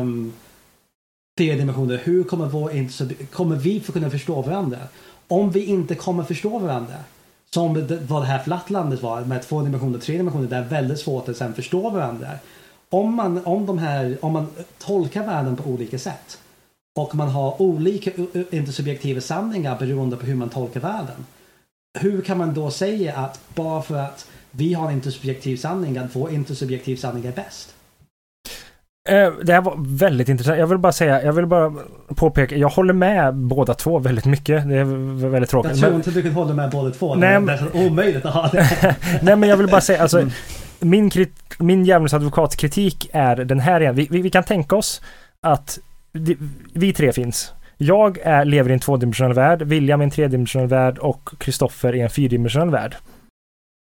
[0.00, 0.32] um,
[1.38, 4.78] flera dimensioner, hur kommer, vår, kommer vi få kunna förstå varandra?
[5.28, 6.94] Om vi inte kommer förstå varandra,
[7.50, 11.28] som vad det här flattlandet var med två dimensioner, tre dimensioner, det är väldigt svårt
[11.28, 12.28] att sen förstå varandra.
[12.92, 14.46] Om man, om de här, om man
[14.78, 16.38] tolkar världen på olika sätt
[16.98, 18.10] och man har olika
[18.50, 21.26] intersubjektiva sanningar beroende på hur man tolkar världen.
[22.00, 26.16] Hur kan man då säga att bara för att vi har en intersubjektiv sanning, att
[26.16, 27.74] vår intersubjektiv sanning är bäst?
[29.08, 30.58] Eh, det här var väldigt intressant.
[30.58, 31.72] Jag vill bara säga, jag vill bara
[32.16, 34.68] påpeka, jag håller med båda två väldigt mycket.
[34.68, 35.70] Det är väldigt tråkigt.
[35.70, 35.98] Jag tror men...
[35.98, 37.14] inte du kan hålla med båda två.
[37.14, 38.96] Nej, det är omöjligt att ha det.
[39.22, 40.30] Nej, men jag vill bara säga, alltså, mm
[40.82, 43.94] min, krit, min djävulens advokatkritik är den här igen.
[43.94, 45.02] Vi, vi, vi kan tänka oss
[45.40, 45.78] att
[46.12, 46.36] vi,
[46.72, 47.52] vi tre finns.
[47.76, 52.00] Jag är, lever i en tvådimensionell värld, William i en tredimensionell värld och Kristoffer i
[52.00, 52.96] en fyrdimensionell värld.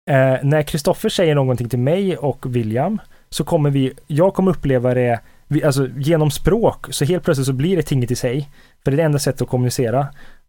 [0.10, 4.94] Eh, när Kristoffer säger någonting till mig och William så kommer vi, jag kommer uppleva
[4.94, 8.50] det, vi, alltså genom språk, så helt plötsligt så blir det tinget i sig.
[8.84, 10.08] För det är det enda sättet att kommunicera.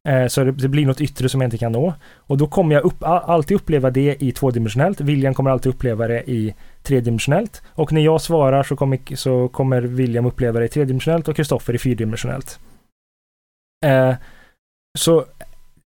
[0.08, 1.94] Eh, så det, blir något yttre som jag inte kan nå.
[2.16, 5.00] Och då kommer jag upp, alltid uppleva det i tvådimensionellt.
[5.00, 7.62] William kommer alltid uppleva det i tredimensionellt.
[7.68, 11.74] Och när jag svarar så kommer, så kommer William uppleva det i tredimensionellt och Kristoffer
[11.74, 12.58] i fyrdimensionellt.
[13.86, 14.14] Eh,
[14.98, 15.24] så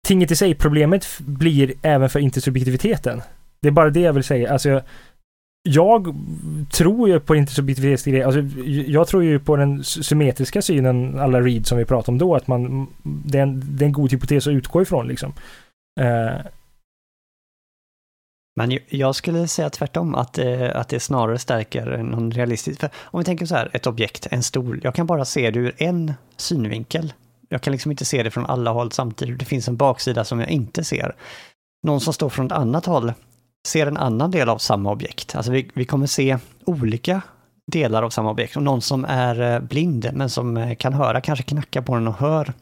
[0.07, 3.23] tinget i sig, problemet blir även för intersubjektiviteten.
[3.61, 4.53] Det är bara det jag vill säga.
[4.53, 4.83] Alltså, jag
[6.71, 8.27] tror ju på intersubjektivitet.
[8.27, 8.41] alltså
[8.87, 12.47] jag tror ju på den symmetriska synen, alla read som vi pratade om då, att
[12.47, 15.33] man, det är en, det är en god hypotes att utgå ifrån liksom.
[16.01, 16.47] Uh.
[18.57, 22.81] Men jag skulle säga tvärtom, att, eh, att det snarare stärker någon realistisk...
[22.81, 25.59] För om vi tänker så här, ett objekt, en stol, jag kan bara se det
[25.59, 27.13] ur en synvinkel.
[27.49, 29.39] Jag kan liksom inte se det från alla håll samtidigt.
[29.39, 31.15] Det finns en baksida som jag inte ser.
[31.87, 33.13] Någon som står från ett annat håll
[33.67, 35.35] ser en annan del av samma objekt.
[35.37, 37.23] Alltså vi, vi kommer se olika
[37.73, 38.57] delar av samma objekt.
[38.57, 42.09] Och någon som är eh, blind men som eh, kan höra kanske knackar på den
[42.09, 42.53] och hör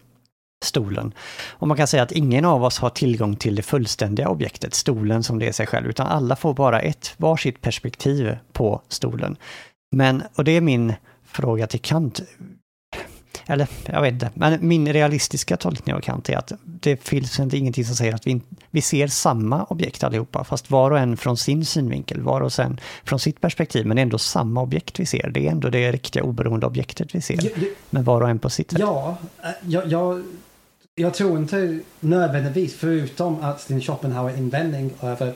[0.64, 1.14] stolen.
[1.48, 5.22] Och man kan säga att ingen av oss har tillgång till det fullständiga objektet, stolen
[5.22, 9.36] som det är sig själv, utan alla får bara ett varsitt perspektiv på stolen.
[9.96, 10.94] Men, och det är min
[11.24, 12.20] fråga till Kant,
[13.50, 17.84] eller jag vet inte, men min realistiska tolkning av Kant är att det finns ingenting
[17.84, 18.40] som säger att vi,
[18.70, 22.80] vi ser samma objekt allihopa, fast var och en från sin synvinkel, var och en
[23.04, 25.30] från sitt perspektiv, men ändå samma objekt vi ser.
[25.30, 28.38] Det är ändå det riktiga oberoende objektet vi ser, ja, det, men var och en
[28.38, 28.80] på sitt sätt.
[28.80, 30.22] Ja, eh, jag, jag,
[30.94, 35.34] jag tror inte nödvändigtvis, förutom att din Schopenhauer-invändning över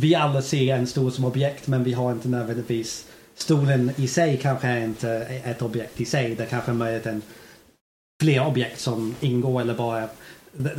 [0.00, 4.38] vi alla ser en stor som objekt, men vi har inte nödvändigtvis stolen i sig
[4.38, 5.10] kanske är inte
[5.44, 6.34] ett objekt i sig.
[6.34, 7.22] Det kanske är möjligen
[8.22, 10.08] fler objekt som ingår eller bara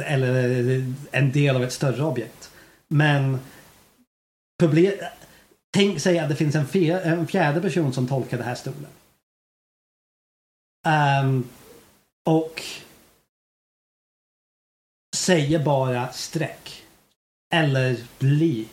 [0.05, 2.51] eller en del av ett större objekt.
[2.87, 3.39] Men
[5.73, 8.87] tänk sig att det finns en, fjär, en fjärde person som tolkar den här stolen.
[11.23, 11.49] Um,
[12.25, 12.63] och
[15.15, 16.83] säger bara streck.
[17.53, 18.67] Eller bli.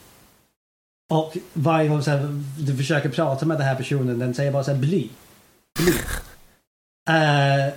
[1.12, 4.70] Och varje gång så du försöker prata med den här personen, den säger bara så
[4.70, 5.10] här bli.
[5.78, 5.92] Bli.
[7.10, 7.74] Uh,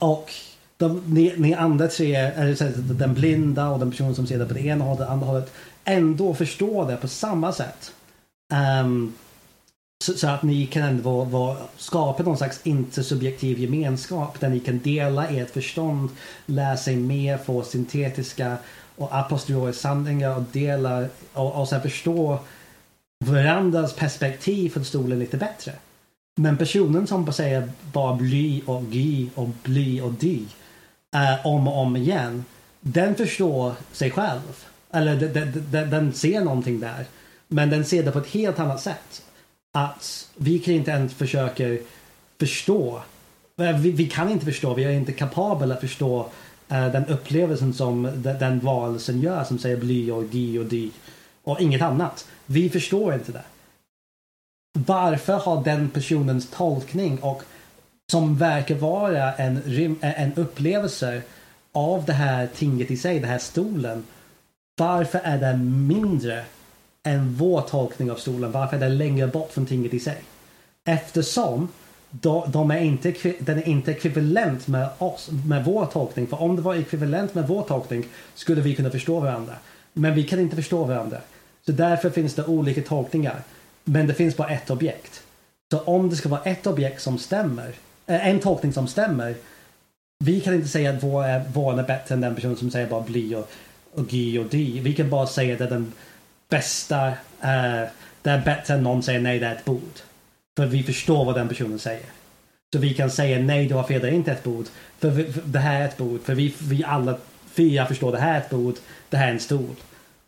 [0.00, 0.32] och
[0.76, 4.46] de, ni, ni andra tre, eller så, den blinda och den personen som ser det
[4.46, 5.52] på det ena hållet och det andra hållet,
[5.84, 7.92] ändå förstår det på samma sätt.
[8.82, 9.14] Um,
[10.04, 14.78] så, så, att ni kan ändå vara, skapa någon slags intersubjektiv gemenskap där ni kan
[14.78, 16.10] dela ert förstånd,
[16.46, 18.56] lära sig mer, få syntetiska
[18.96, 22.38] och a posteriori sanningar och dela och, och sen förstå
[23.24, 25.72] varandras perspektiv från stolen lite bättre.
[26.36, 30.44] Men personen som säger bara bly och gy och bly och dy
[31.14, 32.44] eh, om och om igen,
[32.80, 34.64] den förstår sig själv.
[34.90, 37.04] Eller den, den, den ser någonting där.
[37.48, 39.22] Men den ser det på ett helt annat sätt
[39.72, 41.64] att vi kan inte ens försöka
[42.40, 43.02] förstå.
[43.60, 46.26] Eh, vi, vi, kan inte förstå, vi är inte kapabla att förstå
[46.68, 50.90] eh, den upplevelsen som den, den varelsen gör som säger bly och gy och dy
[51.48, 52.28] och inget annat.
[52.46, 53.44] Vi förstår inte det.
[54.78, 57.42] Varför har den personens tolkning och
[58.10, 59.62] som verkar vara en,
[60.00, 61.22] en upplevelse
[61.72, 64.04] av det här tinget i sig, den här stolen.
[64.78, 66.44] Varför är den mindre
[67.02, 68.52] än vår tolkning av stolen?
[68.52, 70.22] Varför är den längre bort från tinget i sig?
[70.84, 71.68] Eftersom
[72.46, 76.26] de, är inte, den är inte ekvivalent med oss, med vår tolkning.
[76.26, 78.04] För om det var ekvivalent med vår tolkning
[78.34, 79.54] skulle vi kunna förstå varandra.
[79.92, 81.20] Men vi kan inte förstå varandra.
[81.68, 83.42] Så därför finns det olika tolkningar.
[83.84, 85.22] Men det finns bara ett objekt.
[85.70, 87.72] Så om det ska vara ett objekt som stämmer,
[88.06, 89.34] eh, en tolkning som stämmer.
[90.24, 92.86] Vi kan inte säga att vår är, vår är bättre än den personen som säger
[92.86, 93.50] bara bly och,
[93.94, 94.80] och gi och di.
[94.80, 95.92] Vi kan bara säga att det är den
[96.48, 97.06] bästa,
[97.40, 97.84] eh,
[98.22, 99.98] det är bättre än någon säger nej det är ett bord.
[100.56, 102.06] För vi förstår vad den personen säger.
[102.72, 104.66] Så vi kan säga nej du har fel, det är inte ett bord.
[104.98, 106.20] För, vi, för det här är ett bord.
[106.22, 107.18] För vi, vi alla
[107.50, 108.74] fyra förstår det här är ett bord,
[109.10, 109.74] det här är en stol.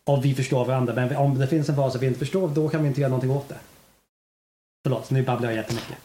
[0.09, 0.93] Och vi förstår varandra.
[0.93, 3.31] Men om det finns en fas vi inte förstår, då kan vi inte göra någonting
[3.31, 3.57] åt det.
[4.83, 5.97] Förlåt, nu babblar jag jättemycket.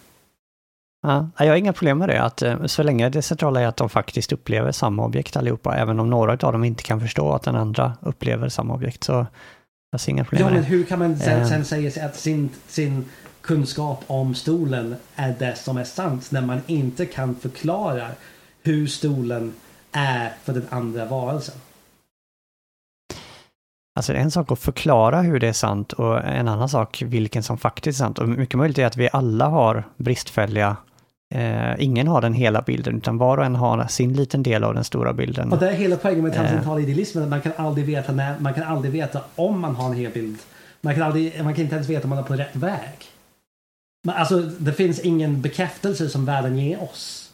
[1.03, 3.77] Ja, jag har inga problem med det, att eh, så länge det centrala är att
[3.77, 7.43] de faktiskt upplever samma objekt allihopa, även om några av dem inte kan förstå att
[7.43, 9.27] den andra upplever samma objekt, så
[9.91, 10.69] jag ser inga problem ja, med det.
[10.69, 11.49] men hur kan man sen, eh.
[11.49, 13.05] sen säga att sin, sin
[13.41, 18.09] kunskap om stolen är det som är sant, när man inte kan förklara
[18.63, 19.55] hur stolen
[19.93, 21.55] är för den andra varelsen?
[23.97, 27.03] Alltså det är en sak att förklara hur det är sant och en annan sak
[27.07, 28.19] vilken som faktiskt är sant.
[28.19, 30.77] Och mycket möjligt är att vi alla har bristfälliga
[31.35, 34.75] Eh, ingen har den hela bilden, utan var och en har sin liten del av
[34.75, 35.53] den stora bilden.
[35.53, 36.85] Och det är hela poängen med transcendental eh.
[36.85, 39.97] idealismen, att man kan aldrig veta när, man kan aldrig veta om man har en
[39.97, 40.39] hel bild.
[40.81, 43.05] Man kan, aldrig, man kan inte ens veta om man är på rätt väg.
[44.05, 47.26] Men alltså, det finns ingen bekräftelse som världen ger oss.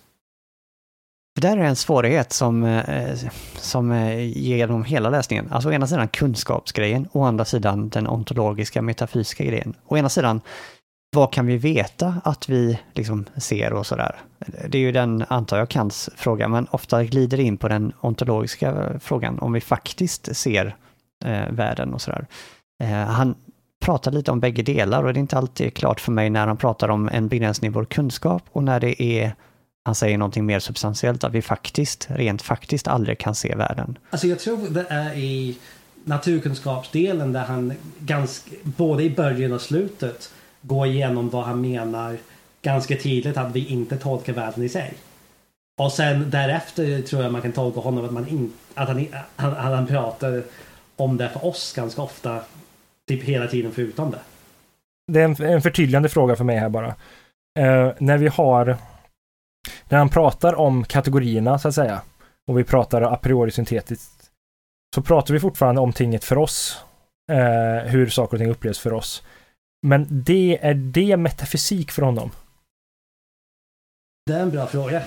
[1.34, 3.18] För där är en svårighet som, eh,
[3.56, 5.48] som eh, genom hela läsningen.
[5.50, 9.74] Alltså å ena sidan kunskapsgrejen, å andra sidan den ontologiska metafysiska grejen.
[9.86, 10.40] Å ena sidan,
[11.16, 14.16] vad kan vi veta att vi liksom ser och sådär?
[14.68, 18.70] Det är ju den, antar jag, Kants fråga, men ofta glider in på den ontologiska
[18.70, 20.76] eh, frågan, om vi faktiskt ser
[21.24, 22.26] eh, världen och sådär.
[22.82, 23.34] Eh, han
[23.84, 26.56] pratar lite om bägge delar och det är inte alltid klart för mig när han
[26.56, 29.34] pratar om en begränsning i vår kunskap och när det är
[29.84, 33.98] han säger någonting mer substantiellt, att vi faktiskt, rent faktiskt aldrig kan se världen.
[34.10, 35.58] Alltså jag tror det är i
[36.04, 40.32] naturkunskapsdelen där han ganska, både i början och slutet
[40.62, 42.16] går igenom vad han menar
[42.62, 44.94] ganska tydligt att vi inte tolkar världen i sig.
[45.80, 49.06] Och sen därefter tror jag man kan tolka honom att, man in, att han,
[49.36, 50.42] han, han pratar
[50.96, 52.40] om det för oss ganska ofta,
[53.08, 54.18] typ hela tiden förutom det.
[55.12, 56.88] Det är en, en förtydligande fråga för mig här bara.
[57.58, 58.76] Uh, när vi har
[59.88, 62.02] när han pratar om kategorierna så att säga
[62.46, 64.30] och vi pratar a priori syntetiskt
[64.94, 66.84] så pratar vi fortfarande om tinget för oss.
[67.32, 69.22] Eh, hur saker och ting upplevs för oss.
[69.86, 72.30] Men det är det metafysik för honom?
[74.26, 75.02] Det är en bra fråga.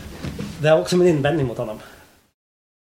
[0.61, 1.80] Det är också min invändning mot honom.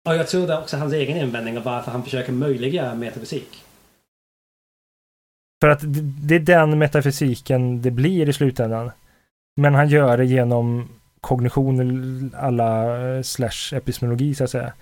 [0.08, 3.64] Och jag tror det är också hans egen invändning av varför han försöker möjliggöra metafysik.
[5.62, 5.80] För att
[6.28, 8.92] det är den metafysiken det blir i slutändan.
[9.56, 10.90] Men han gör det genom
[11.24, 14.74] kognition alla eh, slash epistemologi så att säga.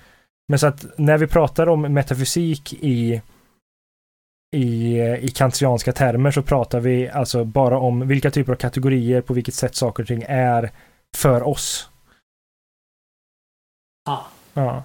[0.48, 3.22] Men så att när vi pratar om metafysik i
[4.56, 9.34] i, i kantianska termer så pratar vi alltså bara om vilka typer av kategorier, på
[9.34, 10.72] vilket sätt saker och ting är
[11.18, 11.90] för oss.
[14.10, 14.20] Ah.
[14.54, 14.84] Ja.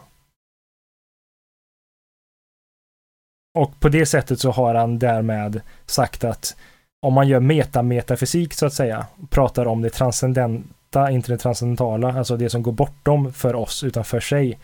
[3.59, 6.57] Och på det sättet så har han därmed sagt att
[7.03, 9.91] om man gör meta-metafysik så att säga, pratar om det
[10.97, 14.59] transcendenta, inte det transcendentala, alltså det som går bortom för oss utan för sig.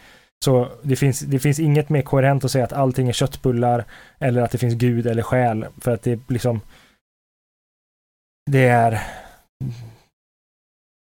[0.44, 3.84] Så det finns, det finns inget mer koherent att säga att allting är köttbullar
[4.18, 6.60] eller att det finns Gud eller själ, för att det liksom
[8.50, 9.00] det är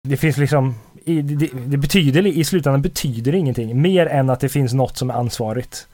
[0.09, 0.75] det finns liksom
[1.05, 5.15] det, det betyder i slutändan betyder ingenting mer än att det finns något som är
[5.15, 5.89] ansvarigt.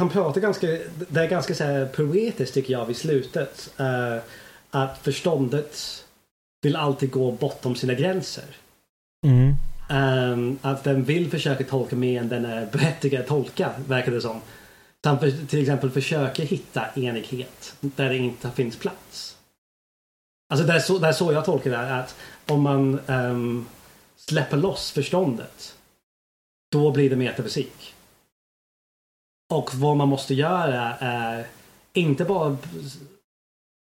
[0.00, 0.66] Han pratar ganska,
[1.08, 3.70] det är ganska så här poetiskt tycker jag vid slutet.
[3.80, 4.22] Uh,
[4.70, 5.99] att förståndet
[6.62, 8.44] vill alltid gå bortom sina gränser.
[9.26, 9.54] Mm.
[9.90, 14.20] Um, att den vill försöka tolka mer än den är berättigad att tolka, verkar det
[14.20, 14.40] som.
[15.04, 19.36] Han för, till exempel försöker hitta enighet där det inte finns plats.
[20.48, 22.16] Alltså det är så, det är så jag tolkar det, att
[22.46, 23.66] om man um,
[24.16, 25.76] släpper loss förståndet,
[26.72, 27.94] då blir det metafysik.
[29.52, 31.46] Och vad man måste göra är
[31.92, 32.56] inte bara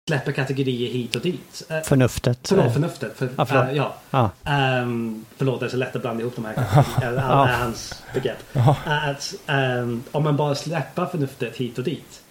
[0.09, 1.63] släpper kategorier hit och dit.
[1.69, 2.39] Eh, förnuftet.
[2.47, 3.17] Förlåt, förnuftet.
[3.17, 3.69] För, ja, förlåt.
[3.69, 3.95] Äh, ja.
[4.11, 4.81] Ah.
[4.81, 6.55] Um, förlåt, det är så lätt att blanda ihop de här.
[7.07, 7.45] Alla ah.
[7.45, 8.43] hans begrepp.
[8.85, 12.21] Att um, om man bara släpper förnuftet hit och dit.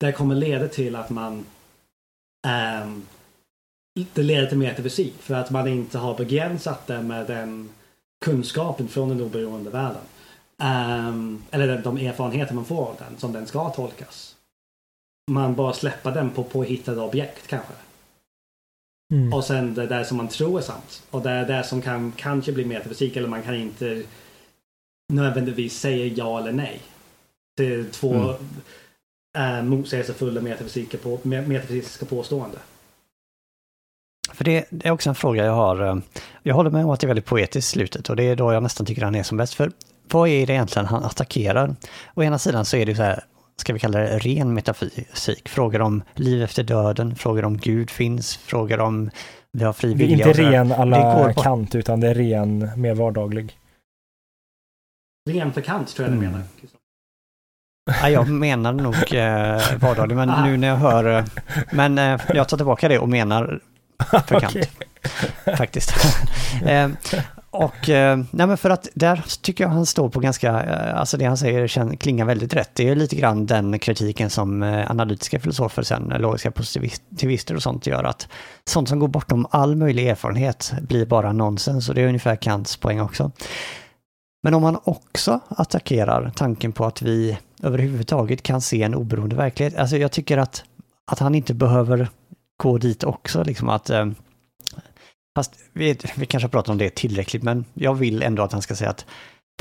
[0.00, 1.44] Det kommer leda till att man
[2.82, 3.06] um,
[4.12, 7.68] det leder till metafysik för att man inte har begränsat det med den
[8.24, 10.02] kunskapen från den oberoende världen.
[11.08, 14.34] Um, eller de erfarenheter man får av den, som den ska tolkas
[15.28, 17.72] man bara släpper den på påhittade objekt kanske.
[19.12, 19.32] Mm.
[19.32, 21.02] Och sen det där som man tror är sant.
[21.10, 24.02] Och det är det som kan kanske bli metafysik eller man kan inte
[25.12, 26.80] nödvändigtvis säga ja eller nej.
[27.56, 29.58] Det är två mm.
[29.58, 32.60] äh, motsägelsefulla metafysiska, på, metafysiska påståenden.
[34.32, 35.86] För det, det, är också en fråga jag har.
[35.86, 35.96] Eh,
[36.42, 38.62] jag håller med om att det är väldigt poetiskt slutet och det är då jag
[38.62, 39.54] nästan tycker han är som bäst.
[39.54, 39.72] För
[40.10, 41.76] vad är det egentligen han attackerar?
[42.14, 43.24] Å ena sidan så är det så här,
[43.60, 45.48] ska vi kalla det, ren metafysik.
[45.48, 49.10] Frågor om liv efter döden, frågor om Gud finns, frågor om
[49.52, 50.16] vi har fri vilja.
[50.16, 53.56] Det är inte ren alla kant, utan det är ren, mer vardaglig.
[55.30, 56.24] Ren för kant tror jag mm.
[56.24, 56.44] du menar.
[58.02, 61.18] Ja, jag menar nog eh, vardaglig, men nu när jag hör...
[61.18, 61.24] Eh,
[61.72, 63.60] men eh, jag tar tillbaka det och menar
[64.26, 64.70] för kant.
[65.58, 65.94] Faktiskt.
[66.66, 66.88] eh,
[67.50, 71.16] och eh, nej men för att där tycker jag han står på ganska, eh, alltså
[71.16, 72.70] det han säger klingar väldigt rätt.
[72.74, 77.86] Det är lite grann den kritiken som eh, analytiska filosofer sen, logiska positivister och sånt
[77.86, 78.28] gör att
[78.64, 82.76] sånt som går bortom all möjlig erfarenhet blir bara nonsens och det är ungefär Kants
[82.76, 83.30] poäng också.
[84.42, 89.76] Men om man också attackerar tanken på att vi överhuvudtaget kan se en oberoende verklighet,
[89.76, 90.64] alltså jag tycker att,
[91.10, 92.08] att han inte behöver
[92.56, 94.06] gå dit också, liksom att eh,
[95.36, 98.62] Fast vi, vi kanske har pratat om det tillräckligt, men jag vill ändå att han
[98.62, 99.06] ska säga att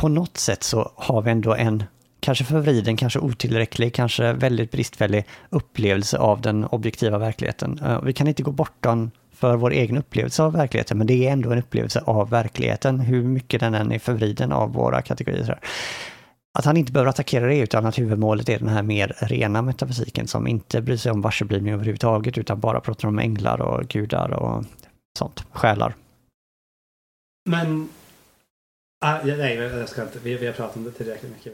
[0.02, 1.84] på något sätt så har vi ändå en,
[2.20, 7.80] kanske förvriden, kanske otillräcklig, kanske väldigt bristfällig upplevelse av den objektiva verkligheten.
[7.86, 11.32] Eh, vi kan inte gå bortom för vår egen upplevelse av verkligheten, men det är
[11.32, 15.60] ändå en upplevelse av verkligheten, hur mycket den än är förvriden av våra kategorier.
[16.60, 20.28] Att han inte behöver attackera det, utan att huvudmålet är den här mer rena metafysiken
[20.28, 24.64] som inte bryr sig om varseblivning överhuvudtaget, utan bara pratar om änglar och gudar och
[25.18, 25.96] sånt, själar.
[27.50, 27.90] Men,
[29.06, 31.54] ah, nej jag ska inte, vi, vi har pratat om det tillräckligt mycket.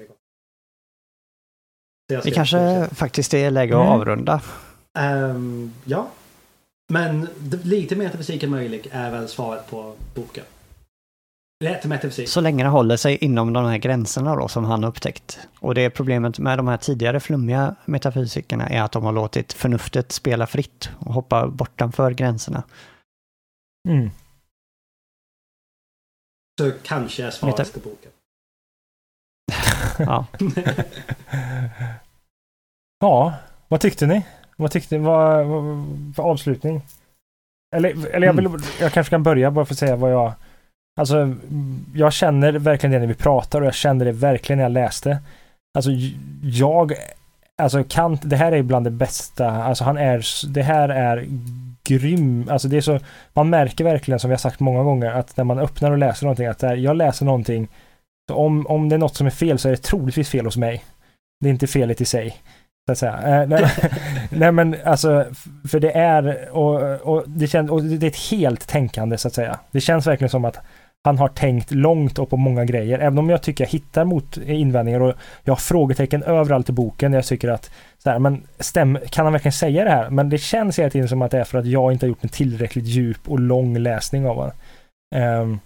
[2.24, 2.96] Vi kanske fortsätta.
[2.96, 3.94] faktiskt är läge att mm.
[3.94, 4.42] avrunda.
[5.00, 6.08] Um, ja,
[6.92, 7.28] men
[7.64, 10.44] lite metafysik än möjligt är väl svaret på boken.
[11.64, 12.30] Lätt metafysik.
[12.30, 15.40] Så länge det håller sig inom de här gränserna då som han upptäckt.
[15.60, 19.54] Och det är problemet med de här tidigare flummiga metafysikerna är att de har låtit
[19.54, 22.64] förnuftet spela fritt och hoppa bortanför gränserna.
[23.88, 24.12] Mm.
[26.60, 28.12] Så kanske är svaret på boken.
[30.00, 30.26] ja.
[33.00, 33.34] ja,
[33.68, 34.26] vad tyckte ni?
[34.56, 35.06] Vad tyckte ni?
[35.06, 35.46] Vad,
[36.16, 36.82] för avslutning?
[37.76, 38.62] Eller, eller jag, vill, mm.
[38.80, 40.34] jag kanske kan börja bara för att säga vad jag...
[41.00, 41.36] Alltså,
[41.96, 45.20] jag känner verkligen det när vi pratar och jag kände det verkligen när jag läste.
[45.78, 45.92] Alltså,
[46.44, 46.94] jag...
[47.62, 49.50] Alltså Kant, det här är bland det bästa.
[49.50, 50.48] Alltså han är...
[50.54, 51.28] Det här är
[51.88, 52.50] grym.
[52.50, 53.00] Alltså det är så,
[53.34, 56.26] man märker verkligen som vi har sagt många gånger att när man öppnar och läser
[56.26, 57.68] någonting att här, jag läser någonting.
[58.30, 60.58] Så om, om det är något som är fel så är det troligtvis fel hos
[60.58, 60.84] mig.
[61.40, 62.38] Det är inte felet i sig.
[62.86, 63.42] Så att säga.
[63.42, 63.72] Eh, nej,
[64.30, 65.26] nej, men alltså,
[65.68, 69.34] för det är, och, och, det känns, och det är ett helt tänkande så att
[69.34, 69.60] säga.
[69.72, 70.58] Det känns verkligen som att
[71.04, 73.00] han har tänkt långt och på många grejer.
[73.00, 77.14] Även om jag tycker jag hittar mot invändningar och jag har frågetecken överallt i boken.
[77.14, 80.10] Jag tycker att så här, men stäm, kan han verkligen säga det här?
[80.10, 82.24] Men det känns hela tiden som att det är för att jag inte har gjort
[82.24, 84.52] en tillräckligt djup och lång läsning av honom.
[85.16, 85.60] Um,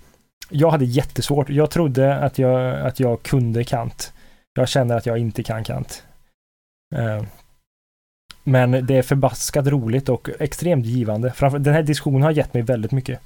[0.49, 1.49] jag hade jättesvårt.
[1.49, 4.13] Jag trodde att jag, att jag kunde Kant.
[4.53, 6.03] Jag känner att jag inte kan Kant.
[6.95, 7.27] Um,
[8.43, 11.31] men det är förbaskat roligt och extremt givande.
[11.31, 13.19] Framför, den här diskussionen har gett mig väldigt mycket.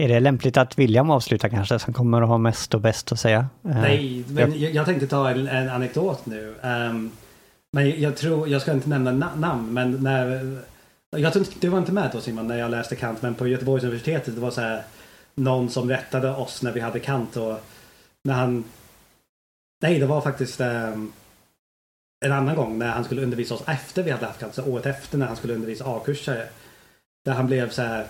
[0.00, 3.20] Är det lämpligt att William avslutar kanske, som kommer att ha mest och bäst att
[3.20, 3.38] säga?
[3.38, 6.54] Eh, Nej, men jag, jag tänkte ta en, en anekdot nu.
[6.62, 7.10] Um,
[7.72, 10.58] men jag tror, jag ska inte nämna na namn, men när...
[11.10, 13.84] Jag tror du var inte med då Simon när jag läste Kant, men på Göteborgs
[13.84, 14.82] universitetet det var så här
[15.34, 17.60] någon som rättade oss när vi hade Kant och
[18.24, 18.64] när han...
[19.82, 21.12] Nej, det var faktiskt um,
[22.24, 24.86] en annan gång när han skulle undervisa oss efter vi hade haft Kant, så året
[24.86, 26.48] efter när han skulle undervisa A-kursare.
[27.24, 28.06] Där han blev så här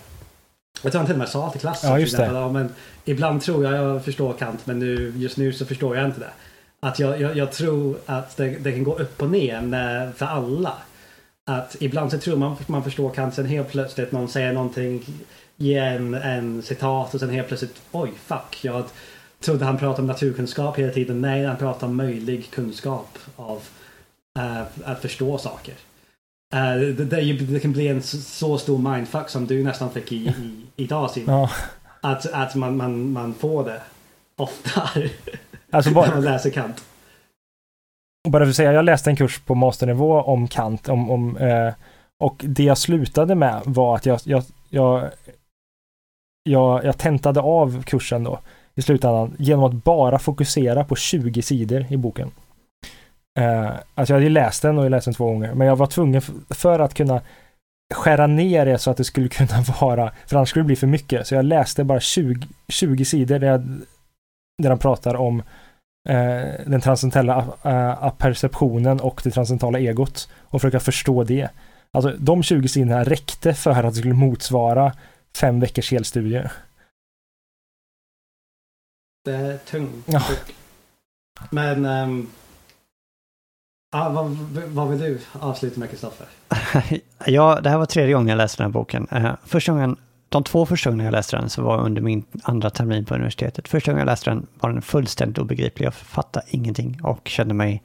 [0.83, 1.91] jag tror han till och med sa till klassen.
[1.91, 2.25] Ja, just det.
[2.25, 2.75] Ja, men
[3.05, 6.31] ibland tror jag jag förstår Kant men nu, just nu så förstår jag inte det.
[6.81, 10.73] Att jag, jag, jag tror att det, det, kan gå upp och ner för alla.
[11.47, 15.05] Att ibland så tror man att man förstår Kant sen helt plötsligt någon säger någonting,
[15.57, 18.59] ger en, en citat och sen helt plötsligt oj fuck.
[18.63, 18.85] Jag
[19.41, 21.21] trodde han pratade om naturkunskap hela tiden.
[21.21, 23.63] Nej, han pratade om möjlig kunskap av
[24.39, 25.75] uh, att förstå saker.
[26.55, 30.17] Uh, det, det, det, kan bli en så stor mindfuck som du nästan fick i,
[30.17, 31.35] i, idag Simon.
[31.35, 31.51] Ja.
[32.01, 33.83] Att, att man, man, man får det
[34.36, 35.09] oftare
[35.70, 36.85] alltså bara, när man läser Kant.
[38.28, 40.89] Bara för att säga, jag läste en kurs på masternivå om Kant.
[40.89, 41.73] Om, om, eh,
[42.18, 45.10] och det jag slutade med var att jag, jag, jag,
[46.43, 48.39] jag, jag tentade av kursen då
[48.75, 52.31] i slutändan genom att bara fokusera på 20 sidor i boken.
[53.39, 56.23] Uh, alltså jag hade läst den och läst den två gånger, men jag var tvungen
[56.51, 57.23] för att kunna
[57.95, 60.87] skära ner det så att det skulle kunna vara, för annars skulle det bli för
[60.87, 61.27] mycket.
[61.27, 63.81] Så jag läste bara 20, 20 sidor där, jag,
[64.63, 65.41] där han pratar om
[66.09, 71.49] uh, den transcendentala uh, aperceptionen och det transcendentala egot och försöka förstå det.
[71.93, 74.93] Alltså de 20 sidorna räckte för att det skulle motsvara
[75.37, 76.53] fem veckors helstudier.
[79.25, 80.05] Det är tungt.
[80.07, 80.23] Ja.
[81.51, 82.31] Men um
[83.91, 84.36] Ah, vad,
[84.67, 86.26] vad vill du avsluta med Kristoffer?
[87.26, 89.07] ja, det här var tredje gången jag läste den här boken.
[89.12, 89.97] Uh, första gången,
[90.28, 93.68] de två första gångerna jag läste den så var under min andra termin på universitetet.
[93.68, 95.86] Första gången jag läste den var den fullständigt obegriplig.
[95.86, 97.83] Jag fattade ingenting och kände mig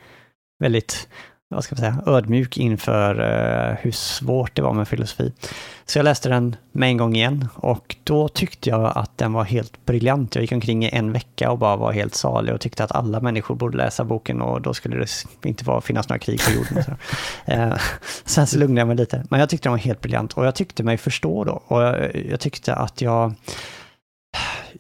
[0.60, 1.08] väldigt
[1.54, 5.32] vad ska man säga, ödmjuk inför uh, hur svårt det var med filosofi.
[5.86, 9.44] Så jag läste den med en gång igen och då tyckte jag att den var
[9.44, 10.36] helt briljant.
[10.36, 13.20] Jag gick omkring i en vecka och bara var helt salig och tyckte att alla
[13.20, 16.84] människor borde läsa boken och då skulle det inte vara, finnas några krig på jorden.
[16.84, 16.92] Så.
[17.52, 17.78] uh,
[18.26, 19.26] sen så lugnade jag mig lite.
[19.30, 21.62] Men jag tyckte den var helt briljant och jag tyckte mig förstå då.
[21.68, 23.34] Och jag, jag tyckte att jag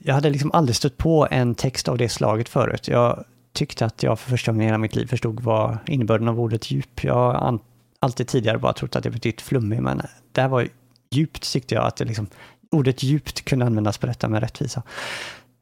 [0.05, 2.87] jag hade liksom aldrig stött på en text av det slaget förut.
[2.87, 3.23] Jag
[3.53, 6.72] tyckte att jag för första gången i hela mitt liv förstod vad innebörden av ordet
[6.72, 7.03] djup.
[7.03, 7.59] Jag har
[7.99, 10.01] alltid tidigare bara trott att det betytt flummig, men
[10.32, 10.67] det här var
[11.11, 12.27] djupt tyckte jag att det liksom,
[12.72, 14.83] ordet djupt kunde användas på detta med rättvisa.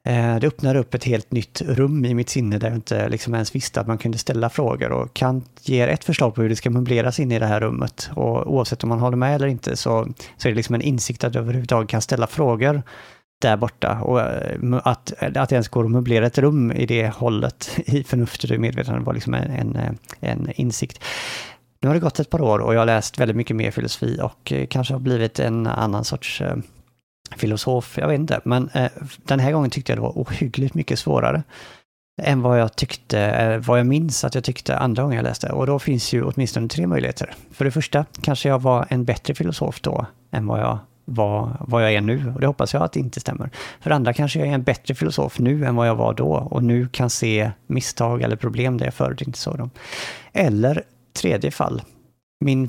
[0.04, 3.34] Eh, det öppnade upp ett helt nytt rum i mitt sinne där jag inte liksom
[3.34, 6.56] ens visste att man kunde ställa frågor och Kant ger ett förslag på hur det
[6.56, 9.76] ska möbleras in i det här rummet och oavsett om man håller med eller inte
[9.76, 12.82] så, så är det liksom en insikt att överhuvudtaget kan ställa frågor
[13.42, 17.08] där borta och eh, att, att det ens går att möblera ett rum i det
[17.08, 19.90] hållet i förnuftet och medvetandet, var liksom en, en, eh,
[20.20, 21.04] en, insikt.
[21.80, 24.18] Nu har det gått ett par år och jag har läst väldigt mycket mer filosofi
[24.22, 26.42] och eh, kanske har blivit en annan sorts
[27.36, 28.40] filosof, jag vet inte.
[28.44, 28.70] Men
[29.16, 31.42] den här gången tyckte jag det var ohyggligt mycket svårare
[32.22, 35.52] än vad jag tyckte, vad jag minns att jag tyckte andra gången jag läste.
[35.52, 37.34] Och då finns ju åtminstone tre möjligheter.
[37.50, 41.82] För det första kanske jag var en bättre filosof då än vad jag vad, vad
[41.82, 42.32] jag är nu.
[42.34, 43.50] Och det hoppas jag att det inte stämmer.
[43.80, 46.64] För andra kanske jag är en bättre filosof nu än vad jag var då och
[46.64, 49.70] nu kan se misstag eller problem där jag förut inte såg dem.
[50.32, 50.82] Eller
[51.12, 51.82] tredje fall,
[52.44, 52.68] min,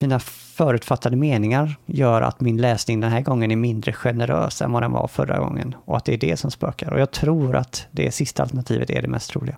[0.00, 4.82] mina förutfattade meningar gör att min läsning den här gången är mindre generös än vad
[4.82, 6.92] den var förra gången och att det är det som spökar.
[6.92, 9.56] Och jag tror att det sista alternativet är det mest troliga.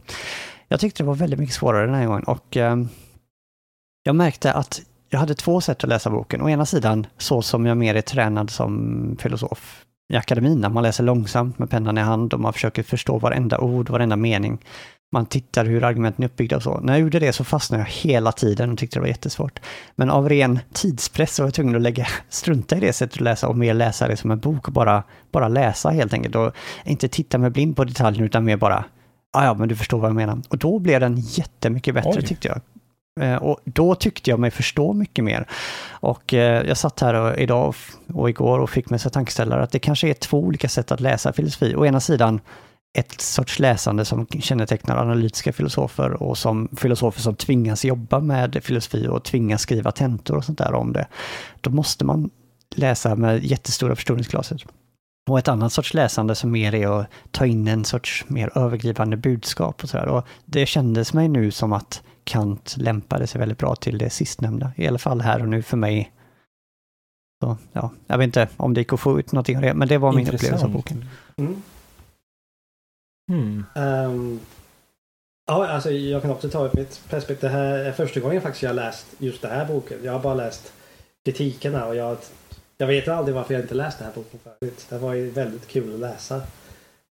[0.69, 2.77] Jag tyckte det var väldigt mycket svårare den här gången och eh,
[4.03, 4.81] jag märkte att
[5.13, 6.43] jag hade två sätt att läsa boken.
[6.43, 10.83] Å ena sidan så som jag mer är tränad som filosof i akademin, när man
[10.83, 14.59] läser långsamt med pennan i hand och man försöker förstå varenda ord, varenda mening.
[15.13, 16.81] Man tittar hur argumenten är uppbyggda och så.
[16.81, 19.61] När jag gjorde det så fastnade jag hela tiden och tyckte det var jättesvårt.
[19.95, 23.21] Men av ren tidspress så var jag tvungen att lägga, strunta i det sättet att
[23.21, 26.35] läsa och mer läsa det som en bok och bara, bara läsa helt enkelt.
[26.37, 26.53] Och
[26.85, 28.85] inte titta med blind på detaljerna utan mer bara,
[29.33, 30.43] ja men du förstår vad jag menar.
[30.49, 32.27] Och då blev den jättemycket bättre Oj.
[32.27, 32.61] tyckte jag
[33.21, 35.47] Eh, och då tyckte jag mig förstå mycket mer.
[35.91, 37.75] Och eh, jag satt här idag
[38.15, 41.01] och igår och fick mig så tankeställare att det kanske är två olika sätt att
[41.01, 41.75] läsa filosofi.
[41.77, 42.41] Å ena sidan
[42.99, 49.09] ett sorts läsande som kännetecknar analytiska filosofer och som filosofer som tvingas jobba med filosofi
[49.09, 51.07] och tvingas skriva tentor och sånt där om det.
[51.61, 52.31] Då måste man
[52.75, 54.63] läsa med jättestora förstoringsglaset.
[55.31, 59.17] Och ett annat sorts läsande som mer är att ta in en sorts mer övergripande
[59.17, 60.09] budskap och sådär.
[60.09, 64.73] Och det kändes mig nu som att Kant lämpade sig väldigt bra till det sistnämnda,
[64.77, 66.13] i alla fall här och nu för mig.
[67.43, 69.89] Så, ja, jag vet inte om det gick att få ut någonting av det, men
[69.89, 70.43] det var min Intressant.
[70.43, 71.09] upplevelse av boken.
[71.37, 71.63] Mm.
[73.31, 73.65] Hmm.
[73.75, 74.41] Ehm,
[75.47, 77.51] ja, alltså jag kan också ta upp mitt perspektiv.
[77.51, 79.99] Det här är första gången faktiskt jag har läst just den här boken.
[80.03, 80.73] Jag har bara läst
[81.25, 82.17] kritikerna och jag,
[82.79, 84.87] jag vet aldrig varför jag inte läst den här boken förut.
[84.89, 86.43] Det var ju väldigt kul att läsa.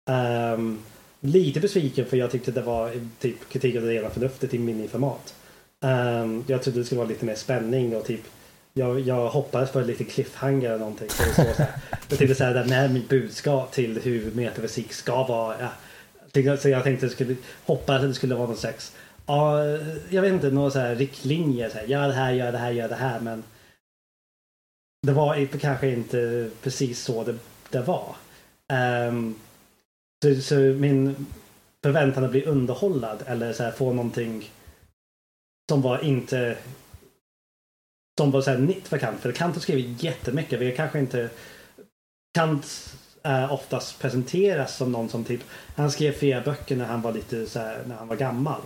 [0.10, 0.80] Ehm,
[1.26, 5.36] lite besviken för jag tyckte det var typ kritik av det rena förnuftet i miniformat.
[5.82, 8.22] Um, jag trodde det skulle vara lite mer spänning och typ
[8.74, 11.10] jag, jag hoppades på lite cliffhanger eller någonting.
[11.10, 11.22] Så
[12.18, 15.56] det så här, jag tänkte mitt budskap till hur metafysik ska vara.
[15.60, 15.70] Ja.
[16.58, 18.96] Så jag tänkte att det skulle hoppas att det skulle vara någon slags,
[19.26, 19.64] ja,
[20.10, 21.70] jag vet inte, några så här riktlinjer.
[21.70, 23.20] Så här, gör det här, gör det här, gör det här.
[23.20, 23.44] Men
[25.08, 27.36] det var kanske inte precis så det,
[27.70, 28.16] det var.
[29.08, 29.36] Um,
[30.34, 31.26] så, så, min
[31.84, 34.50] förväntan att bli underhållad eller så här, få någonting
[35.70, 36.58] som var inte
[38.20, 39.20] som var så här nytt för Kant.
[39.20, 40.60] För Kant har skrivit jättemycket.
[40.60, 41.30] Vi kanske inte
[42.34, 45.42] Kant är oftast presenteras som någon som typ
[45.76, 48.62] han skrev flera böcker när han var lite så här, när han var gammal.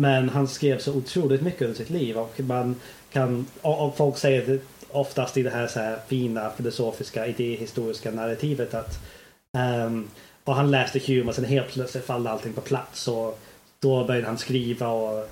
[0.00, 2.76] Men han skrev så otroligt mycket under sitt liv och man
[3.12, 4.60] kan och folk säger det
[4.90, 8.98] oftast i det här, så här fina filosofiska idéhistoriska narrativet att
[9.86, 10.08] um,
[10.48, 13.40] och han läste Hume och sen helt plötsligt föll allting på plats och
[13.78, 15.28] då började han skriva och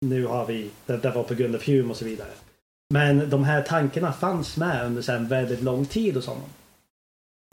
[0.00, 2.30] nu har vi, det, det var på grund av Hume och så vidare.
[2.90, 6.48] Men de här tankarna fanns med under sen väldigt lång tid hos honom.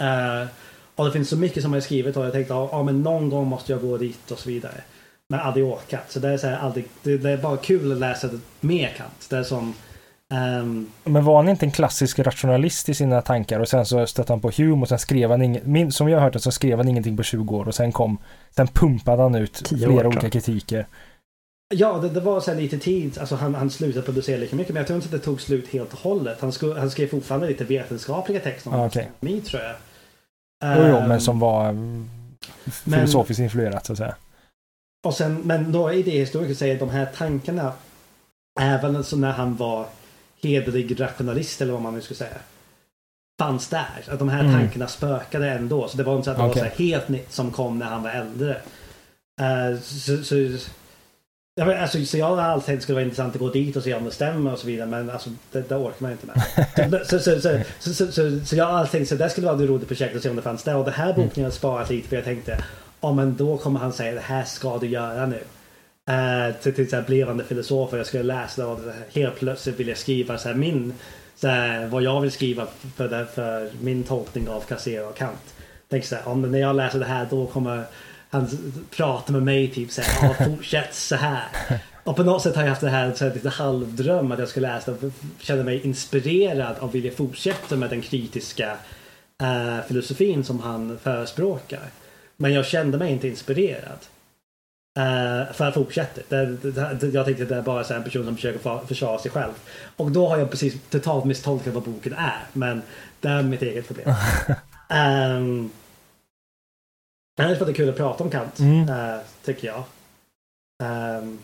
[0.02, 0.48] Uh,
[0.96, 3.48] och det finns så mycket som jag skrivit och jag tänkte ja, men någon gång
[3.48, 4.82] måste jag gå dit och så vidare.
[5.30, 6.12] Men aldrig åkat.
[6.12, 8.30] Så det är, så här, aldrig, det, det är bara kul att läsa
[8.60, 9.30] mer Kant.
[9.30, 9.74] Det är som
[10.34, 14.34] Um, men var han inte en klassisk rationalist i sina tankar och sen så stötte
[14.34, 16.78] han på Hume och sen skrev han inget, som jag har hört det så skrev
[16.78, 18.18] han ingenting på 20 år och sen kom,
[18.56, 20.88] sen pumpade han ut flera olika kritiker.
[21.76, 24.80] Ja, det, det, var så lite tid, alltså han, han slutade producera lika mycket men
[24.80, 26.42] jag tror inte att det tog slut helt och hållet.
[26.42, 29.06] Han, sku, han skrev fortfarande lite vetenskapliga texter om ah, okay.
[29.20, 29.76] mig tror jag.
[30.78, 32.10] Um, jo, jo, men som var um,
[32.86, 34.16] filosofiskt men, influerat så att säga.
[35.08, 37.74] Och sen, men några idéhistoriker säger att de här tankarna
[38.60, 39.86] även så när han var
[40.46, 42.38] hederlig rationalist eller vad man nu ska säga.
[43.40, 44.04] Fanns där.
[44.08, 44.54] Att de här mm.
[44.54, 45.88] tankarna spökade ändå.
[45.88, 46.64] Så det var inte så att det okay.
[46.64, 48.62] var så helt nytt som kom när han var äldre.
[49.42, 50.36] Uh, så, så,
[51.56, 53.76] ja, men, alltså, så jag har alltid tänkt det skulle vara intressant att gå dit
[53.76, 54.88] och se om det stämmer och så vidare.
[54.88, 57.08] Men alltså, det, det orkar man inte med.
[57.08, 59.70] så, så, så, så, så, så, jag har alltid tänkt att det skulle vara ett
[59.70, 60.76] roligt projekt att se om det fanns där.
[60.76, 61.32] Och det här boken mm.
[61.36, 62.64] jag har sparat lite för jag tänkte
[63.06, 65.40] Ja men då kommer han säga det här ska du göra nu
[66.10, 68.80] eh, till, till så här blivande filosofer jag skulle läsa och
[69.14, 70.94] helt plötsligt vill jag skriva så här, min,
[71.36, 75.56] så här, vad jag vill skriva för, det, för min tolkning av Cassero och Kant.
[75.90, 77.84] Tänk så här, om när jag läser det här då kommer
[78.30, 78.48] han
[78.96, 81.44] prata med mig typ så här, ja, fortsätt så här.
[82.04, 84.48] Och på något sätt har jag haft det här, så här lite halvdröm att jag
[84.48, 84.98] skulle läsa och
[85.40, 88.78] känna mig inspirerad och vilja fortsätta med den kritiska
[89.42, 91.84] eh, filosofin som han förespråkar.
[92.38, 94.00] Men jag kände mig inte inspirerad.
[95.00, 96.22] Uh, för att fortsätta.
[96.30, 99.32] Det, det, det, jag tänkte att det är bara en person som försöker försvara sig
[99.32, 99.52] själv.
[99.96, 102.44] Och då har jag precis totalt misstolkat vad boken är.
[102.54, 102.82] Men
[103.20, 104.10] det är mitt eget problem.
[104.90, 105.72] um,
[107.38, 108.60] men det är kul att prata om Kant.
[108.60, 108.90] Mm.
[108.90, 109.84] Uh, tycker jag.
[110.84, 111.40] Um,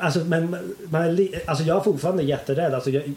[0.00, 2.74] alltså, men, men, alltså jag är fortfarande jätterädd.
[2.74, 3.12] Alltså, jag,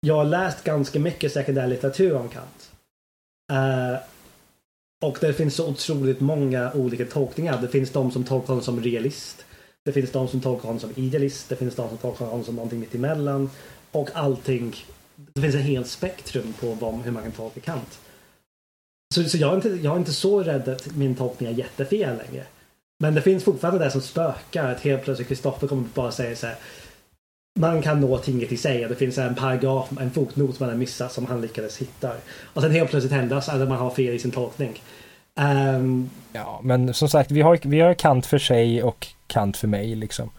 [0.00, 2.70] jag har läst ganska mycket sekundär litteratur om Kant.
[3.52, 3.96] Uh,
[5.02, 7.62] och det finns så otroligt många olika tolkningar.
[7.62, 9.44] Det finns de som tolkar honom som realist.
[9.84, 11.48] Det finns de som tolkar honom som idealist.
[11.48, 13.50] Det finns de som tolkar honom som någonting mitt emellan.
[13.90, 14.76] Och allting.
[15.16, 17.98] Det finns ett helt spektrum på vad, hur man kan tolka Kant.
[19.14, 22.16] Så, så jag, är inte, jag är inte så rädd att min tolkning är jättefel
[22.16, 22.44] längre.
[23.00, 24.72] Men det finns fortfarande det som spökar.
[24.72, 26.56] Att helt plötsligt Kristoffer kommer bara säga så här.
[27.54, 28.88] Man kan nå tinget i sig.
[28.88, 32.12] Det finns en paragraf, en fotnot man har missat som han lyckades hitta.
[32.42, 34.82] Och sen helt plötsligt händer att man har fel i sin tolkning.
[35.34, 39.68] Um, ja, men som sagt, vi har, vi har Kant för sig och Kant för
[39.68, 40.30] mig liksom.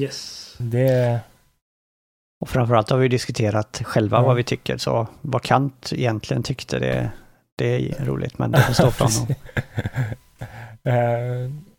[0.00, 0.54] Yes.
[0.58, 1.20] Det...
[2.40, 4.22] Och framförallt har vi diskuterat själva ja.
[4.22, 7.10] vad vi tycker, så vad Kant egentligen tyckte, det,
[7.56, 9.34] det är roligt, men det får stå för honom.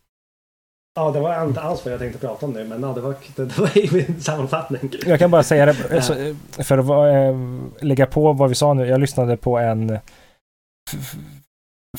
[0.96, 3.14] Ja, det var inte alls vad jag tänkte prata om nu, men ja, det, var,
[3.36, 4.92] det, det var i min sammanfattning.
[5.06, 7.40] Jag kan bara säga det, så, för att eh,
[7.86, 8.86] lägga på vad vi sa nu.
[8.86, 9.98] Jag lyssnade på en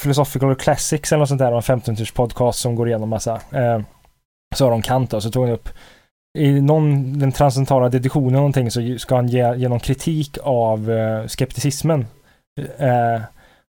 [0.02, 3.42] Philosophical Classics eller något sånt där, en 15 minuters podcast som går igenom massa.
[3.52, 3.82] Eh,
[4.56, 5.70] så har de Kant då, så tog han upp
[6.38, 11.28] i någon, den transcendentala deduktionen någonting så ska han ge, ge någon kritik av eh,
[11.28, 12.06] skepticismen.
[12.78, 13.22] Eh,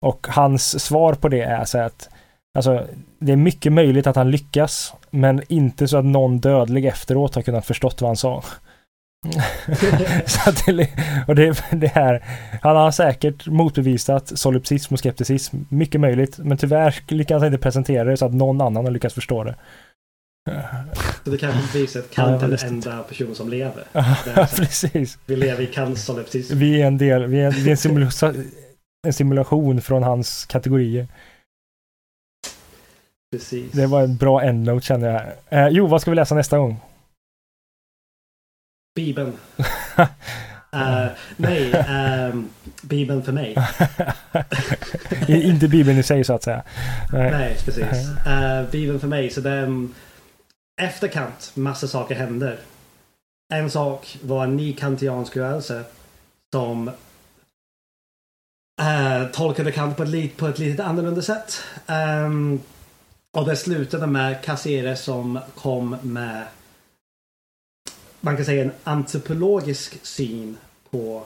[0.07, 2.09] och hans svar på det är så att
[2.55, 2.87] Alltså,
[3.19, 7.43] det är mycket möjligt att han lyckas, men inte så att någon dödlig efteråt har
[7.43, 8.45] kunnat förstått vad han sa.
[10.27, 10.89] så att det,
[11.29, 12.25] och det, det här,
[12.63, 18.05] han har säkert motbevisat solipsism och skepticism, mycket möjligt, men tyvärr lyckas han inte presentera
[18.05, 19.55] det så att någon annan har lyckats förstå det.
[21.25, 23.85] Så det kanske visar att Kant är den enda person som lever.
[24.57, 25.19] Precis.
[25.27, 26.59] vi lever i Kants solipsism.
[26.59, 28.45] Vi är en del, vi är, vi är en, simula-
[29.07, 31.09] en simulation från hans kategorier.
[33.35, 33.73] Precis.
[33.73, 35.23] Det var en bra endnote känner jag.
[35.67, 36.81] Eh, jo, vad ska vi läsa nästa gång?
[38.95, 39.33] Bibeln.
[40.75, 41.07] Eh,
[41.37, 42.49] nej, ehm,
[42.83, 43.57] Bibeln för mig.
[45.29, 46.63] Inte Bibeln i sig så att säga.
[47.13, 47.31] Nej.
[47.31, 48.09] Nej, precis.
[48.27, 49.95] Uh, Bibeln för mig, så den...
[50.83, 52.59] Efter Kant, massa saker händer.
[53.53, 55.85] En sak var en ny kantiansk rörelse
[56.55, 56.89] som
[58.81, 61.63] uh, tolkade Kant på ett, på ett lite annorlunda sätt.
[61.87, 62.61] Ehm,
[63.35, 66.47] och det slutade med Cassiere som kom med
[68.21, 70.57] man kan säga en antropologisk syn
[70.91, 71.25] på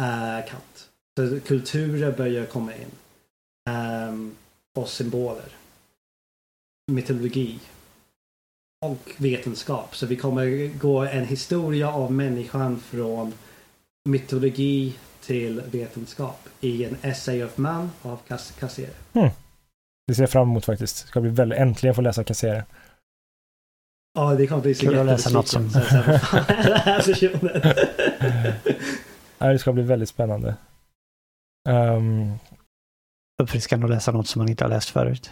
[0.00, 0.88] eh, uh, katt.
[1.16, 2.90] Så kulturer börjar komma in.
[3.70, 4.36] Ehm,
[4.74, 5.48] och symboler.
[6.92, 7.58] Mytologi.
[8.84, 9.96] Och vetenskap.
[9.96, 13.32] Så vi kommer gå en historia av människan från
[14.04, 18.18] mytologi till vetenskap i en Essay of Man av
[18.58, 18.94] Cassiere.
[19.12, 19.30] Mm.
[20.06, 21.02] Det ser jag fram emot faktiskt.
[21.02, 22.64] Det ska bli väldigt äntligen få läsa Cassere.
[24.14, 25.70] Ja, det kommer bli så Kul att läsa något som-?
[29.38, 30.54] Ja, det ska bli väldigt spännande.
[31.68, 32.32] Ehm,
[33.42, 35.30] Uppfriskande att läsa något som man inte har läst förut.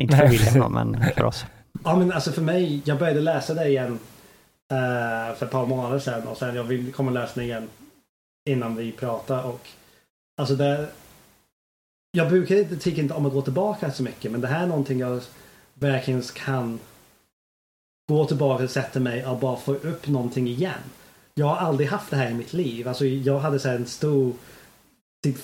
[0.00, 0.38] Inte för Nej.
[0.38, 1.46] William men för oss.
[1.84, 3.98] Ja men alltså för mig, jag började läsa det igen
[4.72, 7.68] eh, för ett par månader sedan och sen jag vill, kommer läsa det igen
[8.48, 9.68] innan vi pratar och
[10.40, 10.88] alltså det
[12.18, 14.66] jag brukar inte tycka inte om att gå tillbaka så mycket men det här är
[14.66, 15.20] någonting jag
[15.74, 16.78] verkligen kan
[18.08, 20.72] gå tillbaka och sätta mig och bara få upp någonting igen.
[21.34, 22.88] Jag har aldrig haft det här i mitt liv.
[22.88, 24.32] Alltså jag hade så här en stor
[25.24, 25.36] typ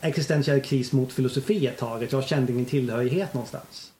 [0.00, 2.08] existentiell kris mot filosofi ett tag.
[2.10, 3.92] Jag kände ingen tillhörighet någonstans.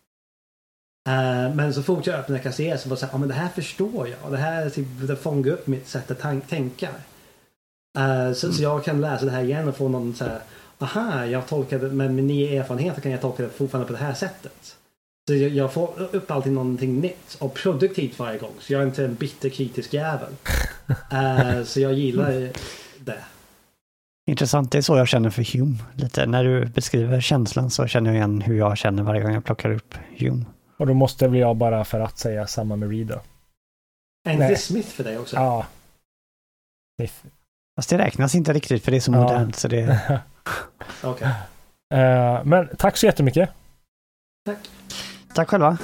[1.08, 3.34] Eh, men så fort jag öppnade Cassier så var det så här, ja men det
[3.34, 4.32] här förstår jag.
[4.32, 6.88] Det här typ, det fångar upp mitt sätt att tänka.
[7.98, 10.40] Eh, så, så jag kan läsa det här igen och få någon så här,
[10.78, 14.14] aha, jag tolkade, med min nya erfarenhet kan jag tolka det fortfarande på det här
[14.14, 14.76] sättet.
[15.28, 18.52] Så jag, jag får upp alltid någonting nytt och produktivt varje gång.
[18.60, 20.32] Så jag är inte en bitter kritisk jävel.
[21.12, 22.50] Eh, så jag gillar
[22.98, 23.24] det.
[24.30, 25.76] Intressant, det är så jag känner för Hume.
[25.94, 26.26] Lite.
[26.26, 29.70] När du beskriver känslan så känner jag igen hur jag känner varje gång jag plockar
[29.70, 30.44] upp Hume.
[30.76, 33.20] och då måste väl jag bara för att säga samma med Reed då.
[34.28, 35.36] Är inte Smith för dig också?
[35.36, 35.66] Ja.
[36.98, 37.10] Det
[37.76, 39.22] Fast det räknas inte riktigt för det är så Ja.
[39.22, 39.56] modernt.
[39.56, 40.00] Så det...
[41.02, 41.28] Okej.
[41.94, 43.50] Eh, men tack så jättemycket.
[45.34, 45.78] Tack själva.